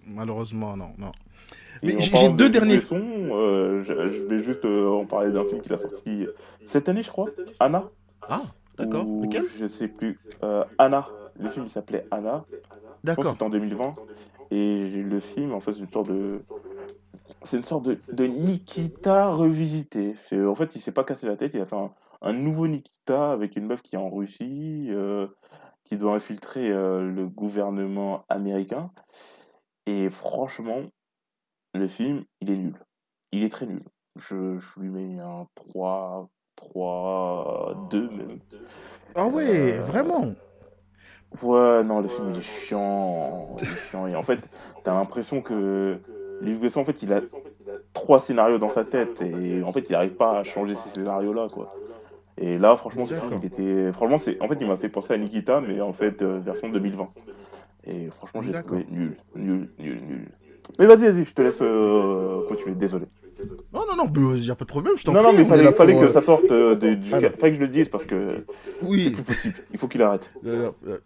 Malheureusement, 0.06 0.76
non, 0.76 0.90
non. 0.98 1.12
Mais 1.84 2.00
j'ai 2.00 2.28
deux 2.30 2.48
de 2.48 2.52
derniers. 2.52 2.76
Besson, 2.76 3.02
euh, 3.02 3.82
je, 3.82 3.92
je 4.10 4.22
vais 4.24 4.42
juste 4.42 4.64
euh, 4.64 4.88
en 4.88 5.04
parler 5.04 5.32
d'un 5.32 5.44
film 5.44 5.60
qu'il 5.60 5.72
a 5.72 5.76
sorti 5.76 6.26
cette 6.64 6.88
année, 6.88 7.02
je 7.02 7.10
crois. 7.10 7.28
Anna. 7.60 7.90
Ah, 8.28 8.42
d'accord. 8.78 9.04
Lequel? 9.04 9.44
Je 9.58 9.66
sais 9.66 9.88
plus. 9.88 10.18
Euh, 10.42 10.64
Anna. 10.78 11.08
Le 11.38 11.50
film 11.50 11.66
il 11.66 11.70
s'appelait 11.70 12.06
Anna. 12.10 12.44
D'accord. 13.02 13.32
c'était 13.32 13.42
en 13.42 13.50
2020. 13.50 13.96
Et 14.50 14.88
le 14.88 15.20
film, 15.20 15.52
en 15.52 15.60
fait, 15.60 15.74
c'est 15.74 15.80
une 15.80 15.90
sorte 15.90 16.08
de. 16.08 16.42
C'est 17.42 17.56
une 17.58 17.64
sorte 17.64 17.84
de, 17.84 17.98
de 18.12 18.24
Nikita 18.24 19.28
revisité. 19.28 20.14
En 20.32 20.54
fait, 20.54 20.74
il 20.76 20.80
s'est 20.80 20.92
pas 20.92 21.04
cassé 21.04 21.26
la 21.26 21.36
tête. 21.36 21.52
Il 21.54 21.60
a 21.60 21.66
fait 21.66 21.76
un, 21.76 21.90
un 22.22 22.32
nouveau 22.32 22.66
Nikita 22.66 23.32
avec 23.32 23.56
une 23.56 23.66
meuf 23.66 23.82
qui 23.82 23.96
est 23.96 23.98
en 23.98 24.08
Russie, 24.08 24.88
qui 25.84 25.96
doit 25.96 26.14
infiltrer 26.14 26.70
le 26.70 27.26
gouvernement 27.26 28.24
américain. 28.28 28.90
Et 29.86 30.08
franchement, 30.08 30.80
le 31.74 31.88
film, 31.88 32.24
il 32.40 32.50
est 32.50 32.56
nul. 32.56 32.74
Il 33.32 33.42
est 33.44 33.50
très 33.50 33.66
nul. 33.66 33.80
Je, 34.16 34.58
je 34.58 34.80
lui 34.80 34.88
mets 34.90 35.20
un 35.20 35.46
3, 35.54 36.28
3, 36.56 37.88
2 37.90 38.08
même. 38.10 38.38
Ah 39.14 39.26
ouais, 39.26 39.78
Euh, 39.78 39.82
vraiment. 39.82 40.34
Ouais, 41.42 41.82
non, 41.82 42.00
le 42.00 42.08
film 42.08 42.30
il 42.32 42.38
est 42.38 42.42
chiant. 42.42 43.56
Il 43.60 43.68
est 43.68 43.74
chiant. 43.74 44.06
Et 44.06 44.14
en 44.14 44.22
fait, 44.22 44.38
t'as 44.84 44.94
l'impression 44.94 45.42
que 45.42 45.98
Luc 46.40 46.60
Besson, 46.60 46.80
en 46.80 46.84
fait, 46.84 47.02
il 47.02 47.12
a 47.12 47.20
trois 47.92 48.18
scénarios 48.20 48.58
dans 48.58 48.68
sa 48.68 48.84
tête. 48.84 49.20
Et 49.22 49.62
en 49.62 49.72
fait, 49.72 49.88
il 49.88 49.92
n'arrive 49.92 50.14
pas 50.14 50.38
à 50.38 50.44
changer 50.44 50.76
ces 50.76 50.90
scénarios-là, 50.90 51.48
quoi. 51.52 51.74
Et 52.36 52.58
là, 52.58 52.76
franchement, 52.76 53.06
ce 53.06 53.14
film, 53.14 53.30
D'accord. 53.30 53.40
il 53.42 53.46
était. 53.46 53.92
Franchement, 53.92 54.18
c'est... 54.18 54.40
en 54.42 54.48
fait, 54.48 54.58
il 54.60 54.66
m'a 54.66 54.76
fait 54.76 54.88
penser 54.88 55.14
à 55.14 55.18
Nikita, 55.18 55.60
mais 55.60 55.80
en 55.80 55.92
fait, 55.92 56.22
euh, 56.22 56.38
version 56.38 56.68
2020. 56.68 57.08
Et 57.84 58.10
franchement, 58.10 58.42
j'ai 58.42 58.52
trouvé 58.52 58.86
nul, 58.90 59.16
nul, 59.34 59.70
nul, 59.78 60.02
nul. 60.02 60.28
Mais 60.78 60.86
vas-y, 60.86 61.10
vas-y, 61.12 61.24
je 61.24 61.32
te 61.32 61.42
laisse 61.42 61.58
euh, 61.60 62.46
continuer. 62.48 62.74
Désolé. 62.74 63.06
Non, 63.72 63.82
non, 63.88 63.96
non, 64.06 64.34
il 64.34 64.42
n'y 64.42 64.50
a 64.50 64.54
pas 64.54 64.64
de 64.64 64.70
problème, 64.70 64.94
je 64.96 65.04
t'en 65.04 65.12
Non, 65.12 65.18
prie. 65.22 65.32
non, 65.32 65.38
mais 65.38 65.44
on 65.44 65.54
est 65.68 65.72
fallait, 65.72 65.94
que 65.94 66.04
euh, 66.04 66.10
ça 66.10 66.20
sorte 66.20 66.50
euh, 66.50 66.74
de- 66.76 66.94
du. 66.94 67.10
Ah, 67.12 67.20
non. 67.20 67.28
Fallait 67.38 67.52
que 67.52 67.58
je 67.58 67.62
le 67.62 67.68
dise 67.68 67.88
parce 67.88 68.06
que 68.06 68.44
c'est 68.64 68.72
Oui, 68.86 69.10
plus 69.10 69.22
possible. 69.22 69.54
Il 69.72 69.78
faut 69.78 69.88
qu'il 69.88 70.00
arrête. 70.02 70.30
il 70.44 70.50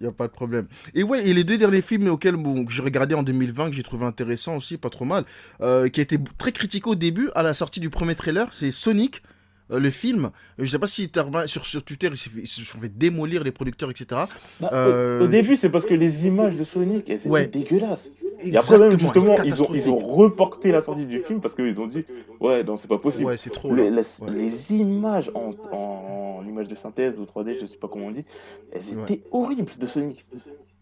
n'y 0.00 0.06
a, 0.06 0.12
pas 0.12 0.26
de 0.28 0.32
problème. 0.32 0.66
Et 0.94 1.02
ouais, 1.02 1.26
et 1.26 1.32
les 1.32 1.44
deux 1.44 1.56
derniers 1.58 1.82
films 1.82 2.08
auxquels 2.08 2.36
bon, 2.36 2.64
que 2.64 2.72
j'ai 2.72 2.82
regardé 2.82 3.14
en 3.14 3.22
2020, 3.22 3.70
que 3.70 3.76
j'ai 3.76 3.82
trouvé 3.82 4.04
intéressant 4.04 4.56
aussi, 4.56 4.76
pas 4.76 4.90
trop 4.90 5.06
mal, 5.06 5.24
euh, 5.62 5.88
qui 5.88 6.00
a 6.00 6.02
été 6.02 6.18
très 6.36 6.52
critiqué 6.52 6.88
au 6.88 6.94
début, 6.94 7.30
à 7.34 7.42
la 7.42 7.54
sortie 7.54 7.80
du 7.80 7.90
premier 7.90 8.14
trailer, 8.14 8.48
c'est 8.52 8.70
Sonic. 8.70 9.22
Euh, 9.70 9.78
le 9.78 9.90
film, 9.90 10.30
je 10.58 10.66
sais 10.66 10.78
pas 10.78 10.86
si 10.86 11.10
sur, 11.46 11.66
sur 11.66 11.82
Twitter, 11.82 12.08
ils 12.10 12.16
se, 12.16 12.62
sont 12.62 12.78
fait 12.80 12.88
démolir 12.88 13.44
les 13.44 13.52
producteurs, 13.52 13.90
etc. 13.90 14.22
Bah, 14.60 14.70
Euh, 14.72 15.24
au, 15.24 15.26
début, 15.28 15.56
c'est 15.56 15.68
parce 15.70 15.84
que 15.84 15.94
les 15.94 16.26
images 16.26 16.56
de 16.56 16.64
Sonic, 16.64 17.08
elles 17.10 17.16
étaient 17.18 17.28
Ouais. 17.28 17.46
dégueulasses. 17.46 18.10
Et 18.40 18.56
après, 18.56 18.78
même, 18.78 18.98
justement, 18.98 19.34
ils 19.44 19.62
ont, 19.62 19.68
ils 19.74 19.88
ont 19.88 19.98
reporté 19.98 20.70
la 20.70 20.80
sortie 20.80 21.06
du 21.06 21.20
film 21.22 21.40
parce 21.40 21.54
qu'ils 21.54 21.78
ont 21.80 21.88
dit 21.88 22.04
Ouais, 22.40 22.62
non, 22.62 22.76
c'est 22.76 22.88
pas 22.88 22.98
possible. 22.98 23.24
Ouais, 23.24 23.36
c'est 23.36 23.50
trop. 23.50 23.74
les, 23.74 23.90
Ouais. 23.90 24.48
images 24.70 25.30
en, 25.34 25.50
en, 25.72 26.44
images 26.46 26.68
de 26.68 26.76
synthèse 26.76 27.18
ou 27.18 27.24
3D, 27.24 27.58
je 27.60 27.66
sais 27.66 27.76
pas 27.76 27.88
comment 27.88 28.06
on 28.06 28.10
dit, 28.12 28.24
elles 28.72 28.96
Ouais. 28.96 29.02
étaient 29.12 29.24
horribles 29.32 29.72
de 29.78 29.86
Sonic. 29.86 30.24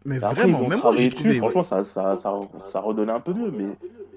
Mais 0.05 0.17
Après, 0.19 0.35
vraiment, 0.43 0.59
ils 0.59 0.65
ont 0.65 0.69
même 0.69 0.81
moi, 0.81 0.95
j'ai 0.97 1.09
trouvé. 1.09 1.35
franchement, 1.39 1.65
ça, 1.65 1.83
ça, 1.83 2.15
ça, 2.15 2.39
ça 2.71 2.81
redonnait 2.81 3.13
un 3.13 3.21
peu 3.21 3.33
mieux, 3.33 3.51
mais 3.51 3.65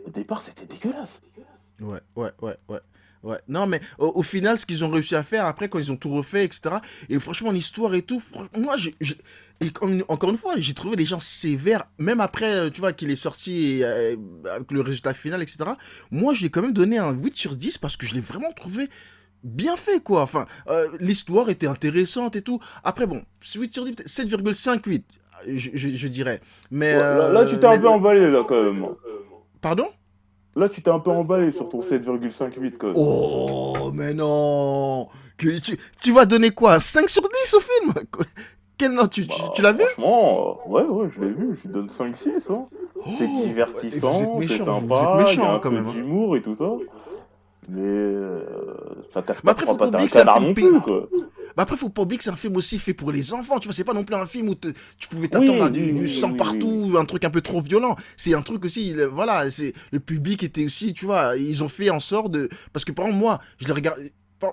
au 0.06 0.10
départ, 0.12 0.42
c'était 0.42 0.66
dégueulasse. 0.66 1.22
Ouais, 1.82 2.00
ouais, 2.16 2.30
ouais, 2.42 2.56
ouais. 2.68 2.80
Ouais, 3.24 3.38
non, 3.50 3.68
mais 3.68 3.82
au, 3.98 4.08
au 4.16 4.24
final, 4.24 4.58
ce 4.58 4.66
qu'ils 4.66 4.84
ont 4.86 4.90
réussi 4.90 5.14
à 5.16 5.24
faire 5.24 5.46
après, 5.46 5.68
quand 5.68 5.78
ils 5.80 5.92
ont 5.92 5.98
tout 5.98 6.10
refait, 6.12 6.46
etc. 6.46 6.76
Et 7.10 7.20
franchement, 7.20 7.52
l'histoire 7.52 7.94
et 7.94 8.02
tout, 8.02 8.22
moi, 8.58 8.76
et 9.62 9.72
comme- 9.72 10.04
encore 10.08 10.30
une 10.30 10.38
fois, 10.38 10.54
j'ai 10.58 10.74
trouvé 10.74 10.96
les 10.96 11.06
gens 11.06 11.20
sévères, 11.20 11.84
même 11.98 12.22
après, 12.22 12.50
euh, 12.54 12.70
tu 12.70 12.80
vois, 12.80 12.94
qu'il 12.94 13.12
est 13.12 13.16
sorti 13.18 13.80
et, 13.80 13.84
euh, 13.84 14.16
avec 14.50 14.72
le 14.72 14.80
résultat 14.82 15.14
final, 15.14 15.42
etc. 15.42 15.72
Moi, 16.12 16.34
je 16.34 16.40
lui 16.40 16.46
ai 16.48 16.50
quand 16.50 16.62
même 16.62 16.72
donné 16.72 16.98
un 16.98 17.12
8 17.12 17.36
sur 17.36 17.58
10 17.58 17.78
parce 17.78 17.98
que 17.98 18.06
je 18.06 18.14
l'ai 18.14 18.22
vraiment 18.22 18.54
trouvé 18.54 18.88
bien 19.44 19.76
fait, 19.76 20.02
quoi. 20.02 20.22
Enfin, 20.22 20.46
euh, 20.70 20.88
l'histoire 21.02 21.50
était 21.50 21.68
intéressante 21.68 22.38
et 22.38 22.42
tout. 22.42 22.60
Après, 22.86 23.06
bon, 23.06 23.22
8 23.54 23.74
sur 23.74 23.84
10, 23.84 23.92
peut-être 23.96 24.08
7,5, 24.10 24.86
8, 24.86 25.06
je, 25.46 25.70
je- 25.74 25.90
je 25.90 26.08
dirais. 26.08 26.40
Mais. 26.72 26.94
Ouais, 26.94 27.00
là, 27.00 27.34
là, 27.34 27.46
tu 27.46 27.58
t'es 27.60 27.66
un 27.66 27.72
peu 27.80 27.90
emballé, 27.90 28.32
là, 28.32 28.46
quand 28.48 28.64
même. 28.64 28.86
Pardon? 29.60 29.90
Là, 30.60 30.68
tu 30.70 30.82
t'es 30.82 30.92
un 30.92 31.00
peu 31.00 31.10
emballé 31.12 31.52
sur 31.52 31.70
ton 31.70 31.82
7,58, 31.82 32.74
quand 32.78 32.88
même. 32.88 32.96
Oh, 32.98 33.92
mais 33.94 34.14
non 34.14 35.08
que 35.38 35.58
tu, 35.60 35.78
tu 36.02 36.12
vas 36.12 36.26
donner 36.26 36.52
quoi 36.52 36.74
un 36.74 36.80
5 36.80 37.10
sur 37.10 37.22
10 37.46 37.54
au 37.54 37.60
film? 37.62 37.94
Quel 38.78 38.92
nom 38.92 39.08
tu, 39.08 39.26
tu, 39.26 39.42
Bah, 39.42 39.52
tu 39.56 39.62
l'as 39.62 39.72
vu? 39.72 39.84
Franchement, 39.94 40.60
euh, 40.68 40.70
ouais, 40.70 40.84
ouais, 40.84 41.10
je 41.16 41.22
l'ai 41.22 41.30
vu, 41.30 41.58
je 41.62 41.68
lui 41.68 41.74
donne 41.74 41.88
5-6. 41.88 42.52
Hein. 42.52 42.64
C'est 43.18 43.26
Oh, 43.30 43.44
divertissant, 43.46 44.38
c'est 44.42 44.48
méchant, 44.50 44.80
vous, 44.82 44.88
sympa, 44.90 45.14
il 45.18 45.22
y 45.22 45.24
méchant 45.24 45.44
a 45.44 45.54
un 45.54 45.60
quand 45.60 45.70
peu 45.70 45.76
même. 45.76 45.88
hein. 45.88 45.92
d'humour 45.94 46.36
et 46.36 46.42
tout 46.42 46.56
ça. 46.56 46.70
Mais 47.70 47.80
euh, 47.82 48.42
ça 49.10 49.22
casse 49.22 49.42
Mais 49.44 49.48
pas 49.48 49.52
après, 49.52 49.66
pas 49.66 49.76
pattes 49.76 49.96
à 49.96 50.00
un 50.00 50.08
c'est 50.10 50.20
canard 50.20 50.42
non 50.42 50.54
plus, 50.54 50.82
quoi. 50.82 51.08
Bah 51.60 51.64
après, 51.64 51.76
faut 51.76 51.90
pas 51.90 52.04
oublier 52.04 52.18
que 52.18 52.24
c'est 52.24 52.30
un 52.30 52.38
film 52.38 52.56
aussi 52.56 52.80
fait 52.80 52.94
pour 52.94 53.12
les 53.12 53.34
enfants. 53.34 53.60
Tu 53.60 53.68
vois, 53.68 53.74
c'est 53.74 53.84
pas 53.84 53.92
non 53.92 54.06
plus 54.06 54.16
un 54.16 54.26
film 54.26 54.48
où 54.48 54.56
te- 54.56 54.70
tu 54.98 55.10
pouvais 55.10 55.28
t'attendre 55.28 55.62
à 55.66 55.70
du, 55.70 55.88
oui, 55.88 55.92
du 55.92 56.02
oui, 56.04 56.10
sang 56.10 56.30
oui, 56.32 56.38
partout, 56.38 56.96
un 56.98 57.04
truc 57.04 57.26
un 57.26 57.30
peu 57.30 57.42
trop 57.42 57.60
violent. 57.60 57.98
C'est 58.16 58.34
un 58.34 58.42
truc 58.42 58.64
aussi, 58.64 58.94
le- 58.94 59.04
voilà, 59.04 59.52
c'est 59.52 59.74
le 59.92 60.00
public 60.00 60.42
était 60.42 60.64
aussi, 60.64 60.94
tu 60.94 61.04
vois, 61.04 61.36
ils 61.36 61.62
ont 61.62 61.68
fait 61.68 61.90
en 61.90 62.00
sorte 62.00 62.32
de. 62.32 62.48
Parce 62.72 62.86
que 62.86 62.94
par 62.94 63.08
exemple, 63.08 63.20
moi, 63.20 63.40
je 63.60 63.68
les 63.68 63.74
regarde. 63.74 64.00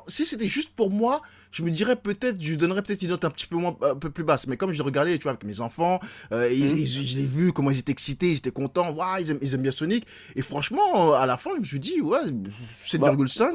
Si 0.08 0.26
c'était 0.26 0.48
juste 0.48 0.70
pour 0.74 0.90
moi, 0.90 1.22
je 1.56 1.62
me 1.62 1.70
dirais 1.70 1.96
peut-être, 1.96 2.36
je 2.38 2.50
lui 2.50 2.56
donnerais 2.58 2.82
peut-être 2.82 3.00
une 3.02 3.08
note 3.08 3.24
un 3.24 3.30
petit 3.30 3.46
peu 3.46 3.56
moins, 3.56 3.74
un 3.80 3.94
peu 3.94 4.10
plus 4.10 4.24
basse. 4.24 4.46
Mais 4.46 4.58
comme 4.58 4.74
je 4.74 4.82
regardais, 4.82 5.16
tu 5.16 5.22
vois, 5.22 5.32
avec 5.32 5.44
mes 5.44 5.60
enfants, 5.62 6.00
euh, 6.32 6.50
ils- 6.52 6.72
Mhm. 6.72 6.78
ils- 6.78 6.86
je 6.86 7.18
les 7.18 7.24
vu 7.24 7.52
comment 7.54 7.70
ils 7.70 7.78
étaient 7.78 7.92
excités, 7.92 8.30
ils 8.30 8.36
étaient 8.36 8.50
contents, 8.50 8.90
waouh, 8.92 9.18
ils 9.20 9.30
aiment, 9.30 9.38
ils 9.40 9.54
aiment 9.54 9.62
bien 9.62 9.70
Sonic. 9.70 10.06
Et 10.34 10.42
franchement, 10.42 11.14
à 11.14 11.24
la 11.24 11.38
fin, 11.38 11.50
je 11.54 11.60
me 11.60 11.64
suis 11.64 11.80
dit, 11.80 12.00
ouais, 12.02 12.18
7,5, 12.82 13.54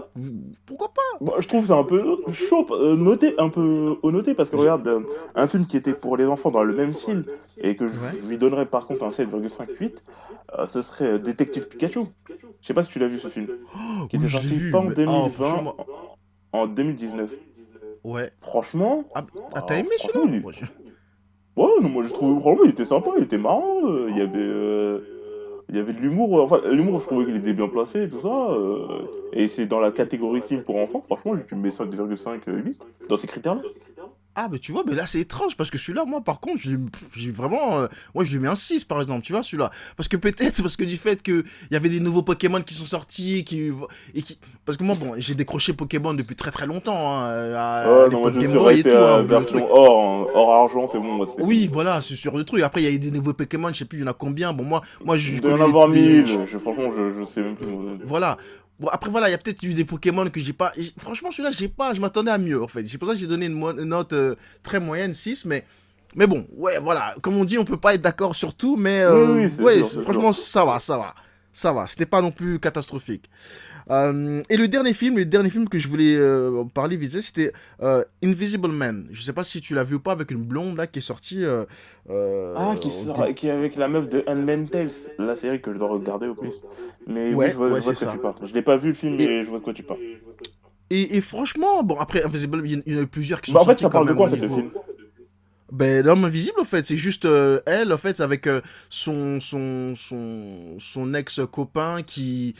pourquoi 0.65 0.89
pas? 0.93 1.01
Bon, 1.25 1.33
je 1.39 1.47
trouve 1.47 1.67
ça 1.67 1.75
un 1.75 1.83
peu 1.83 2.17
chaud, 2.33 2.65
euh, 2.71 2.95
noté, 2.95 3.35
un 3.37 3.49
peu 3.49 3.95
au 4.01 4.11
noté, 4.11 4.33
parce 4.33 4.49
que 4.49 4.55
regarde, 4.55 4.87
euh, 4.87 5.01
un 5.35 5.47
film 5.47 5.65
qui 5.67 5.77
était 5.77 5.93
pour 5.93 6.17
les 6.17 6.25
enfants 6.25 6.51
dans 6.51 6.63
le 6.63 6.73
même 6.73 6.93
style, 6.93 7.25
et 7.57 7.75
que 7.75 7.87
je 7.87 7.99
Ouais. 7.99 8.19
lui 8.27 8.37
donnerais 8.37 8.65
par 8.65 8.87
contre 8.87 9.03
un 9.03 9.11
7,58, 9.11 10.03
euh, 10.57 10.65
ce 10.65 10.81
serait 10.81 11.05
euh, 11.05 11.17
Détective 11.19 11.67
Pikachu. 11.67 11.99
Je 12.61 12.67
sais 12.67 12.73
pas 12.73 12.83
si 12.83 12.89
tu 12.89 12.99
l'as 12.99 13.07
vu 13.07 13.19
ce 13.19 13.27
film. 13.27 13.47
Oh, 13.75 14.07
Qui 14.07 14.17
oui, 14.17 14.23
était 14.25 14.31
sorti 14.31 14.71
pas 14.71 14.79
en 14.79 14.83
mais- 14.85 14.95
2020, 14.95 15.23
oh, 15.25 15.29
franchement, 15.29 15.75
en 16.53 16.67
2019. 16.67 17.31
Ouais. 18.03 18.31
Franchement, 18.41 19.03
Ah, 19.15 19.25
ah, 19.53 19.61
t'as 19.61 19.75
Ah, 19.75 19.79
aimé 19.79 19.89
franchement, 19.99 20.21
celui-là 20.23 20.37
il 20.37 21.61
Ouais, 21.61 21.69
non, 21.81 21.89
moi 21.89 22.03
je 22.05 22.13
trouve 22.13 22.39
vraiment 22.41 22.63
il 22.63 22.71
était 22.71 22.85
sympa, 22.85 23.11
il 23.17 23.23
était 23.25 23.37
marrant, 23.37 23.85
euh, 23.85 24.07
il 24.09 24.17
y 24.17 24.21
avait 24.21 24.39
euh, 24.39 24.99
il 25.69 25.75
y 25.75 25.79
avait 25.79 25.93
de 25.93 25.99
l'humour, 25.99 26.39
euh, 26.39 26.43
enfin 26.43 26.61
l'humour 26.69 26.99
je 27.01 27.05
trouvais 27.07 27.25
qu'il 27.25 27.35
était 27.35 27.53
bien 27.53 27.67
placé 27.67 28.03
et 28.03 28.09
tout 28.09 28.21
ça, 28.21 28.51
euh, 28.51 28.87
et 29.33 29.47
c'est 29.49 29.67
dans 29.67 29.79
la 29.79 29.91
catégorie 29.91 30.41
film 30.41 30.63
pour 30.63 30.77
enfants, 30.77 31.03
franchement 31.05 31.33
je 31.45 31.55
mets 31.55 31.69
5,5 31.69 32.39
euh, 32.47 32.57
8 32.57 32.81
dans 33.09 33.17
ces 33.17 33.27
critères-là. 33.27 33.61
Ah, 34.33 34.47
mais 34.49 34.59
tu 34.59 34.71
vois, 34.71 34.83
mais 34.87 34.95
là 34.95 35.05
c'est 35.05 35.19
étrange 35.19 35.57
parce 35.57 35.69
que 35.69 35.77
celui-là, 35.77 36.05
moi 36.05 36.21
par 36.21 36.39
contre, 36.39 36.61
j'ai 37.17 37.31
vraiment. 37.31 37.79
euh, 37.81 37.87
moi 38.15 38.23
je 38.23 38.31
lui 38.31 38.39
mets 38.39 38.47
un 38.47 38.55
6 38.55 38.85
par 38.85 39.01
exemple, 39.01 39.23
tu 39.25 39.33
vois, 39.33 39.43
celui-là. 39.43 39.71
Parce 39.97 40.07
que 40.07 40.15
peut-être, 40.15 40.61
parce 40.61 40.77
que 40.77 40.85
du 40.85 40.95
fait 40.95 41.21
qu'il 41.21 41.43
y 41.69 41.75
avait 41.75 41.89
des 41.89 41.99
nouveaux 41.99 42.21
Pokémon 42.21 42.61
qui 42.61 42.73
sont 42.73 42.85
sortis, 42.85 43.43
qui, 43.43 43.73
et 44.15 44.21
qui. 44.21 44.39
Parce 44.63 44.77
que 44.77 44.83
moi, 44.85 44.95
bon, 44.95 45.15
j'ai 45.17 45.35
décroché 45.35 45.73
Pokémon 45.73 46.13
depuis 46.13 46.37
très 46.37 46.49
très 46.51 46.65
longtemps, 46.65 47.19
hein, 47.19 47.53
à 47.57 48.03
Ouais, 48.05 48.09
non, 48.09 48.21
moi 48.21 48.31
je 48.33 48.39
Game 48.39 48.53
Boy 48.53 48.79
et 48.79 48.83
tout. 48.83 48.89
hein, 48.89 49.23
version 49.23 49.67
or, 49.69 50.21
hein, 50.29 50.31
or 50.33 50.53
argent, 50.53 50.87
c'est 50.87 50.99
bon, 50.99 51.11
moi 51.15 51.27
Oui, 51.39 51.69
voilà, 51.71 51.99
c'est 51.99 52.15
sur 52.15 52.37
le 52.37 52.45
truc. 52.45 52.61
Après, 52.63 52.81
il 52.81 52.85
y 52.85 52.87
a 52.87 52.91
eu 52.91 52.99
des 52.99 53.11
nouveaux 53.11 53.33
Pokémon, 53.33 53.67
je 53.73 53.79
sais 53.79 53.85
plus, 53.85 53.97
il 53.99 54.01
y 54.01 54.03
en 54.05 54.11
a 54.11 54.13
combien. 54.13 54.53
Bon, 54.53 54.63
moi, 54.63 54.81
moi 55.03 55.17
je. 55.17 55.33
Il 55.33 55.41
doit 55.41 55.53
en 55.53 55.61
avoir 55.61 55.87
les- 55.89 56.23
1000, 56.23 56.27
je, 56.49 56.57
franchement 56.57 56.89
je, 56.95 57.19
je 57.19 57.25
sais 57.25 57.41
même 57.41 57.55
plus. 57.57 57.67
Voilà. 58.05 58.37
Bon, 58.81 58.87
après, 58.87 59.09
voilà, 59.11 59.29
il 59.29 59.31
y 59.31 59.35
a 59.35 59.37
peut-être 59.37 59.61
eu 59.63 59.73
des 59.75 59.85
Pokémon 59.85 60.27
que 60.29 60.41
j'ai 60.41 60.53
pas. 60.53 60.73
Franchement, 60.97 61.29
celui-là, 61.31 61.51
j'ai 61.55 61.67
pas. 61.69 61.93
Je 61.93 62.01
m'attendais 62.01 62.31
à 62.31 62.37
mieux, 62.39 62.61
en 62.61 62.67
fait. 62.67 62.85
C'est 62.89 62.97
pour 62.97 63.07
ça 63.07 63.13
que 63.13 63.19
j'ai 63.19 63.27
donné 63.27 63.45
une, 63.45 63.53
mo- 63.53 63.71
une 63.77 63.83
note 63.83 64.11
euh, 64.13 64.35
très 64.63 64.79
moyenne, 64.79 65.13
6. 65.13 65.45
Mais, 65.45 65.63
mais 66.15 66.25
bon, 66.25 66.47
ouais, 66.57 66.79
voilà. 66.79 67.13
Comme 67.21 67.37
on 67.37 67.45
dit, 67.45 67.57
on 67.59 67.63
peut 67.63 67.77
pas 67.77 67.93
être 67.93 68.01
d'accord 68.01 68.35
sur 68.35 68.55
tout. 68.55 68.75
Mais, 68.77 69.01
euh, 69.01 69.35
Oui, 69.35 69.43
oui, 69.45 69.51
c'est 69.55 69.61
ouais, 69.63 69.83
sûr, 69.83 70.01
franchement, 70.01 70.33
ça 70.33 70.65
va, 70.65 70.79
ça 70.79 70.97
va. 70.97 71.13
Ça 71.53 71.71
va. 71.73 71.87
C'était 71.87 72.05
pas 72.07 72.21
non 72.21 72.31
plus 72.31 72.59
catastrophique. 72.59 73.29
Euh, 73.89 74.43
et 74.49 74.57
le 74.57 74.67
dernier 74.67 74.93
film, 74.93 75.17
le 75.17 75.25
dernier 75.25 75.49
film 75.49 75.67
que 75.67 75.79
je 75.79 75.87
voulais 75.87 76.15
euh, 76.15 76.63
parler 76.73 76.97
vite 76.97 77.19
c'était 77.21 77.51
euh, 77.81 78.03
Invisible 78.23 78.69
Man. 78.71 79.07
Je 79.11 79.21
sais 79.21 79.33
pas 79.33 79.43
si 79.43 79.59
tu 79.61 79.73
l'as 79.73 79.83
vu 79.83 79.95
ou 79.95 79.99
pas 79.99 80.11
avec 80.11 80.29
une 80.31 80.43
blonde 80.43 80.77
là 80.77 80.87
qui 80.87 80.99
est 80.99 81.01
sortie. 81.01 81.43
Ah, 81.45 82.75
qui, 82.79 82.89
sort, 82.91 83.25
qui 83.35 83.47
est 83.47 83.51
avec 83.51 83.75
la 83.75 83.87
meuf 83.87 84.07
de 84.09 84.23
Handmaid's 84.27 84.69
Tales, 84.71 84.91
la 85.17 85.35
série 85.35 85.61
que 85.61 85.73
je 85.73 85.77
dois 85.79 85.89
regarder 85.89 86.27
au 86.27 86.35
plus. 86.35 86.51
Mais 87.07 87.33
Ouais, 87.33 87.45
oui, 87.45 87.51
je 87.51 87.57
vois, 87.57 87.69
ouais, 87.69 87.79
je 87.79 87.83
vois 87.85 87.93
de 87.93 87.97
quoi 87.97 88.07
ça. 88.07 88.11
tu 88.13 88.17
parles. 88.19 88.35
Je 88.43 88.53
l'ai 88.53 88.61
pas 88.61 88.77
vu 88.77 88.89
le 88.89 88.93
film, 88.93 89.19
Et- 89.19 89.27
mais 89.27 89.43
je 89.43 89.49
vois 89.49 89.59
de 89.59 89.63
quoi 89.63 89.73
tu 89.73 89.83
parles. 89.83 89.99
Et, 90.89 91.17
et 91.17 91.21
franchement, 91.21 91.83
bon, 91.83 91.95
après, 91.99 92.23
Invisible, 92.23 92.61
il 92.65 92.71
y 92.85 92.95
en- 92.95 92.99
a 92.99 93.01
eu 93.03 93.07
plusieurs 93.07 93.41
qui 93.41 93.51
sont 93.51 93.55
Bah 93.55 93.61
en 93.61 93.65
fait 93.65 93.79
ça 93.79 93.89
parle 93.89 94.07
de 94.09 94.13
quoi 94.13 94.25
au 94.25 94.27
en 94.27 94.31
fait 94.31 94.37
le 94.37 94.41
niveau- 94.47 94.55
film? 94.59 94.71
Ben, 95.71 96.05
l'homme 96.05 96.25
invisible, 96.25 96.59
en 96.59 96.65
fait, 96.65 96.85
c'est 96.85 96.97
juste 96.97 97.23
euh, 97.23 97.61
elle, 97.65 97.93
en 97.93 97.97
fait, 97.97 98.19
avec 98.19 98.45
euh, 98.45 98.59
son, 98.89 99.39
son, 99.39 99.93
son, 99.95 100.77
son 100.79 101.13
ex-copain 101.13 102.01
qui, 102.05 102.55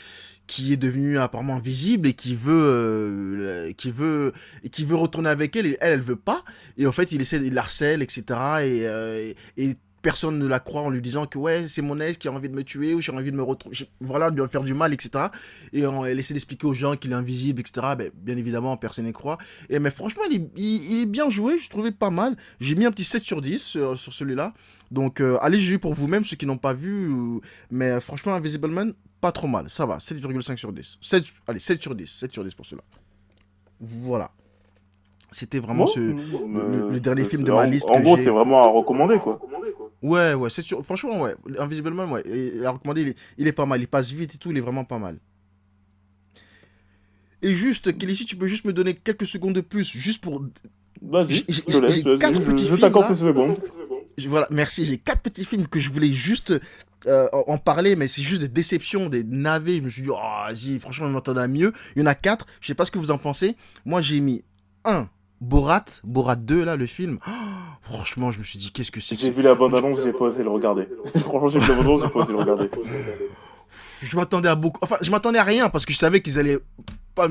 qui 0.51 0.73
est 0.73 0.77
devenu 0.77 1.17
apparemment 1.17 1.55
invisible 1.55 2.09
et 2.09 2.13
qui 2.13 2.35
veut, 2.35 2.51
euh, 2.51 3.71
qui 3.71 3.89
veut, 3.89 4.33
qui 4.69 4.83
veut 4.83 4.97
retourner 4.97 5.29
avec 5.29 5.55
elle 5.55 5.65
et 5.65 5.77
elle, 5.79 5.93
elle 5.93 6.01
veut 6.01 6.17
pas. 6.17 6.43
Et 6.77 6.85
en 6.85 6.91
fait, 6.91 7.13
il 7.13 7.21
essaie, 7.21 7.37
il 7.37 7.57
harcèle, 7.57 8.01
etc. 8.01 8.21
Et, 8.21 8.85
euh, 8.85 9.33
et, 9.55 9.69
et 9.69 9.77
personne 10.01 10.37
ne 10.37 10.45
la 10.45 10.59
croit 10.59 10.81
en 10.81 10.89
lui 10.89 11.01
disant 11.01 11.25
que 11.25 11.37
ouais, 11.37 11.69
c'est 11.69 11.81
mon 11.81 12.01
ex 12.01 12.17
qui 12.17 12.27
a 12.27 12.33
envie 12.33 12.49
de 12.49 12.53
me 12.53 12.65
tuer 12.65 12.93
ou 12.93 12.99
j'ai 12.99 13.13
envie 13.13 13.31
de 13.31 13.37
me 13.37 13.43
retrouver, 13.43 13.77
voilà, 14.01 14.29
de 14.29 14.43
lui 14.43 14.49
faire 14.49 14.63
du 14.63 14.73
mal, 14.73 14.91
etc. 14.91 15.27
Et 15.71 15.87
on, 15.87 16.03
elle 16.03 16.19
essaie 16.19 16.33
d'expliquer 16.33 16.67
aux 16.67 16.73
gens 16.73 16.97
qu'il 16.97 17.11
est 17.13 17.15
invisible, 17.15 17.61
etc. 17.61 17.87
Ben, 17.97 18.11
bien 18.13 18.35
évidemment, 18.35 18.75
personne 18.75 19.05
n'y 19.05 19.13
croit. 19.13 19.37
Et 19.69 19.79
mais 19.79 19.89
franchement, 19.89 20.23
il 20.29 21.01
est, 21.01 21.05
bien 21.05 21.29
joué, 21.29 21.59
je 21.59 21.69
trouvais 21.69 21.93
pas 21.93 22.09
mal. 22.09 22.35
J'ai 22.59 22.75
mis 22.75 22.85
un 22.85 22.91
petit 22.91 23.05
7 23.05 23.23
sur 23.23 23.41
10 23.41 23.57
sur, 23.61 23.97
sur 23.97 24.11
celui-là. 24.11 24.53
Donc 24.91 25.21
euh, 25.21 25.37
allez 25.41 25.57
juger 25.57 25.77
pour 25.77 25.93
vous-même, 25.93 26.25
ceux 26.25 26.35
qui 26.35 26.45
n'ont 26.45 26.57
pas 26.57 26.73
vu. 26.73 27.09
Mais 27.69 27.91
euh, 27.91 28.01
franchement, 28.01 28.33
Invisible 28.33 28.69
Man, 28.69 28.93
pas 29.22 29.32
trop 29.32 29.47
mal. 29.47 29.69
Ça 29.69 29.86
va, 29.86 29.97
7,5 29.99 30.57
sur 30.57 30.74
10. 30.74 30.97
7, 30.99 31.24
allez, 31.47 31.59
7 31.59 31.82
sur 31.82 31.95
10. 31.95 32.07
7 32.09 32.32
sur 32.34 32.43
10 32.43 32.53
pour 32.55 32.65
celui-là. 32.65 32.84
Voilà. 33.80 34.32
C'était 35.32 35.59
vraiment 35.59 35.88
ce... 35.88 35.99
euh, 35.99 36.91
le 36.91 36.99
dernier 36.99 37.24
film 37.24 37.43
de 37.43 37.51
ma 37.51 37.65
liste 37.65 37.89
En 37.89 38.01
gros, 38.01 38.17
c'est 38.17 38.26
vraiment 38.30 38.63
à 38.63 38.67
recommander 38.67 39.17
quoi. 39.19 39.39
Ouais, 40.01 40.34
ouais, 40.34 40.49
c'est 40.49 40.61
sûr. 40.63 40.84
Franchement, 40.84 41.22
ouais. 41.22 41.36
Invisible 41.59 41.91
Man, 41.91 42.09
ouais. 42.11 42.24
Il 42.26 42.65
a 42.65 42.72
recommandé, 42.72 43.01
il 43.03 43.07
est, 43.09 43.17
il 43.38 43.47
est 43.47 43.51
pas 43.53 43.65
mal. 43.65 43.80
Il 43.80 43.88
passe 43.88 44.11
vite 44.11 44.36
et 44.36 44.38
tout, 44.38 44.51
il 44.51 44.57
est 44.57 44.61
vraiment 44.61 44.84
pas 44.84 44.97
mal. 44.97 45.17
Et 47.41 47.53
juste, 47.53 47.97
Kélissi, 47.97 48.26
tu 48.26 48.36
peux 48.36 48.47
juste 48.47 48.65
me 48.65 48.74
donner 48.74 48.93
quelques 48.93 49.26
secondes 49.26 49.53
de 49.55 49.61
plus, 49.61 49.89
juste 49.89 50.22
pour 50.22 50.43
Vas-y, 51.01 51.43
je 51.49 51.61
te 51.61 51.78
laisse, 51.78 52.19
quatre 52.19 52.39
je- 52.41 52.51
petits 52.51 52.63
je 52.63 52.67
films, 52.69 52.80
t'accorde 52.80 53.09
là. 53.09 53.15
ces 53.15 53.24
secondes. 53.24 53.57
Voilà, 54.28 54.47
merci. 54.51 54.86
J'ai 54.86 54.97
quatre 54.97 55.22
petits 55.22 55.45
films 55.45 55.65
que 55.67 55.80
je 55.80 55.91
voulais 55.91 56.11
juste 56.11 56.53
euh, 57.07 57.27
en 57.31 57.57
parler, 57.57 57.95
mais 57.95 58.07
c'est 58.07 58.21
juste 58.21 58.41
des 58.41 58.47
déceptions, 58.47 59.09
des 59.09 59.23
navets. 59.23 59.77
Je 59.77 59.81
me 59.81 59.89
suis 59.89 60.01
dit, 60.01 60.09
oh, 60.09 60.15
vas-y, 60.15 60.79
franchement, 60.79 61.07
je 61.07 61.13
m'attendais 61.13 61.41
à 61.41 61.47
mieux. 61.47 61.73
Il 61.95 62.01
y 62.01 62.03
en 62.03 62.07
a 62.07 62.15
quatre. 62.15 62.45
Je 62.61 62.67
sais 62.67 62.75
pas 62.75 62.85
ce 62.85 62.91
que 62.91 62.99
vous 62.99 63.11
en 63.11 63.17
pensez. 63.17 63.55
Moi, 63.85 64.01
j'ai 64.01 64.19
mis 64.19 64.43
un 64.85 65.07
Borat, 65.41 65.85
Borat 66.03 66.35
2, 66.35 66.63
là, 66.63 66.75
le 66.75 66.85
film. 66.85 67.17
Oh, 67.27 67.31
franchement, 67.81 68.31
je 68.31 68.39
me 68.39 68.43
suis 68.43 68.59
dit, 68.59 68.71
qu'est-ce 68.71 68.91
que 68.91 69.01
c'est 69.01 69.15
que 69.15 69.21
J'ai 69.21 69.31
vu 69.31 69.41
la 69.41 69.55
bande-annonce, 69.55 69.99
j'ai 70.03 70.13
pas 70.13 70.25
osé 70.25 70.43
le 70.43 70.49
regarder. 70.49 70.87
Franchement, 71.17 71.49
j'ai 71.49 71.59
vu 71.59 71.67
la 71.67 71.75
bande-annonce, 71.75 72.01
j'ai 72.03 72.09
pas 72.09 72.19
osé 72.19 72.31
le 72.31 72.37
regarder. 72.39 72.69
Je 74.03 74.15
m'attendais 74.15 74.49
à 74.49 74.55
beaucoup. 74.55 74.79
Enfin, 74.83 74.97
je 75.01 75.09
m'attendais 75.11 75.39
à 75.39 75.43
rien 75.43 75.69
parce 75.69 75.85
que 75.85 75.93
je 75.93 75.97
savais 75.97 76.21
qu'ils 76.21 76.37
allaient 76.37 76.59
pas 77.15 77.27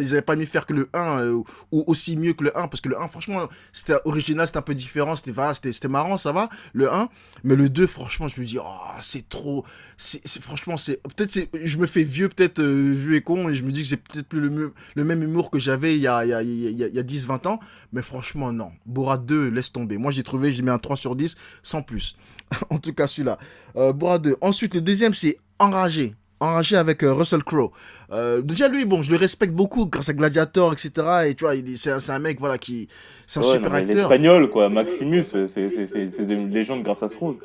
ils 0.00 0.12
avaient 0.12 0.22
pas 0.22 0.36
mis 0.36 0.46
faire 0.46 0.66
que 0.66 0.72
le 0.72 0.88
1 0.92 1.20
euh, 1.20 1.42
ou 1.72 1.84
aussi 1.86 2.16
mieux 2.16 2.34
que 2.34 2.44
le 2.44 2.56
1 2.56 2.68
parce 2.68 2.80
que 2.80 2.88
le 2.88 3.00
1 3.00 3.08
franchement 3.08 3.48
c'était 3.72 3.96
original 4.04 4.46
c'était 4.46 4.58
un 4.58 4.62
peu 4.62 4.74
différent 4.74 5.16
c'était 5.16 5.30
voilà, 5.30 5.54
c'était 5.54 5.88
marrant 5.88 6.16
ça 6.16 6.32
va 6.32 6.48
le 6.72 6.92
1 6.92 7.08
mais 7.44 7.56
le 7.56 7.68
2 7.68 7.86
franchement 7.86 8.28
je 8.28 8.40
me 8.40 8.46
dis 8.46 8.58
oh 8.58 8.64
c'est 9.00 9.28
trop 9.28 9.64
c'est 9.96 10.42
franchement 10.42 10.76
c'est 10.76 11.00
peut-être 11.16 11.48
je 11.64 11.76
me 11.78 11.86
fais 11.86 12.04
vieux 12.04 12.28
peut-être 12.28 12.60
euh, 12.60 12.92
vieux 12.94 13.16
et 13.16 13.22
con 13.22 13.48
et 13.48 13.54
je 13.54 13.64
me 13.64 13.72
dis 13.72 13.82
que 13.82 13.88
j'ai 13.88 13.96
peut-être 13.96 14.28
plus 14.28 14.40
le, 14.40 14.72
le 14.94 15.04
même 15.04 15.22
humour 15.22 15.50
que 15.50 15.58
j'avais 15.58 15.96
il 15.96 16.02
y 16.02 16.06
a 16.06 16.24
il 16.24 16.30
y 16.30 16.34
a, 16.34 16.42
il 16.42 16.78
y 16.78 16.84
a, 16.84 16.88
il 16.88 16.94
y 16.94 16.98
a 16.98 17.02
10 17.02 17.26
20 17.26 17.46
ans. 17.46 17.60
Mais 17.92 18.02
franchement 18.02 18.52
non. 18.52 18.72
Borat 18.86 19.18
2 19.18 19.48
laisse 19.48 19.72
tomber. 19.72 19.98
Moi 19.98 20.12
j'ai 20.12 20.22
trouvé 20.22 20.52
j'ai 20.52 20.62
mis 20.62 20.70
un 20.70 20.78
3 20.78 20.96
sur 20.96 21.16
10 21.16 21.36
sans 21.62 21.82
plus. 21.82 22.16
En 22.70 22.78
tout 22.78 22.94
cas 22.94 23.06
celui-là. 23.06 23.38
Euh, 23.76 23.92
Borat 23.92 24.18
2 24.18 24.36
ensuite 24.40 24.74
le 24.74 24.80
deuxième 24.80 25.14
c'est 25.14 25.38
Enragé. 25.58 26.14
Enragé 26.40 26.76
avec 26.76 27.02
euh, 27.02 27.12
Russell 27.12 27.42
Crowe 27.42 27.72
euh, 28.12 28.40
déjà 28.40 28.68
lui 28.68 28.84
bon 28.84 29.02
je 29.02 29.10
le 29.10 29.16
respecte 29.18 29.52
beaucoup 29.52 29.86
grâce 29.86 30.08
à 30.08 30.12
Gladiator 30.14 30.72
etc 30.72 30.88
et 31.26 31.34
tu 31.34 31.44
vois 31.44 31.54
c'est 31.76 32.10
un, 32.10 32.18
mec 32.18 32.38
voilà 32.40 32.56
qui 32.58 32.88
c'est 33.26 33.40
un 33.40 33.42
Ouais, 33.42 33.52
super 33.52 33.70
non, 33.70 33.76
acteur 33.76 34.08
L'espagnol, 34.10 34.50
quoi, 34.50 34.68
Maximus, 34.70 35.24
c'est 35.30 35.48
c'est- 35.48 35.70
c'est- 35.86 36.10
c'est 36.16 36.22
une 36.22 36.48
légende 36.50 36.82
grâce 36.82 37.02
à 37.02 37.08
ce 37.10 37.16
rôle. 37.18 37.36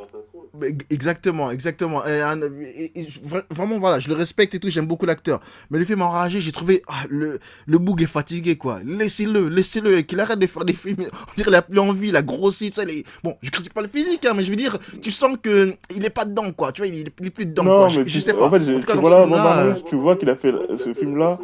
Exactement, 0.89 1.49
exactement. 1.51 2.05
Et 2.05 2.22
un- 2.22 2.39
et- 2.41 2.91
et 2.95 3.03
vra- 3.26 3.43
vraiment, 3.49 3.80
voilà, 3.80 3.99
je 3.99 4.07
le 4.07 4.14
respecte 4.16 4.53
et 4.53 4.59
tout, 4.59 4.70
j'aime 4.70 4.86
beaucoup 4.86 5.05
l'acteur. 5.05 5.41
Mais 5.72 5.80
le 5.80 5.86
film 5.86 6.01
Enragé, 6.03 6.41
j'ai 6.41 6.51
trouvé, 6.51 6.84
ah, 6.88 7.03
le, 7.09 7.39
le 7.66 7.78
boug 7.80 8.01
est 8.03 8.05
fatigué, 8.05 8.55
quoi. 8.55 8.80
Laissez-le, 8.86 9.47
laissez-le, 9.49 9.97
et 9.97 10.03
qu'il 10.03 10.20
arrête 10.20 10.38
de 10.39 10.45
faire 10.47 10.64
des 10.64 10.74
films. 10.74 10.97
On 11.11 11.34
dirait 11.36 11.45
qu'il 11.47 11.55
a 11.55 11.61
plus 11.64 11.80
envie, 11.80 12.09
il 12.09 12.16
a 12.16 12.22
grossi, 12.22 12.70
tout 12.70 12.76
ça. 12.76 12.84
il 12.84 12.99
est- 12.99 13.05
Bon, 13.24 13.36
je 13.41 13.49
critique 13.49 13.74
pas 13.74 13.82
le 13.82 13.88
physique, 13.88 14.24
hein, 14.26 14.34
mais 14.36 14.43
je 14.43 14.49
veux 14.51 14.55
dire, 14.55 14.78
tu 15.01 15.09
sens 15.11 15.36
que 15.41 15.74
il 15.95 16.05
est 16.05 16.09
pas 16.11 16.26
dedans, 16.26 16.51
quoi. 16.51 16.72
Tu 16.72 16.82
vois, 16.82 16.88
il 16.88 16.95
est, 16.99 17.14
il 17.20 17.26
est 17.28 17.32
plus 17.32 17.45
dedans, 17.47 17.64
non, 17.64 17.78
quoi. 17.78 17.88
mais 17.88 17.93
Je, 17.93 18.01
tu, 18.01 18.09
je 18.09 18.20
sais 18.20 18.34
pas. 18.34 18.45
en 18.45 18.51
fait, 18.51 18.57
en 18.57 18.80
tout 18.80 18.88
cas, 18.88 18.93
tu 18.97 19.05
ce 19.05 19.09
là, 19.09 19.26
Montparnasse, 19.26 19.84
tu 19.86 19.95
vois 19.95 20.16
qu'il 20.16 20.30
a 20.30 20.36
fait 20.36 20.53
ce 20.78 20.93
film-là 20.93 21.39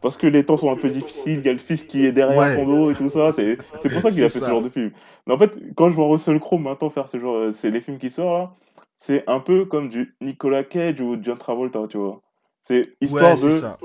parce 0.00 0.16
que 0.16 0.26
les 0.26 0.44
temps 0.44 0.56
sont 0.56 0.70
un 0.72 0.76
peu 0.76 0.90
difficiles, 0.90 1.38
il 1.38 1.46
y 1.46 1.48
a 1.48 1.52
le 1.52 1.58
fils 1.60 1.84
qui 1.84 2.04
est 2.04 2.12
derrière 2.12 2.40
Ouais. 2.40 2.56
son 2.56 2.66
dos 2.66 2.90
et 2.90 2.94
tout 2.94 3.08
ça, 3.10 3.32
c'est 3.32 3.56
pour 3.88 4.02
ça 4.02 4.10
qu'il 4.10 4.24
a 4.24 4.28
fait 4.28 4.40
ça. 4.40 4.46
ce 4.46 4.50
genre 4.50 4.62
de 4.62 4.68
film. 4.68 4.90
Mais 5.26 5.34
en 5.34 5.38
fait, 5.38 5.52
quand 5.76 5.88
je 5.88 5.94
vois 5.94 6.08
Russell 6.08 6.40
Crowe 6.40 6.58
maintenant 6.58 6.90
faire 6.90 7.06
ce 7.08 7.20
genre, 7.20 7.50
c'est 7.54 7.70
les 7.70 7.80
films 7.80 7.98
qui 7.98 8.10
sortent 8.10 8.38
là, 8.38 8.50
c'est 8.98 9.28
un 9.28 9.40
peu 9.40 9.64
comme 9.64 9.88
du 9.88 10.14
Nicolas 10.20 10.64
Cage 10.64 11.00
ou 11.00 11.16
John 11.22 11.38
Travolta, 11.38 11.86
tu 11.88 11.98
vois. 11.98 12.20
C'est 12.62 12.94
histoire 13.00 13.36
ouais, 13.36 13.42
de, 13.44 13.50
ça. 13.50 13.78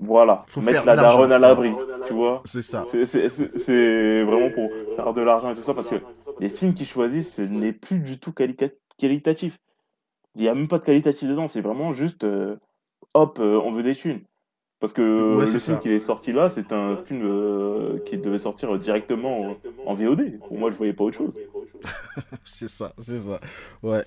voilà, 0.00 0.44
Faut 0.48 0.60
mettre 0.60 0.86
la 0.86 0.96
daronne 0.96 1.32
à 1.32 1.38
l'abri, 1.38 1.70
tu 2.06 2.14
vois. 2.14 2.42
C'est 2.44 2.62
ça. 2.62 2.86
C'est- 2.90 4.22
vraiment 4.24 4.50
pour 4.50 4.70
faire 4.96 5.12
de 5.12 5.20
l'argent 5.22 5.50
et 5.50 5.54
tout 5.54 5.62
ça, 5.62 5.74
parce 5.74 5.88
que 5.88 5.96
les 6.40 6.48
films 6.48 6.74
qu'ils 6.74 6.86
choisissent, 6.86 7.34
ce 7.34 7.42
n'est 7.42 7.72
plus 7.72 8.00
du 8.00 8.18
tout 8.18 8.32
qualitatif. 8.32 9.58
Il 10.36 10.42
n'y 10.42 10.48
a 10.48 10.54
même 10.54 10.68
pas 10.68 10.78
de 10.78 10.84
qualitatif 10.84 11.28
dedans, 11.28 11.46
c'est 11.48 11.60
vraiment 11.60 11.92
juste, 11.92 12.24
euh, 12.24 12.56
hop, 13.14 13.38
euh, 13.40 13.60
on 13.64 13.72
veut 13.72 13.82
des 13.82 13.94
thunes. 13.94 14.20
Parce 14.80 14.92
que 14.92 15.36
Ouais, 15.36 15.46
le 15.50 15.58
film 15.58 15.80
qui 15.80 15.88
est 15.90 16.00
sorti 16.00 16.32
là, 16.32 16.50
c'est 16.50 16.72
un 16.72 16.98
film 17.04 17.22
euh, 17.24 17.98
qui 18.04 18.18
devait 18.18 18.38
sortir 18.38 18.76
directement 18.78 19.50
en, 19.50 19.56
en 19.86 19.94
VOD. 19.94 20.38
Pour 20.40 20.58
moi, 20.58 20.70
je 20.70 20.76
voyais 20.76 20.92
pas 20.92 21.04
autre 21.04 21.16
chose. 21.16 21.38
C'est 22.44 22.68
ça, 22.68 22.92
c'est 22.98 23.18
ça. 23.20 23.40
Ouais. 23.82 24.04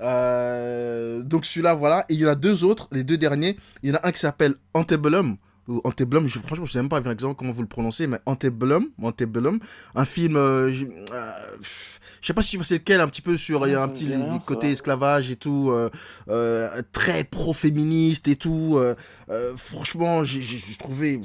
Euh, 0.00 1.22
donc 1.22 1.46
celui-là, 1.46 1.74
voilà. 1.74 2.04
Et 2.08 2.14
il 2.14 2.20
y 2.20 2.26
en 2.26 2.28
a 2.30 2.34
deux 2.34 2.64
autres, 2.64 2.88
les 2.92 3.04
deux 3.04 3.16
derniers. 3.18 3.56
Il 3.82 3.90
y 3.90 3.92
en 3.92 3.96
a 3.96 4.06
un 4.06 4.12
qui 4.12 4.20
s'appelle 4.20 4.54
Antebellum. 4.74 5.36
Ou 5.68 5.80
Antebellum, 5.84 6.28
je, 6.28 6.38
franchement, 6.38 6.64
je 6.64 6.72
sais 6.72 6.78
même 6.78 6.88
pas 6.88 6.98
exactement 6.98 7.34
comment 7.34 7.52
vous 7.52 7.62
le 7.62 7.68
prononcez, 7.68 8.06
mais 8.06 8.18
Antebellum, 8.26 8.88
Antebellum, 9.02 9.58
un 9.94 10.04
film, 10.04 10.36
euh, 10.36 10.68
je 10.72 10.84
euh, 10.84 11.32
je 12.20 12.26
sais 12.26 12.34
pas 12.34 12.42
si 12.42 12.58
c'est 12.62 12.74
lequel, 12.74 13.00
un 13.00 13.08
petit 13.08 13.22
peu 13.22 13.36
sur, 13.36 13.66
il 13.66 13.72
y 13.72 13.74
a 13.74 13.82
un 13.82 13.88
petit 13.88 14.06
rien, 14.06 14.38
côté 14.44 14.70
esclavage 14.70 15.30
et 15.30 15.36
tout, 15.36 15.70
euh, 15.70 15.90
euh, 16.28 16.82
très 16.92 17.24
pro-féministe 17.24 18.28
et 18.28 18.36
tout. 18.36 18.80
franchement, 19.56 20.24
j'ai 20.24 20.76
trouvé, 20.78 21.20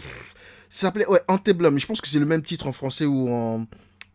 ça 0.70 0.88
s'appelait, 0.88 1.08
ouais, 1.08 1.22
Antebellum. 1.28 1.80
Je 1.80 1.86
pense 1.86 2.02
que 2.02 2.08
c'est 2.08 2.20
le 2.20 2.26
même 2.26 2.44
titre 2.44 2.68
en 2.68 2.72
français 2.72 3.06
ou 3.06 3.30
en, 3.30 3.66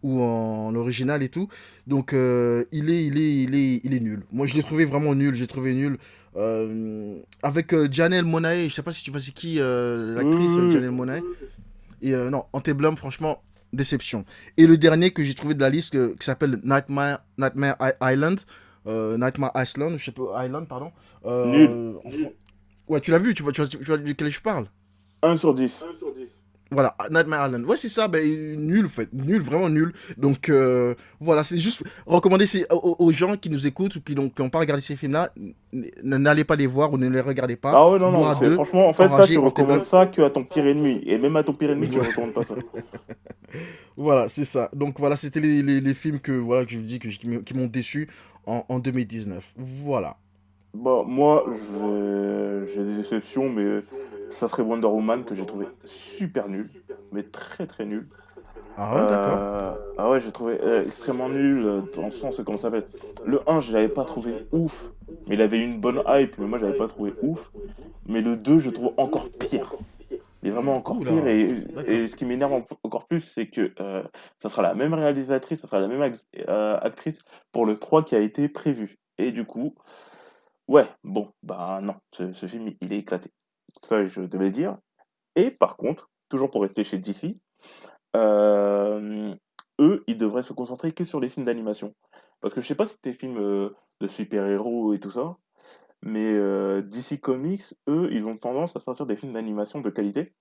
ou 0.03 0.23
en 0.23 0.75
original 0.75 1.23
et 1.23 1.29
tout. 1.29 1.49
Donc 1.87 2.13
euh, 2.13 2.65
il 2.73 2.91
est 2.91 3.05
il 3.07 3.19
est 3.19 3.35
il 3.45 3.55
est 3.55 3.81
il 3.85 3.95
est 3.95 4.01
nul. 4.01 4.25
Moi 4.33 4.47
je 4.47 4.55
l'ai 4.55 4.63
trouvé 4.63 4.85
vraiment 4.85 5.15
nul, 5.15 5.35
j'ai 5.35 5.47
trouvé 5.47 5.75
nul 5.75 5.99
Euh, 6.37 7.17
avec 7.43 7.73
euh, 7.73 7.89
Janelle 7.91 8.27
Monae, 8.27 8.69
je 8.69 8.75
sais 8.75 8.83
pas 8.83 8.93
si 8.93 9.03
tu 9.03 9.11
vois 9.11 9.21
c'est 9.21 9.33
qui 9.33 9.57
euh, 9.59 10.15
l'actrice. 10.17 10.53
Janelle 10.71 10.91
Monae. 10.91 11.23
Et 12.03 12.13
euh, 12.15 12.29
non, 12.31 12.45
Antebellum 12.53 12.95
franchement 12.97 13.43
déception. 13.73 14.25
Et 14.59 14.67
le 14.67 14.77
dernier 14.77 15.13
que 15.13 15.23
j'ai 15.25 15.35
trouvé 15.35 15.55
de 15.55 15.61
la 15.61 15.71
liste 15.71 15.93
que- 15.95 16.15
qui 16.15 16.25
s'appelle 16.27 16.61
Nightmare 16.63 17.21
Nightmare 17.39 17.77
I- 17.81 18.13
Island 18.13 18.39
euh, 18.87 19.17
Nightmare 19.19 19.53
Island, 19.57 19.97
je 19.99 20.05
sais 20.05 20.13
pas 20.13 20.45
Island 20.45 20.69
pardon. 20.69 20.93
Euh, 21.25 21.47
Nul. 21.47 21.97
en 22.05 22.11
Ouais, 22.93 23.01
tu 23.01 23.11
l'as 23.11 23.19
vu, 23.19 23.35
tu 23.35 23.43
vois 23.43 23.53
tu 23.53 23.61
vois, 23.63 23.69
tu 23.69 23.79
vois 23.83 23.97
de 23.99 24.13
quel 24.13 24.29
je 24.31 24.41
parle? 24.41 24.67
1 25.23 25.37
sur 25.39 25.55
10. 26.15 26.36
Voilà, 26.71 26.97
Nightmare 27.11 27.47
Island. 27.47 27.64
Ouais, 27.64 27.77
c'est 27.77 27.89
ça, 27.89 28.09
ben, 28.09 28.21
nul, 28.57 28.89
fait. 28.89 29.09
Nul, 29.12 29.41
vraiment 29.41 29.69
nul. 29.69 29.93
Donc, 30.17 30.49
euh, 30.49 30.95
voilà, 31.21 31.45
c'est 31.45 31.59
juste 31.59 31.83
recommander 32.07 32.47
aux, 32.71 32.97
aux 32.99 33.12
gens 33.12 33.37
qui 33.37 33.51
nous 33.51 33.67
écoutent 33.67 33.97
ou 33.97 34.01
qui 34.01 34.14
n'ont 34.14 34.51
pas 34.51 34.59
regardé 34.59 34.83
ces 34.83 34.97
films-là, 34.97 35.31
n'allez 36.03 36.45
pas 36.45 36.57
les 36.57 36.67
voir 36.67 36.93
ou 36.93 36.99
ne 36.99 37.09
les 37.09 37.21
regardez 37.21 37.57
pas. 37.57 37.73
Ah 37.75 37.91
ouais, 37.91 37.99
non, 37.99 38.11
non, 38.11 38.33
deux, 38.41 38.55
franchement, 38.55 38.89
en 38.89 38.93
fait, 38.93 39.09
ça, 39.09 39.27
tu 39.27 39.39
recommandes 39.39 39.85
ça 39.85 40.07
que 40.07 40.23
à 40.23 40.31
ton 40.31 40.45
pire 40.45 40.67
ennemi. 40.67 41.03
Et 41.07 41.19
même 41.19 41.37
à 41.37 41.43
ton 41.45 41.53
pire 41.55 41.71
ennemi, 41.71 41.89
tu 41.89 41.99
Ouais. 41.99 42.07
retournes 42.09 42.33
pas 42.33 42.45
ça. 42.45 42.55
Voilà, 43.97 44.29
c'est 44.29 44.45
ça. 44.45 44.69
Donc, 44.75 44.99
voilà, 44.99 45.17
c'était 45.17 45.41
les, 45.41 45.62
les, 45.62 45.81
les 45.81 45.95
films 45.95 46.21
que, 46.21 46.33
voilà, 46.33 46.64
que 46.67 46.73
je 46.73 46.77
vous 46.79 46.83
dis 46.85 46.99
que, 46.99 47.09
qui 47.09 47.55
m'ont- 47.55 47.67
déçu 47.67 48.09
en, 48.45 48.64
en 48.69 48.79
2019. 48.79 49.55
Voilà. 49.57 50.17
Bon, 50.75 51.05
moi, 51.05 51.47
j'ai 52.75 52.85
des 52.85 52.97
déceptions, 52.97 53.49
mais 53.49 53.81
ça 54.29 54.49
serait 54.49 54.62
Wonder 54.62 54.87
Woman 54.89 55.24
que 55.24 55.35
j'ai 55.35 55.47
trouvé 55.47 55.66
super 55.85 56.49
nul, 56.49 56.68
mais 57.12 57.22
très 57.22 57.66
très 57.66 57.87
nul. 57.87 58.09
Ah 58.77 58.95
ouais. 58.95 59.01
Euh, 59.01 59.74
ah 59.99 60.11
ouais, 60.11 60.20
j'ai 60.20 60.33
trouvé 60.33 60.61
euh, 60.62 60.87
extrêmement 60.87 61.29
nul 61.29 61.64
euh, 61.64 61.81
dans 61.95 62.05
le 62.05 62.11
sens, 62.11 62.41
comment 62.45 62.59
ça 62.59 62.64
s'appelle? 62.64 62.87
Le 63.24 63.41
1, 63.49 63.61
je 63.61 63.72
l'avais 63.72 63.89
pas 63.89 64.05
trouvé 64.05 64.35
ouf, 64.53 64.93
mais 65.27 65.35
il 65.35 65.41
avait 65.43 65.62
une 65.62 65.81
bonne 65.81 66.03
hype, 66.07 66.39
mais 66.39 66.47
moi, 66.47 66.59
je 66.59 66.64
l'avais 66.64 66.77
pas 66.77 66.89
trouvé 66.89 67.14
ouf. 67.22 67.51
Mais 68.09 68.20
le 68.20 68.37
2, 68.37 68.59
je 68.61 68.70
trouve 68.70 68.93
encore 68.99 69.29
pire. 69.39 69.77
Il 70.43 70.49
est 70.49 70.53
vraiment 70.53 70.77
encore 70.77 70.99
Oula, 71.01 71.11
pire. 71.11 71.27
Et, 71.89 72.07
ce 72.09 72.14
qui 72.14 72.24
m'énerve 72.24 72.53
en- 72.53 72.66
encore 72.85 73.07
plus, 73.09 73.20
c'est 73.20 73.49
que 73.49 73.74
ça 74.41 74.49
sera 74.49 74.62
la 74.62 74.74
même 74.74 74.95
réalisatrice, 74.95 75.61
ça 75.61 75.66
sera 75.68 75.81
la 75.81 75.89
même 75.89 76.03
ac- 76.03 76.47
actrice 76.83 77.18
pour 77.53 77.66
le 77.66 77.79
3 77.79 78.05
qui 78.05 78.14
a 78.14 78.20
été 78.20 78.49
prévu. 78.49 78.97
Et 79.18 79.33
du 79.33 79.45
coup, 79.45 79.74
ouais, 80.68 80.87
bon, 81.05 81.33
bah 81.43 81.81
non, 81.83 81.97
ce, 82.12 82.33
ce 82.33 82.47
film, 82.47 82.72
il 82.81 82.93
est 82.93 82.99
éclaté. 82.99 83.31
Ça, 83.83 84.07
je 84.07 84.22
devais 84.22 84.47
le 84.47 84.53
dire. 84.53 84.79
Et 85.35 85.51
par 85.51 85.77
contre, 85.77 86.11
toujours 86.29 86.51
pour 86.51 86.62
rester 86.62 86.85
chez 86.85 86.99
DC, 86.99 87.37
euh, 88.16 89.35
eux, 89.81 90.05
ils 90.07 90.18
devraient 90.18 90.43
se 90.43 90.53
concentrer 90.53 90.93
que 90.93 91.05
sur 91.05 91.20
les 91.20 91.29
films 91.29 91.47
d'animation. 91.47 91.95
Parce 92.41 92.55
que 92.55 92.61
je 92.61 92.66
sais 92.66 92.74
pas 92.74 92.87
si 92.87 92.93
c'était 92.93 93.12
films 93.12 93.39
euh, 93.39 93.70
de 94.01 94.09
super-héros 94.09 94.95
et 94.95 95.01
tout 95.01 95.11
ça, 95.11 95.37
mais 96.03 96.33
euh, 96.33 96.83
DC 96.83 97.20
Comics, 97.20 97.74
eux, 97.89 98.09
ils 98.12 98.27
ont 98.27 98.37
tendance 98.37 98.77
à 98.77 98.81
sortir 98.81 99.07
des 99.07 99.16
films 99.16 99.33
d'animation 99.33 99.81
de 99.81 99.91
qualité, 99.91 100.35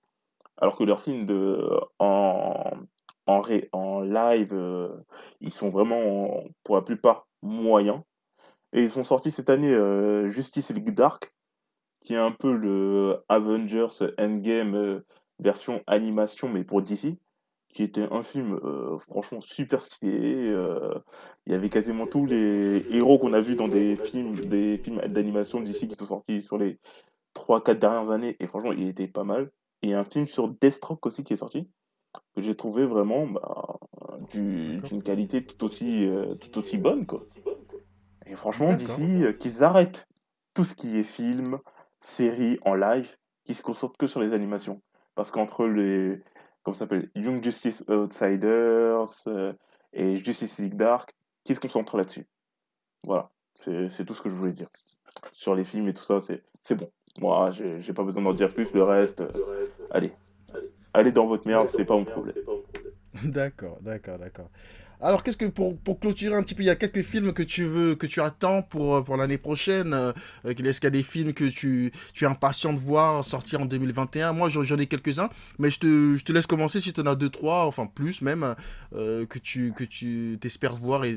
alors 0.58 0.76
que 0.76 0.84
leurs 0.84 1.00
films 1.00 1.26
de, 1.26 1.68
en, 1.98 2.70
en, 3.26 4.00
live, 4.00 4.52
euh, 4.52 4.96
ils 5.40 5.52
sont 5.52 5.70
vraiment, 5.70 6.44
pour 6.64 6.76
la 6.76 6.82
plupart, 6.82 7.26
moyens. 7.42 8.00
Et 8.72 8.82
ils 8.82 8.90
sont 8.90 9.04
sortis 9.04 9.30
cette 9.30 9.50
année 9.50 9.74
euh, 9.74 10.28
Justice 10.28 10.70
League 10.70 10.94
Dark, 10.94 11.34
qui 12.06 12.14
est 12.14 12.18
un 12.18 12.32
peu 12.32 12.56
le 12.56 13.18
Avengers 13.28 13.88
Endgame 14.18 14.76
euh, 14.76 15.00
version 15.40 15.82
animation, 15.88 16.48
mais 16.48 16.64
pour 16.64 16.80
DC, 16.82 17.18
qui 17.74 17.82
était 17.82 18.08
un 18.12 18.22
film 18.22 18.60
euh, 18.64 18.98
franchement 19.00 19.40
super 19.42 19.80
stylé. 19.82 20.48
euh, 20.48 20.94
il 21.46 21.52
y 21.52 21.56
avait 21.56 21.68
quasiment 21.70 22.06
tous 22.06 22.24
les 22.26 22.86
héros 22.90 23.18
qu'on 23.18 23.32
a 23.34 23.40
vus 23.42 23.56
dans 23.56 23.68
des 23.68 23.96
films, 23.96 24.38
des 24.38 24.78
films 24.78 25.00
d'animation 25.08 25.60
d'ici 25.60 25.88
qui 25.88 25.96
sont 25.96 26.06
sortis 26.06 26.42
sur 26.42 26.58
les 26.58 26.78
3-4 27.34 27.80
dernières 27.80 28.10
années, 28.12 28.36
et 28.40 28.46
franchement, 28.46 28.72
il 28.72 28.88
était 28.88 29.08
pas 29.08 29.24
mal. 29.24 29.50
Et 29.82 29.94
un 29.94 30.04
film 30.04 30.26
sur 30.26 30.48
Deathstroke 30.48 31.04
aussi 31.06 31.24
qui 31.24 31.34
est 31.34 31.38
sorti, 31.38 31.68
que 32.36 32.42
j'ai 32.42 32.54
trouvé 32.56 32.86
vraiment 32.86 33.26
bah, 33.26 33.78
du- 34.32 34.78
d'une 34.82 35.02
qualité 35.02 35.44
tout 35.44 35.64
aussi, 35.64 36.06
euh, 36.06 36.36
tout 36.36 36.58
aussi 36.58 36.78
bonne, 36.78 37.06
quoi. 37.06 37.26
Et 38.26 38.34
franchement, 38.36 38.74
d'ici, 38.74 39.22
qu'ils 39.40 39.64
arrêtent 39.64 40.06
tout 40.54 40.64
ce 40.64 40.74
qui 40.74 40.96
est 40.98 41.04
film, 41.04 41.58
série 42.00 42.58
en 42.62 42.74
live, 42.74 43.16
qu'ils 43.44 43.54
se 43.54 43.62
concentrent 43.62 43.96
que 43.96 44.06
sur 44.06 44.20
les 44.20 44.32
animations. 44.32 44.82
Parce 45.14 45.30
qu'entre 45.30 45.66
les, 45.66 46.20
comment 46.62 46.76
s'appelle, 46.76 47.10
Young 47.14 47.42
Justice 47.42 47.84
Outsiders 47.88 49.06
euh, 49.26 49.52
et 49.92 50.16
Justice 50.16 50.58
League 50.58 50.76
Dark, 50.76 51.14
qui 51.44 51.54
se 51.54 51.60
concentrent 51.60 51.96
là-dessus. 51.96 52.26
Voilà, 53.04 53.30
c'est 53.54 54.04
tout 54.04 54.14
ce 54.14 54.22
que 54.22 54.28
je 54.28 54.34
voulais 54.34 54.52
dire. 54.52 54.68
Sur 55.32 55.54
les 55.54 55.64
films 55.64 55.88
et 55.88 55.94
tout 55.94 56.02
ça, 56.02 56.20
c'est 56.60 56.74
bon. 56.74 56.90
Moi, 57.20 57.50
j'ai 57.52 57.92
pas 57.92 58.02
besoin 58.02 58.22
d'en 58.22 58.34
dire 58.34 58.52
plus. 58.52 58.72
Le 58.74 58.82
reste, 58.82 59.20
euh, 59.22 59.68
allez, 59.90 60.12
allez 60.92 61.12
dans 61.12 61.26
votre 61.26 61.46
merde, 61.46 61.68
c'est 61.68 61.84
pas 61.84 61.94
mon 61.94 62.04
problème. 62.04 62.34
D'accord, 63.24 63.78
d'accord, 63.80 64.18
d'accord. 64.18 64.50
Alors, 65.00 65.22
qu'est-ce 65.22 65.36
que 65.36 65.44
pour, 65.46 65.76
pour 65.78 66.00
clôturer 66.00 66.34
un 66.34 66.42
petit 66.42 66.54
peu, 66.54 66.62
il 66.62 66.66
y 66.66 66.70
a 66.70 66.76
quelques 66.76 67.02
films 67.02 67.32
que 67.32 67.42
tu 67.42 67.64
veux, 67.64 67.94
que 67.94 68.06
tu 68.06 68.20
attends 68.20 68.62
pour, 68.62 69.04
pour 69.04 69.16
l'année 69.16 69.36
prochaine. 69.38 69.92
euh, 69.92 70.12
euh, 70.46 70.50
Est-ce 70.54 70.80
qu'il 70.80 70.86
y 70.86 70.86
a 70.86 70.90
des 70.90 71.02
films 71.02 71.32
que 71.34 71.44
tu, 71.44 71.92
tu 72.14 72.24
es 72.24 72.26
impatient 72.26 72.72
de 72.72 72.78
voir 72.78 73.24
sortir 73.24 73.60
en 73.60 73.66
2021? 73.66 74.32
Moi, 74.32 74.48
j'en 74.48 74.78
ai 74.78 74.86
quelques-uns, 74.86 75.28
mais 75.58 75.70
je 75.70 75.80
te, 75.80 76.16
je 76.16 76.24
te 76.24 76.32
laisse 76.32 76.46
commencer 76.46 76.80
si 76.80 76.92
tu 76.92 77.00
en 77.00 77.06
as 77.06 77.14
deux, 77.14 77.28
trois, 77.30 77.66
enfin 77.66 77.86
plus 77.86 78.22
même, 78.22 78.54
euh, 78.94 79.26
que 79.26 79.38
tu, 79.38 79.72
que 79.74 79.84
tu 79.84 80.38
t'espères 80.40 80.74
voir 80.74 81.04
et 81.04 81.16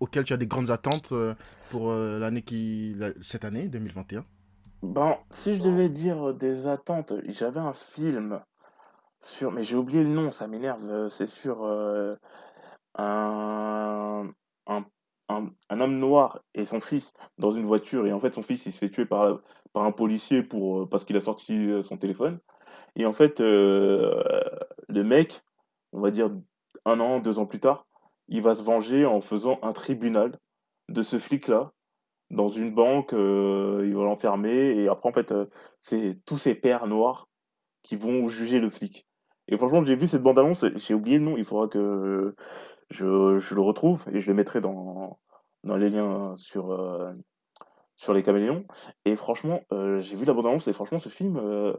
auxquels 0.00 0.24
tu 0.24 0.32
as 0.32 0.36
des 0.36 0.46
grandes 0.46 0.70
attentes 0.70 1.12
euh, 1.12 1.34
pour 1.70 1.90
euh, 1.90 2.18
l'année 2.18 2.42
qui, 2.42 2.96
cette 3.20 3.44
année 3.44 3.68
2021. 3.68 4.24
Ben, 4.82 5.16
si 5.30 5.54
je 5.56 5.62
devais 5.62 5.88
dire 5.88 6.34
des 6.34 6.66
attentes, 6.66 7.12
j'avais 7.28 7.60
un 7.60 7.72
film 7.72 8.40
sur, 9.22 9.52
mais 9.52 9.62
j'ai 9.62 9.76
oublié 9.76 10.02
le 10.04 10.10
nom, 10.10 10.30
ça 10.30 10.48
m'énerve. 10.48 10.84
euh, 10.88 11.10
C'est 11.10 11.26
sur 11.28 11.64
euh, 11.64 12.14
un, 12.98 14.30
un, 14.66 14.84
un, 15.28 15.80
homme 15.80 15.98
noir 15.98 16.40
et 16.54 16.64
son 16.64 16.80
fils 16.80 17.12
dans 17.38 17.52
une 17.52 17.66
voiture, 17.66 18.06
et 18.06 18.12
en 18.12 18.20
fait 18.20 18.34
son 18.34 18.42
fils 18.42 18.66
il 18.66 18.72
se 18.72 18.78
fait 18.78 18.90
tuer 18.90 19.06
par, 19.06 19.40
par 19.72 19.84
un 19.84 19.92
policier 19.92 20.42
pour, 20.42 20.82
euh, 20.82 20.86
parce 20.88 21.04
qu'il 21.04 21.16
a 21.16 21.20
sorti 21.20 21.70
euh, 21.70 21.82
son 21.82 21.96
téléphone. 21.96 22.40
Et 22.96 23.06
en 23.06 23.12
fait, 23.12 23.40
euh, 23.40 24.22
le 24.88 25.04
mec, 25.04 25.42
on 25.92 26.00
va 26.00 26.10
dire 26.10 26.30
un 26.84 27.00
an, 27.00 27.20
deux 27.20 27.38
ans 27.38 27.46
plus 27.46 27.60
tard, 27.60 27.86
il 28.28 28.42
va 28.42 28.54
se 28.54 28.62
venger 28.62 29.06
en 29.06 29.20
faisant 29.20 29.58
un 29.62 29.72
tribunal 29.72 30.38
de 30.88 31.02
ce 31.02 31.18
flic-là 31.18 31.72
dans 32.30 32.48
une 32.48 32.74
banque, 32.74 33.14
euh, 33.14 33.84
il 33.86 33.94
va 33.94 34.04
l'enfermer, 34.04 34.76
et 34.76 34.88
après, 34.88 35.08
en 35.08 35.12
fait, 35.12 35.32
c'est 35.80 36.18
tous 36.26 36.36
ces 36.36 36.54
pères 36.54 36.86
noirs 36.86 37.28
qui 37.82 37.96
vont 37.96 38.28
juger 38.28 38.58
le 38.58 38.68
flic. 38.68 39.06
Et 39.48 39.56
franchement, 39.56 39.82
j'ai 39.84 39.96
vu 39.96 40.06
cette 40.06 40.22
bande-annonce, 40.22 40.66
j'ai 40.76 40.92
oublié 40.92 41.18
le 41.18 41.24
nom, 41.24 41.36
il 41.38 41.44
faudra 41.44 41.68
que 41.68 42.34
je, 42.90 43.54
le 43.54 43.60
retrouve, 43.60 44.04
et 44.12 44.20
je 44.20 44.28
le 44.28 44.34
mettrai 44.34 44.60
dans, 44.60 45.18
dans 45.64 45.76
les 45.76 45.90
liens 45.90 46.34
sur, 46.36 46.72
euh, 46.72 47.12
sur 47.96 48.12
les 48.14 48.22
caméléons. 48.22 48.64
Et 49.04 49.16
franchement, 49.16 49.60
euh, 49.72 50.00
j'ai 50.00 50.16
vu 50.16 50.24
la 50.24 50.32
bande-annonce, 50.32 50.68
et 50.68 50.72
franchement, 50.72 50.98
ce 50.98 51.08
film, 51.08 51.38
euh, 51.42 51.74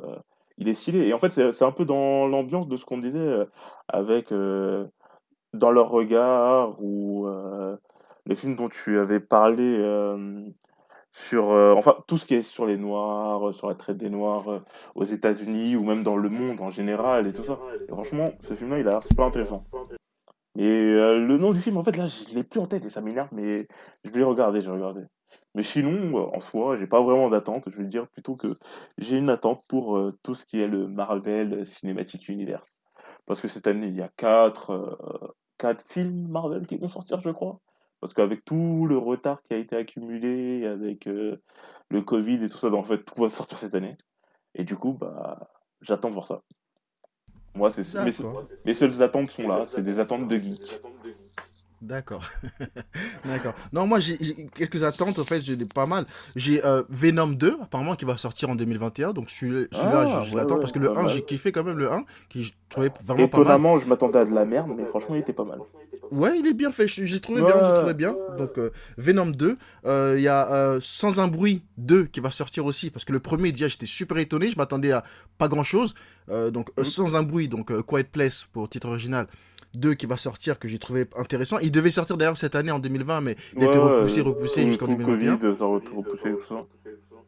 il 0.58 0.68
est 0.68 0.74
stylé. 0.74 1.08
Et 1.08 1.14
en 1.14 1.20
fait, 1.20 1.30
c'est 1.30 1.66
un 1.66 1.72
peu 1.72 1.86
dans 1.86 2.28
l'ambiance 2.28 2.68
de 2.68 2.78
ce 2.78 2.86
qu'on 2.86 2.98
disait 2.98 3.48
avec 3.88 4.34
Dans 5.54 5.72
leur 5.72 5.90
regard, 5.90 6.82
ou 6.82 7.28
les 8.26 8.36
films 8.36 8.56
dont 8.56 8.70
tu 8.70 9.00
avais 9.00 9.20
parlé 9.20 9.80
sur, 11.12 11.46
enfin, 11.76 11.96
tout 12.08 12.18
ce 12.18 12.26
qui 12.26 12.36
est 12.36 12.44
sur 12.44 12.66
les 12.66 12.78
Noirs, 12.78 13.54
sur 13.54 13.68
la 13.68 13.76
traite 13.76 13.98
des 13.98 14.10
Noirs 14.10 14.62
aux 14.96 15.06
États-Unis, 15.06 15.76
ou 15.76 15.84
même 15.86 16.04
dans 16.04 16.18
le 16.18 16.30
monde 16.30 16.62
en 16.62 16.72
général, 16.72 17.26
et 17.26 17.34
tout 17.34 17.46
ça. 17.46 17.58
Et 17.88 17.92
franchement, 17.92 18.32
ce 18.42 18.54
film-là, 18.54 18.80
il 18.80 18.88
a 18.88 18.92
l'air 18.92 19.04
super 19.04 19.26
intéressant. 19.26 19.64
Et 20.58 20.66
euh, 20.66 21.20
le 21.20 21.38
nom 21.38 21.52
du 21.52 21.60
film, 21.60 21.78
en 21.78 21.84
fait, 21.84 21.96
là, 21.96 22.08
je 22.08 22.34
l'ai 22.34 22.44
plus 22.44 22.60
en 22.60 22.66
tête, 22.66 22.84
et 22.84 22.90
ça 22.90 23.02
m'énerve, 23.02 23.30
mais 23.32 23.68
je 24.04 24.10
vais 24.10 24.24
regarder, 24.24 24.62
je 24.62 24.70
vais 24.70 24.78
regarder. 24.78 25.04
Mais 25.56 25.64
sinon, 25.64 26.18
euh, 26.18 26.36
en 26.36 26.40
soi, 26.40 26.76
j'ai 26.76 26.88
pas 26.88 27.02
vraiment 27.02 27.30
d'attente. 27.30 27.70
Je 27.70 27.78
vais 27.78 27.86
dire 27.86 28.08
plutôt 28.10 28.36
que 28.36 28.56
j'ai 28.98 29.18
une 29.18 29.30
attente 29.30 29.64
pour 29.70 29.98
euh, 29.98 30.18
tout 30.24 30.36
ce 30.36 30.46
qui 30.46 30.60
est 30.60 30.68
le 30.68 30.88
Marvel 30.88 31.66
Cinematic 31.66 32.28
Universe. 32.30 32.80
Parce 33.26 33.42
que 33.42 33.48
cette 33.48 33.68
année, 33.68 33.88
il 33.88 33.96
y 33.96 34.02
a 34.02 34.10
quatre, 34.18 34.98
films 35.88 36.28
Marvel 36.30 36.66
qui 36.68 36.78
vont 36.78 36.90
sortir, 36.90 37.22
je 37.22 37.30
crois. 37.30 37.60
Parce 38.02 38.14
qu'avec 38.14 38.44
tout 38.46 38.86
le 38.88 38.98
retard 38.98 39.42
qui 39.44 39.54
a 39.54 39.58
été 39.58 39.76
accumulé, 39.76 40.66
avec 40.66 41.06
le 41.06 42.02
Covid 42.02 42.44
et 42.44 42.50
tout 42.50 42.58
ça, 42.58 42.70
donc 42.70 42.86
en 42.86 42.88
fait, 42.88 43.04
tout 43.04 43.22
va 43.22 43.30
sortir 43.30 43.58
cette 43.58 43.76
année. 43.76 43.98
Et 44.56 44.64
du 44.64 44.76
coup, 44.78 44.94
bah, 44.94 45.50
j'attends 45.82 46.10
de 46.10 46.14
voir 46.14 46.28
ça. 46.28 46.42
Moi, 47.54 47.72
c'est 47.72 47.98
mes, 48.00 48.12
mes 48.66 48.74
seules 48.74 49.02
attentes 49.04 49.32
sont 49.32 49.48
là, 49.48 49.66
c'est 49.66 49.84
des 49.84 50.00
attentes 50.00 50.28
de 50.28 50.38
geek. 50.38 50.82
D'accord. 51.82 52.24
D'accord. 53.26 53.54
Non, 53.72 53.88
moi 53.88 54.00
j'ai 54.00 54.18
quelques 54.54 54.84
attentes, 54.84 55.18
en 55.20 55.24
fait, 55.24 55.42
j'ai 55.42 55.56
pas 55.58 55.86
mal. 55.86 56.06
J'ai 56.36 56.64
euh, 56.66 56.84
Venom 56.90 57.28
2, 57.28 57.58
apparemment, 57.62 57.96
qui 57.96 58.06
va 58.06 58.18
sortir 58.18 58.50
en 58.50 58.56
2021. 58.56 59.14
Donc 59.14 59.30
celui- 59.30 59.68
celui-là, 59.72 60.06
Ah, 60.10 60.22
je, 60.24 60.30
je 60.30 60.34
ouais, 60.36 60.42
l'attends 60.42 60.56
ouais, 60.56 60.60
parce 60.62 60.72
que 60.74 60.80
le 60.80 60.94
pas 60.94 61.00
1, 61.00 61.04
mal. 61.04 61.12
j'ai 61.12 61.24
kiffé 61.24 61.52
quand 61.52 61.64
même 61.64 61.78
le 61.78 61.92
1, 61.92 62.04
qui 62.30 62.44
je 62.44 62.54
trouvais 62.70 62.92
vraiment 63.04 63.28
pas 63.28 63.38
mal. 63.38 63.46
Étonnamment, 63.46 63.78
je 63.78 63.88
m'attendais 63.88 64.20
à 64.20 64.26
de 64.26 64.34
la 64.34 64.46
merde, 64.46 64.72
mais 64.76 64.86
franchement, 64.86 65.16
il 65.16 65.20
était 65.22 65.34
pas 65.34 65.46
mal. 65.46 65.60
Ouais, 66.12 66.40
il 66.40 66.48
est 66.48 66.54
bien 66.56 66.72
fait, 66.72 66.88
j'ai 66.88 67.20
trouvé 67.20 67.42
Ouais, 67.42 67.54
bien, 67.54 67.64
j'ai 67.68 67.74
trouvé 67.74 67.94
bien. 67.94 68.16
Donc 68.38 68.58
euh, 68.58 68.72
Venom 68.98 69.28
2, 69.28 69.58
Euh, 69.86 70.16
il 70.18 70.24
y 70.24 70.28
a 70.28 70.78
Sans 70.82 71.20
un 71.20 71.28
bruit 71.28 71.64
2 71.78 72.06
qui 72.06 72.20
va 72.20 72.32
sortir 72.32 72.66
aussi, 72.66 72.90
parce 72.90 73.06
que 73.06 73.14
le 73.14 73.20
premier, 73.20 73.52
déjà, 73.52 73.68
j'étais 73.68 73.86
super 73.86 74.18
étonné, 74.18 74.50
je 74.50 74.58
m'attendais 74.58 74.92
à 74.92 75.04
pas 75.38 75.48
grand-chose. 75.48 75.94
Donc 76.52 76.72
Mhm. 76.78 76.84
Sans 76.84 77.16
un 77.16 77.24
bruit, 77.24 77.48
donc 77.48 77.72
Quiet 77.86 78.04
Place 78.04 78.48
pour 78.52 78.68
titre 78.70 78.88
original. 78.90 79.28
2 79.76 79.94
qui 79.94 80.06
va 80.06 80.18
sortir, 80.18 80.60
que 80.60 80.68
j'ai 80.68 80.80
trouvé 80.80 81.06
intéressant. 81.18 81.60
Il 81.60 81.72
devait 81.72 81.90
sortir 81.90 82.18
d'ailleurs 82.18 82.38
cette 82.38 82.56
année 82.56 82.72
en 82.72 82.80
2020, 82.80 83.22
mais 83.22 83.36
il 83.56 83.64
a 83.64 83.68
été 83.68 83.78
Ouais, 83.78 83.84
repoussé, 84.00 84.22
repoussé 84.22 84.62
tout, 84.62 84.68
jusqu'en 84.70 84.86
tout 84.88 84.92
le 84.98 85.06
2021. 85.06 85.38
Covid, 85.38 85.58
ça 85.58 85.66
repoussé 85.66 86.34
tout 86.34 86.44
ça. 86.44 86.66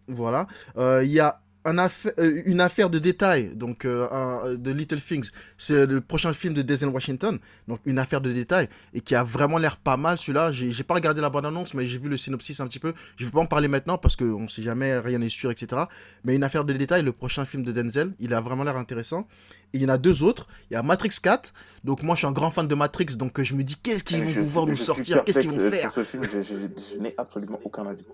Voilà. 0.07 0.47
Euh, 0.77 1.03
Il 1.03 1.11
y 1.11 1.19
a 1.19 1.41
un 1.65 1.77
euh, 1.77 2.41
une 2.45 2.59
affaire 2.61 2.89
de 2.89 2.97
détail, 2.99 3.55
donc 3.55 3.85
euh, 3.85 4.07
un- 4.11 4.55
de 4.55 4.71
Little 4.71 4.99
Things. 5.01 5.29
C'est 5.57 5.85
le 5.85 6.01
prochain 6.01 6.33
film 6.33 6.53
de 6.53 6.61
Denzel 6.61 6.89
Washington, 6.89 7.37
donc 7.67 7.79
une 7.85 7.99
affaire 7.99 8.21
de 8.21 8.31
détail, 8.31 8.67
et 8.93 9.01
qui 9.01 9.13
a 9.15 9.23
vraiment 9.23 9.57
l'air 9.57 9.77
pas 9.77 9.97
mal 9.97 10.17
celui-là. 10.17 10.51
J'ai 10.51 10.83
pas 10.83 10.95
regardé 10.95 11.21
la 11.21 11.29
bande-annonce, 11.29 11.73
mais 11.73 11.85
j'ai 11.85 11.99
vu 11.99 12.09
le 12.09 12.17
synopsis 12.17 12.59
un 12.59 12.67
petit 12.67 12.79
peu. 12.79 12.93
Je 13.17 13.25
vais 13.25 13.31
pas 13.31 13.39
en 13.41 13.45
parler 13.45 13.67
maintenant 13.67 13.97
parce 13.97 14.15
qu'on 14.15 14.47
sait 14.47 14.63
jamais, 14.63 14.97
rien 14.99 15.19
n'est 15.19 15.29
sûr, 15.29 15.51
etc. 15.51 15.83
Mais 16.23 16.35
une 16.35 16.43
affaire 16.43 16.65
de 16.65 16.73
détail, 16.73 17.03
le 17.03 17.11
prochain 17.11 17.45
film 17.45 17.63
de 17.63 17.71
Denzel, 17.71 18.13
il 18.19 18.33
a 18.33 18.41
vraiment 18.41 18.63
l'air 18.63 18.77
intéressant. 18.77 19.27
Et 19.73 19.77
il 19.77 19.83
y 19.83 19.85
en 19.85 19.89
a 19.89 19.97
deux 19.97 20.23
autres. 20.23 20.47
Il 20.69 20.73
y 20.73 20.77
a 20.77 20.83
Matrix 20.83 21.11
4. 21.21 21.53
Donc 21.83 22.03
moi, 22.03 22.15
je 22.15 22.19
suis 22.19 22.27
un 22.27 22.31
grand 22.33 22.51
fan 22.51 22.67
de 22.67 22.75
Matrix, 22.75 23.15
donc 23.17 23.39
euh, 23.39 23.43
je 23.43 23.53
me 23.53 23.63
dis 23.63 23.75
qu'est-ce 23.77 24.03
qu'ils 24.03 24.17
Eh, 24.19 24.25
vont 24.25 24.41
pouvoir 24.41 24.65
nous 24.65 24.75
sortir, 24.75 25.23
qu'est-ce 25.23 25.39
qu'ils 25.39 25.49
vont 25.51 25.59
euh, 25.59 25.71
faire? 25.71 25.91
Sur 25.91 25.91
ce 25.93 26.03
film, 26.03 26.23
je, 26.23 26.41
je- 26.41 26.55
je 26.95 26.99
n'ai 26.99 27.13
absolument 27.17 27.59
aucun 27.63 27.85
avis. 27.87 28.05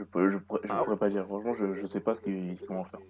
Je 0.00 0.04
peux, 0.04 0.30
je, 0.30 0.38
pourrais- 0.38 0.60
je 0.64 0.68
Ah. 0.72 0.82
pourrais 0.84 0.96
pas 0.96 1.10
dire. 1.10 1.24
Franchement, 1.26 1.52
je, 1.60 1.78
je 1.80 1.86
sais 1.86 2.00
pas 2.00 2.14
ce 2.14 2.22
qu'ils 2.22 2.56
vont 2.68 2.80
en 2.80 2.84
faire. 2.84 3.00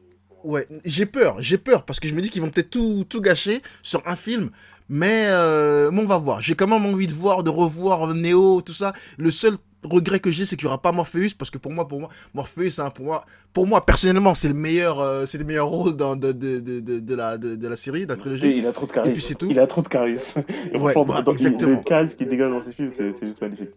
Ouais, 0.43 0.67
j'ai 0.85 1.07
peur, 1.07 1.37
j'ai 1.39 1.57
peur 1.59 1.85
parce 1.85 2.01
que 2.01 2.09
je 2.09 2.15
me 2.15 2.21
dis 2.21 2.31
qu'ils 2.31 2.43
vont 2.43 2.51
peut-être 2.51 2.71
tout, 2.71 3.05
tout 3.09 3.21
gâcher 3.21 3.61
sur 3.83 4.03
un 4.09 4.17
film, 4.17 4.51
mais, 4.89 5.27
euh, 5.29 5.91
on 5.93 6.05
va 6.07 6.17
voir. 6.19 6.41
J'ai 6.41 6.55
quand 6.55 6.67
même 6.67 6.85
envie 6.87 7.07
de 7.07 7.13
voir, 7.13 7.43
de 7.45 7.51
revoir 7.51 8.13
Neo, 8.15 8.61
tout 8.63 8.73
ça. 8.75 8.93
Le 9.19 9.31
seul 9.31 9.55
regret 9.85 10.19
que 10.19 10.31
j'ai, 10.31 10.45
c'est 10.47 10.57
qu'il 10.57 10.65
n'y 10.67 10.69
aura 10.73 10.81
pas 10.83 10.93
Morpheus 10.93 11.35
parce 11.39 11.51
que 11.51 11.59
pour 11.59 11.73
moi, 11.73 11.87
pour 11.87 12.01
moi, 12.01 12.09
Morpheus, 12.35 12.81
hein, 12.81 12.89
pour 12.91 13.05
moi, 13.05 13.25
pour 13.53 13.67
moi 13.67 13.85
personnellement, 13.87 14.35
c'est 14.35 14.49
le 14.49 14.55
meilleur, 14.55 15.01
euh, 15.01 15.27
c'est 15.27 15.39
le 15.39 15.45
meilleur 15.45 15.69
rôle 15.69 15.95
dans, 15.97 16.17
de, 16.17 16.33
de, 16.33 16.59
de, 16.59 16.81
de, 16.81 16.99
de 17.01 17.15
la, 17.15 17.37
de, 17.39 17.55
de 17.57 17.69
la 17.69 17.77
série, 17.77 18.05
de 18.05 18.09
la 18.09 18.15
Et 18.15 18.19
trilogie. 18.19 18.57
il 18.57 18.67
a 18.67 18.73
trop 18.73 18.87
de 18.87 18.93
charisme. 18.93 19.11
Et 19.11 19.15
puis 19.15 19.23
c'est 19.23 19.35
tout. 19.35 19.49
Il 19.51 19.59
a 19.61 19.67
trop 19.67 19.83
de 19.83 19.89
charisme. 19.89 20.43
Et 20.73 20.79
Ouais, 20.79 20.95
bah, 21.07 21.23
exactement. 21.31 21.73
le 21.79 21.83
charisme 21.85 22.17
qu'il 22.17 22.29
dégage 22.31 22.51
dans 22.51 22.63
ses 22.65 22.73
films, 22.73 22.91
c'est 22.97 23.27
juste 23.27 23.41
magnifique. 23.43 23.71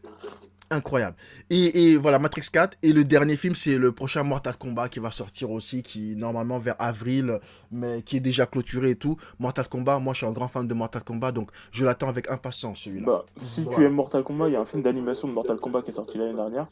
Incroyable. 0.70 1.16
Et, 1.49 1.91
et 1.91 1.97
voilà, 1.97 2.18
Matrix 2.20 2.47
4. 2.51 2.78
Et 2.82 2.93
le 2.93 3.03
dernier 3.03 3.36
film, 3.38 3.53
c'est 3.53 3.78
le 3.78 3.91
prochain 3.91 4.24
Mortal 4.24 4.55
Kombat 4.57 4.89
qui 4.89 4.99
va 4.99 5.11
sortir 5.11 5.51
aussi, 5.51 5.84
qui 5.84 6.16
normalement 6.16 6.57
vers 6.57 6.76
avril, 6.80 7.39
mais 7.72 8.01
qui 8.01 8.18
est 8.18 8.22
déjà 8.22 8.45
clôturé 8.47 8.91
et 8.91 8.95
tout. 8.95 9.18
Mortal 9.39 9.68
Kombat, 9.68 9.99
moi 9.99 10.14
je 10.14 10.20
suis 10.20 10.26
un 10.26 10.32
grand 10.32 10.47
fan 10.47 10.68
de 10.68 10.74
Mortal 10.74 11.03
Kombat, 11.03 11.32
donc 11.32 11.51
je 11.72 11.86
l'attends 11.86 12.09
avec 12.09 12.32
impatience 12.32 12.80
celui-là. 12.80 13.05
Bah, 13.05 13.26
si 13.39 13.68
tu 13.68 13.84
aimes 13.86 13.93
Mortal 13.93 14.24
Kombat, 14.24 14.47
il 14.49 14.53
y 14.53 14.55
a 14.55 14.61
un 14.61 14.66
film 14.66 14.82
d'animation 14.82 15.28
de 15.28 15.34
Mortal 15.34 15.57
Kombat 15.57 15.84
qui 15.84 15.91
est 15.91 15.93
sorti 15.93 16.18
l'année 16.18 16.34
dernière. 16.34 16.68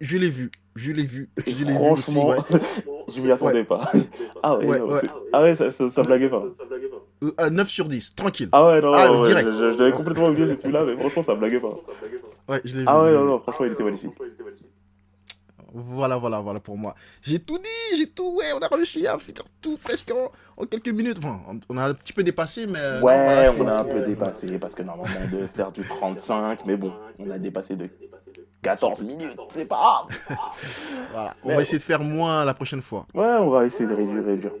Je 0.00 0.18
l'ai 0.18 0.28
vu, 0.30 0.50
je 0.74 0.92
l'ai 0.92 1.04
vu, 1.06 1.30
je 1.46 1.64
l'ai 1.64 1.72
vu 1.72 1.90
aussi. 1.92 2.02
franchement, 2.12 2.28
Ouais. 2.28 2.36
je 3.14 3.20
m'y 3.22 3.30
attendais 3.30 3.64
pas. 3.64 3.90
Ah 4.42 4.56
ouais, 4.58 4.66
Ouais, 4.66 4.78
non, 4.78 4.86
ouais. 4.92 5.00
ah 5.32 5.42
ouais, 5.42 5.54
ça, 5.56 5.72
ça, 5.72 5.90
ça 5.90 6.02
blaguait 6.02 6.28
pas. 6.28 6.44
Euh, 7.24 7.32
à 7.38 7.50
9 7.50 7.68
sur 7.68 7.86
10, 7.88 8.14
tranquille. 8.14 8.48
Ah 8.52 8.66
ouais, 8.66 8.80
non, 8.80 8.92
Ah, 8.94 9.12
ouais, 9.12 9.26
direct. 9.28 9.48
je, 9.48 9.52
je- 9.52 9.72
je 9.72 9.78
l'avais 9.78 9.90
complètement 9.92 10.28
oublié 10.28 10.48
ce 10.48 10.56
film-là, 10.56 10.84
mais 10.84 10.96
franchement, 10.96 11.24
ça 11.24 11.34
blaguait 11.34 11.58
pas. 11.58 11.74
Ouais, 12.48 12.60
je 12.64 12.74
l'ai 12.74 12.80
vu. 12.80 12.84
Ah 12.88 13.02
ouais, 13.02 13.12
non, 13.12 13.24
non, 13.24 13.40
franchement, 13.40 13.66
il 13.66 13.72
était 13.72 13.84
magnifique. 13.84 14.12
Voilà, 15.74 16.16
voilà, 16.16 16.40
voilà 16.40 16.60
pour 16.60 16.78
moi. 16.78 16.94
J'ai 17.20 17.38
tout 17.40 17.58
dit, 17.58 17.96
j'ai 17.98 18.08
tout, 18.08 18.36
ouais, 18.36 18.46
on 18.54 18.58
a 18.58 18.68
réussi 18.68 19.06
à 19.06 19.18
faire 19.18 19.44
tout 19.60 19.76
presque 19.76 20.10
en, 20.10 20.32
en 20.62 20.64
quelques 20.66 20.88
minutes. 20.88 21.18
Enfin, 21.18 21.40
on- 21.68 21.76
a 21.76 21.88
un 21.90 21.94
petit 21.94 22.14
peu 22.14 22.22
dépassé, 22.22 22.66
mais. 22.66 22.78
euh, 22.78 23.00
non, 23.00 23.06
Ouais, 23.06 23.24
voilà, 23.24 23.52
on 23.58 23.66
a 23.68 23.80
un 23.80 23.84
peu 23.84 24.00
dépassé 24.00 24.58
parce 24.58 24.74
que 24.74 24.82
normalement 24.82 25.14
on 25.22 25.28
devait 25.36 25.48
faire 25.48 25.70
du 25.70 25.82
35, 25.86 26.60
mais 26.64 26.76
bon, 26.76 26.92
on 27.18 27.30
a 27.30 27.38
dépassé 27.38 27.76
de 27.76 27.86
14 28.62 29.02
minutes, 29.02 29.38
c'est 29.50 29.66
pas 29.66 30.06
grave. 30.08 30.38
Voilà, 31.12 31.34
on 31.44 31.48
Mais- 31.48 31.56
va 31.56 31.62
essayer 31.62 31.78
de 31.78 31.82
faire 31.82 32.00
moins 32.02 32.44
la 32.46 32.54
prochaine 32.54 32.82
fois. 32.82 33.06
Ouais, 33.14 33.24
on 33.26 33.50
va 33.50 33.66
essayer 33.66 33.88
de 33.88 33.94
réduire, 33.94 34.24
réduire. 34.24 34.52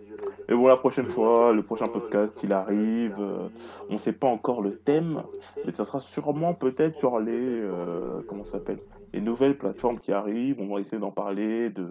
Et 0.48 0.54
bon, 0.54 0.66
la 0.66 0.76
prochaine 0.78 1.08
fois, 1.08 1.52
le 1.52 1.62
prochain 1.62 1.88
podcast, 1.88 2.42
il 2.42 2.52
arrive. 2.54 3.16
euh, 3.20 3.48
on 3.90 3.98
sait 3.98 4.14
pas 4.14 4.28
encore 4.28 4.62
le 4.62 4.78
thème, 4.78 5.22
mais 5.64 5.72
ça 5.72 5.84
sera 5.84 6.00
sûrement 6.00 6.54
peut-être 6.54 6.94
sur 6.94 7.18
les. 7.20 7.60
euh, 7.60 8.22
comment 8.26 8.44
s'appelle 8.44 8.80
Les 9.12 9.20
nouvelles 9.20 9.58
plateformes 9.58 10.00
qui 10.00 10.12
arrivent. 10.12 10.60
On 10.60 10.74
va 10.74 10.80
essayer 10.80 10.98
d'en 11.00 11.12
parler, 11.12 11.68
de, 11.70 11.88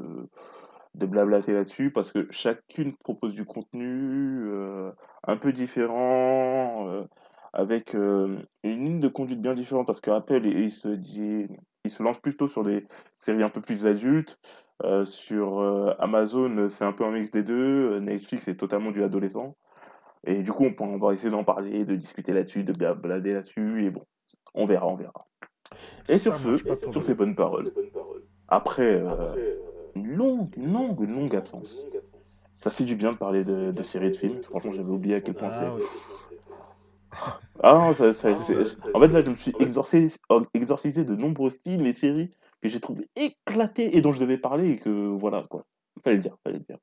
de 0.96 1.06
blablater 1.06 1.54
là-dessus, 1.54 1.92
parce 1.92 2.12
que 2.12 2.28
chacune 2.32 2.96
propose 2.98 3.34
du 3.36 3.46
contenu 3.46 4.50
euh, 4.52 4.92
un 5.28 5.38
peu 5.38 5.54
différent, 5.54 7.06
avec 7.54 7.94
une 7.94 8.46
ligne 8.64 9.00
de 9.00 9.08
conduite 9.08 9.42
bien 9.42 9.54
différente, 9.54 9.86
parce 9.88 10.02
que 10.02 10.12
Apple, 10.12 10.46
il 10.46 10.72
se 10.72 10.90
dit. 10.90 11.48
Il 11.86 11.92
se 11.92 12.04
lance 12.04 12.20
plutôt 12.20 12.50
sur 12.50 12.64
des 12.66 12.86
séries 13.16 13.44
un 13.44 13.50
peu 13.50 13.62
plus 13.62 13.86
adultes. 13.86 14.40
Euh, 14.84 15.06
sur 15.06 15.60
euh, 15.60 15.94
Amazon, 16.00 16.70
c'est 16.70 16.86
un 16.86 16.94
peu 16.94 17.04
un 17.04 17.12
mix 17.12 17.32
des 17.32 17.44
deux. 17.44 17.94
Euh, 17.96 18.00
Netflix, 18.00 18.46
c'est 18.46 18.56
totalement 18.58 18.92
du 18.92 19.04
adolescent. 19.04 19.56
Et 20.26 20.44
du 20.44 20.52
coup, 20.54 20.66
on, 20.66 20.74
peut- 20.74 20.84
on 20.86 20.98
va 21.00 21.14
essayer 21.14 21.32
d'en 21.32 21.44
parler, 21.44 21.86
de 21.86 21.96
discuter 21.96 22.34
là-dessus, 22.34 22.64
de 22.64 22.74
blablader 22.74 23.34
là-dessus. 23.34 23.86
Et 23.86 23.92
bon, 23.92 24.04
On 24.56 24.66
verra, 24.66 24.88
on 24.88 24.96
verra. 24.96 25.28
Et 26.10 26.20
sur 26.20 26.36
ce, 26.38 26.58
sur 26.92 27.04
ces 27.04 27.16
bonnes 27.16 27.36
paroles, 27.36 27.72
après 28.50 29.02
euh, 29.02 29.36
une 29.96 30.16
longue, 30.16 30.56
longue, 30.58 31.02
longue 31.10 31.36
absence, 31.36 31.88
ça 32.56 32.72
fait 32.72 32.86
du 32.86 32.96
bien 32.96 33.14
de 33.14 33.18
parler 33.18 33.44
de, 33.46 33.72
de 33.72 33.84
séries 33.84 34.12
de 34.12 34.18
films. 34.18 34.42
Franchement, 34.44 34.74
j'avais 34.74 34.90
oublié 34.92 35.16
à 35.16 35.22
quel 35.22 35.36
point 35.36 35.52
Ah, 35.52 35.60
c'est. 35.60 35.66
ouais. 35.76 35.82
Ah 37.64 37.74
non, 37.74 37.94
ça, 37.94 38.14
ça- 38.14 38.32
c'est- 38.34 38.78
en 38.94 39.00
fait 39.00 39.08
là, 39.10 39.24
je 39.24 39.30
me 39.30 39.36
suis 39.36 39.56
exorcisé, 39.60 40.16
exorcisé 40.54 41.04
de 41.04 41.16
nombreux 41.16 41.52
films 41.66 41.86
et 41.86 41.94
séries 41.94 42.32
que 42.62 42.70
j'ai 42.70 42.80
trouvé 42.80 43.10
éclatés 43.16 43.96
et 43.98 44.02
dont 44.02 44.12
je 44.12 44.20
devais 44.20 44.38
parler 44.38 44.72
et 44.72 44.78
que 44.78 44.90
voilà 44.90 45.44
quoi. 45.50 45.66
Fallait 46.04 46.18
le 46.18 46.22
dire, 46.22 46.36
fallait 46.44 46.58
le 46.60 46.64
dire. 46.64 46.78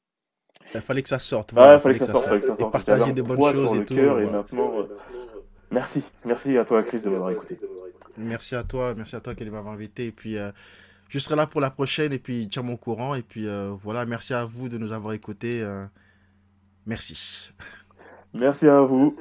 Il 0.75 0.81
fallait 0.81 1.03
que 1.03 1.09
ça 1.09 1.19
sorte. 1.19 1.53
Ah, 1.53 1.55
voilà, 1.57 1.81
fallait 1.81 1.99
que 1.99 2.05
ça 2.05 2.13
sorte, 2.13 2.27
fallait 2.27 2.41
que 2.41 2.47
ça 2.47 2.55
Et 2.55 2.57
sorte. 2.57 2.73
partager 2.73 3.13
des 3.13 3.23
bonnes 3.23 3.41
choses 3.53 3.67
sur 3.69 3.75
et 3.75 3.79
le 3.81 3.85
tout. 3.87 3.95
cœur 3.95 4.19
et 4.21 4.25
voilà. 4.25 4.39
maintenant, 4.39 4.79
euh, 4.81 4.89
merci, 5.71 6.05
merci 6.25 6.57
à 6.57 6.65
toi 6.65 6.83
Chris 6.83 7.01
de 7.01 7.11
m'avoir 7.11 7.31
écouté. 7.31 7.59
Merci 8.17 8.55
à 8.55 8.65
toi, 8.65 8.95
merci 8.95 9.17
à 9.17 9.21
toi 9.21 9.35
qui 9.35 9.45
m'avoir 9.51 9.75
invité. 9.75 10.07
Et 10.07 10.13
puis, 10.13 10.37
euh, 10.39 10.53
je 11.09 11.19
serai 11.19 11.37
là 11.37 11.47
pour 11.47 11.61
la 11.61 11.71
prochaine. 11.71 12.13
Et 12.13 12.19
puis, 12.19 12.49
tiens-moi 12.49 12.75
au 12.75 12.79
courant. 12.79 13.15
Et 13.15 13.23
puis, 13.23 13.47
euh, 13.47 13.71
voilà, 13.83 14.07
merci 14.07 14.35
à 14.35 14.45
vous 14.45 14.69
de 14.69 14.79
nous 14.79 14.93
avoir 14.93 15.13
écoutés. 15.13 15.63
euh, 15.63 15.85
merci. 16.87 17.51
Merci 18.33 18.67
à 18.67 18.81
vous, 18.81 19.17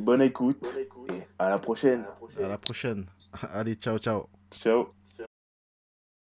bonne 0.00 0.20
écoute 0.20 0.66
et 1.10 1.22
à 1.38 1.48
la 1.48 1.58
prochaine. 1.58 2.04
À 2.42 2.48
la 2.48 2.58
prochaine. 2.58 3.06
Allez, 3.50 3.74
ciao, 3.74 3.98
ciao. 3.98 4.28
Ciao. 4.52 4.97